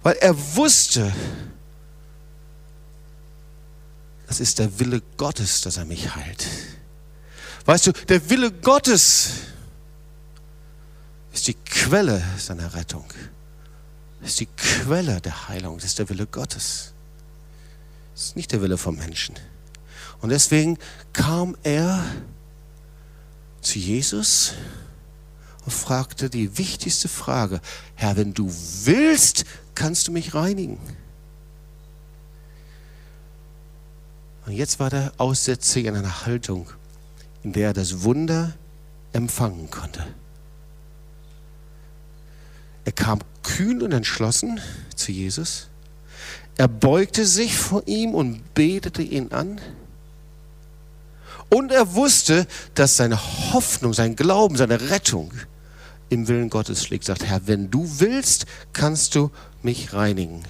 Weil 0.04 0.14
er 0.18 0.38
wusste, 0.56 1.12
das 4.28 4.40
ist 4.40 4.60
der 4.60 4.78
Wille 4.78 5.02
Gottes, 5.18 5.62
dass 5.62 5.78
er 5.78 5.86
mich 5.86 6.16
heilt. 6.16 6.46
Weißt 7.66 7.88
du, 7.88 7.94
der 7.94 8.30
Wille 8.30 8.52
Gottes 8.52 9.32
ist 11.34 11.48
die 11.48 11.56
Quelle 11.56 12.24
seiner 12.38 12.76
Rettung. 12.76 13.06
Ist 14.22 14.40
die 14.40 14.46
Quelle 14.56 15.20
der 15.20 15.48
Heilung. 15.50 15.78
Das 15.78 15.86
ist 15.86 15.98
der 15.98 16.08
Wille 16.10 16.28
Gottes. 16.28 16.94
Das 18.14 18.26
ist 18.26 18.36
nicht 18.36 18.52
der 18.52 18.62
Wille 18.62 18.78
vom 18.78 18.98
Menschen. 18.98 19.34
Und 20.24 20.30
deswegen 20.30 20.78
kam 21.12 21.58
er 21.64 22.02
zu 23.60 23.78
Jesus 23.78 24.54
und 25.66 25.74
fragte 25.74 26.30
die 26.30 26.58
wichtigste 26.58 27.10
Frage, 27.10 27.60
Herr, 27.96 28.16
wenn 28.16 28.34
du 28.34 28.50
willst, 28.86 29.44
kannst 29.76 30.08
du 30.08 30.14
mich 30.14 30.34
reinigen. 30.34 30.80
Und 34.46 34.54
jetzt 34.54 34.80
war 34.80 34.90
der 34.90 35.12
Aussätzige 35.18 35.90
in 35.90 35.98
einer 35.98 36.26
Haltung, 36.26 36.70
in 37.44 37.52
der 37.52 37.68
er 37.68 37.74
das 37.74 38.04
Wunder 38.04 38.54
empfangen 39.12 39.70
konnte. 39.70 40.08
Er 42.86 42.94
kam 42.94 43.20
kühn 43.44 43.82
und 43.82 43.92
entschlossen 43.92 44.62
zu 44.96 45.12
Jesus. 45.12 45.68
Er 46.56 46.70
beugte 46.70 47.26
sich 47.26 47.58
vor 47.58 47.84
ihm 47.88 48.16
und 48.16 48.54
betete 48.54 49.02
ihn 49.02 49.34
an. 49.34 49.60
Und 51.54 51.72
er 51.72 51.94
wusste, 51.94 52.48
dass 52.74 52.98
seine 52.98 53.20
Hoffnung, 53.54 53.94
sein 53.94 54.16
Glauben, 54.16 54.58
seine 54.58 54.90
Rettung 54.90 55.32
im 56.10 56.28
Willen 56.28 56.50
Gottes 56.50 56.90
liegt. 56.90 57.06
Sagt, 57.06 57.26
Herr, 57.26 57.46
wenn 57.46 57.70
du 57.70 57.88
willst, 58.00 58.48
kannst 58.74 59.14
du 59.14 59.30
mich 59.62 59.94
reinigen. 59.94 60.42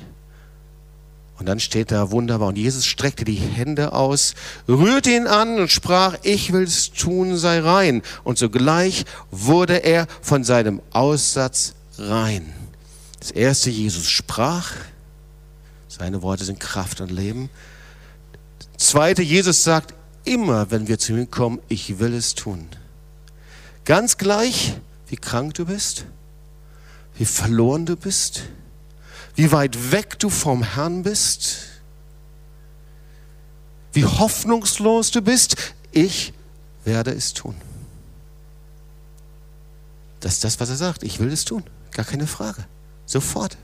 Und 1.39 1.47
dann 1.47 1.59
steht 1.59 1.91
da 1.91 2.11
wunderbar, 2.11 2.47
und 2.47 2.57
Jesus 2.57 2.85
streckte 2.85 3.25
die 3.25 3.35
Hände 3.35 3.91
aus, 3.91 4.33
rührte 4.65 5.09
ihn 5.09 5.27
an 5.27 5.59
und 5.59 5.69
sprach, 5.69 6.15
ich 6.23 6.53
will 6.53 6.63
es 6.63 6.93
tun, 6.93 7.35
sei 7.35 7.59
rein. 7.59 8.01
Und 8.23 8.37
sogleich 8.37 9.03
wurde 9.29 9.83
er 9.83 10.07
von 10.21 10.45
seinem 10.45 10.81
Aussatz 10.91 11.73
rein. 11.97 12.53
Das 13.19 13.31
erste, 13.31 13.69
Jesus 13.69 14.07
sprach, 14.09 14.71
seine 15.89 16.21
Worte 16.21 16.45
sind 16.45 16.61
Kraft 16.61 17.01
und 17.01 17.11
Leben. 17.11 17.49
Das 18.77 18.87
zweite, 18.87 19.21
Jesus 19.21 19.63
sagt 19.63 19.93
immer, 20.25 20.71
wenn 20.71 20.87
wir 20.87 20.99
zu 20.99 21.13
ihm 21.13 21.29
kommen, 21.29 21.59
ich 21.67 21.99
will 21.99 22.13
es 22.13 22.35
tun. 22.35 22.67
Ganz 23.85 24.17
gleich, 24.17 24.75
wie 25.07 25.17
krank 25.17 25.55
du 25.55 25.65
bist, 25.65 26.05
wie 27.15 27.25
verloren 27.25 27.85
du 27.85 27.95
bist, 27.95 28.43
wie 29.35 29.51
weit 29.51 29.91
weg 29.91 30.19
du 30.19 30.29
vom 30.29 30.63
Herrn 30.63 31.03
bist, 31.03 31.81
wie 33.91 34.05
hoffnungslos 34.05 35.11
du 35.11 35.21
bist, 35.21 35.55
ich 35.91 36.33
werde 36.83 37.11
es 37.11 37.33
tun. 37.33 37.55
Das 40.19 40.35
ist 40.35 40.43
das, 40.43 40.59
was 40.59 40.69
er 40.69 40.77
sagt. 40.77 41.03
Ich 41.03 41.19
will 41.19 41.31
es 41.31 41.43
tun. 41.43 41.63
Gar 41.91 42.05
keine 42.05 42.27
Frage. 42.27 42.65
Sofort. 43.05 43.57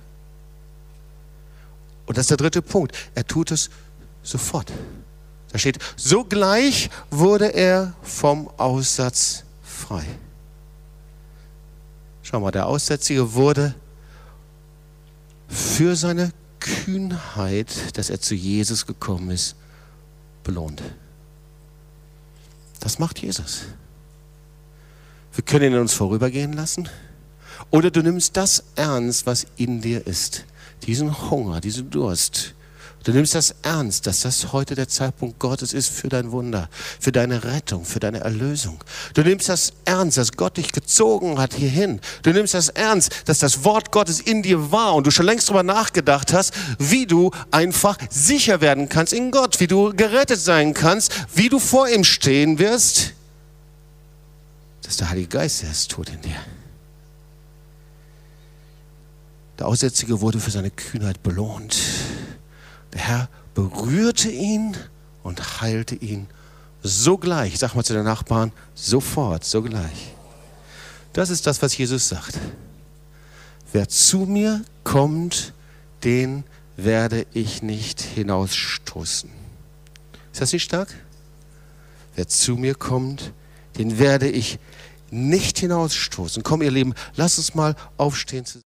Und 2.06 2.18
das 2.18 2.24
ist 2.24 2.32
der 2.32 2.38
dritte 2.38 2.62
Punkt. 2.62 2.96
Er 3.16 3.26
tut 3.26 3.52
es 3.52 3.70
sofort. 4.24 4.72
Da 5.52 5.58
steht, 5.58 5.80
sogleich 5.96 6.90
wurde 7.10 7.54
er 7.54 7.94
vom 8.04 8.50
Aussatz 8.58 9.44
frei. 9.64 10.06
Schau 12.22 12.40
mal, 12.40 12.52
der 12.52 12.68
Aussätzige 12.68 13.34
wurde 13.34 13.74
für 15.48 15.96
seine 15.96 16.32
Kühnheit, 16.60 17.98
dass 17.98 18.12
er 18.12 18.22
zu 18.22 18.36
Jesus 18.36 18.86
gekommen 18.86 19.32
ist, 19.32 19.56
belohnt. 20.44 20.84
Das 22.80 23.00
macht 23.00 23.20
Jesus. 23.20 23.64
Wir 25.34 25.44
können 25.44 25.74
ihn 25.74 25.80
uns 25.80 25.94
vorübergehen 25.94 26.54
lassen. 26.54 26.88
Oder 27.72 27.92
du 27.92 28.02
nimmst 28.02 28.38
das 28.38 28.64
ernst, 28.76 29.26
was 29.26 29.48
in 29.58 29.82
dir 29.82 30.06
ist. 30.08 30.46
Diesen 30.84 31.30
Hunger, 31.30 31.60
diesen 31.62 31.90
Durst, 31.90 32.54
Du 33.04 33.14
nimmst 33.14 33.34
das 33.34 33.56
ernst, 33.62 34.08
dass 34.08 34.22
das 34.22 34.52
heute 34.52 34.76
der 34.76 34.90
Zeitpunkt 34.90 35.40
Gottes 35.40 35.72
ist 35.72 35.90
für 35.90 36.10
dein 36.10 36.32
Wunder, 36.32 36.70
für 37.00 37.14
deine 37.14 37.46
Rettung, 37.46 37.86
für 37.86 38.02
deine 38.02 38.20
Erlösung. 38.20 38.84
Du 39.14 39.22
nimmst 39.22 39.48
das 39.48 39.72
ernst, 39.86 40.18
dass 40.18 40.34
Gott 40.34 40.58
dich 40.58 40.74
gezogen 40.74 41.40
hat 41.40 41.54
hierhin. 41.54 42.02
Du 42.24 42.32
nimmst 42.32 42.54
das 42.54 42.68
ernst, 42.68 43.24
dass 43.26 43.40
das 43.40 43.64
Wort 43.64 43.92
Gottes 43.92 44.20
in 44.20 44.44
dir 44.44 44.72
war 44.72 44.96
und 44.96 45.08
du 45.08 45.12
schon 45.12 45.26
längst 45.26 45.48
darüber 45.48 45.64
nachgedacht 45.64 46.34
hast, 46.34 46.54
wie 46.78 47.06
du 47.06 47.32
einfach 47.52 47.98
sicher 48.10 48.60
werden 48.60 48.90
kannst 48.90 49.14
in 49.14 49.32
Gott, 49.32 49.62
wie 49.62 49.68
du 49.68 49.94
gerettet 49.96 50.40
sein 50.40 50.74
kannst, 50.74 51.14
wie 51.34 51.48
du 51.48 51.60
vor 51.60 51.88
ihm 51.88 52.04
stehen 52.04 52.60
wirst. 52.60 53.14
Dass 54.82 54.98
der 54.98 55.10
Heilige 55.10 55.30
Geist 55.30 55.64
erst 55.64 55.92
tut 55.92 56.10
in 56.10 56.22
dir. 56.22 56.36
Der 59.58 59.68
Aussätzige 59.68 60.20
wurde 60.20 60.40
für 60.40 60.52
seine 60.52 60.72
Kühnheit 60.72 61.24
belohnt. 61.24 61.78
Der 62.94 63.02
Herr 63.02 63.30
berührte 63.54 64.30
ihn 64.30 64.76
und 65.24 65.62
heilte 65.62 65.96
ihn 65.96 66.28
sogleich. 66.82 67.58
Sag 67.60 67.76
mal 67.76 67.84
zu 67.84 67.94
den 67.94 68.06
Nachbarn, 68.06 68.52
sofort, 68.74 69.44
sogleich. 69.44 70.14
Das 71.14 71.30
ist 71.30 71.48
das, 71.48 71.62
was 71.62 71.78
Jesus 71.78 72.08
sagt. 72.08 72.38
Wer 73.72 73.88
zu 73.88 74.20
mir 74.20 74.64
kommt, 74.84 75.54
den 76.04 76.44
werde 76.78 77.26
ich 77.34 77.62
nicht 77.62 78.02
hinausstoßen. 78.02 79.30
Ist 80.32 80.42
das 80.42 80.54
nicht 80.54 80.64
stark? 80.64 80.94
Wer 82.16 82.28
zu 82.28 82.56
mir 82.56 82.76
kommt, 82.76 83.34
den 83.78 84.00
werde 84.00 84.30
ich 84.30 84.60
nicht 85.12 85.60
hinausstoßen. 85.60 86.44
Komm, 86.44 86.62
ihr 86.62 86.72
Lieben, 86.72 86.94
lasst 87.16 87.38
uns 87.38 87.56
mal 87.56 87.76
aufstehen. 87.98 88.46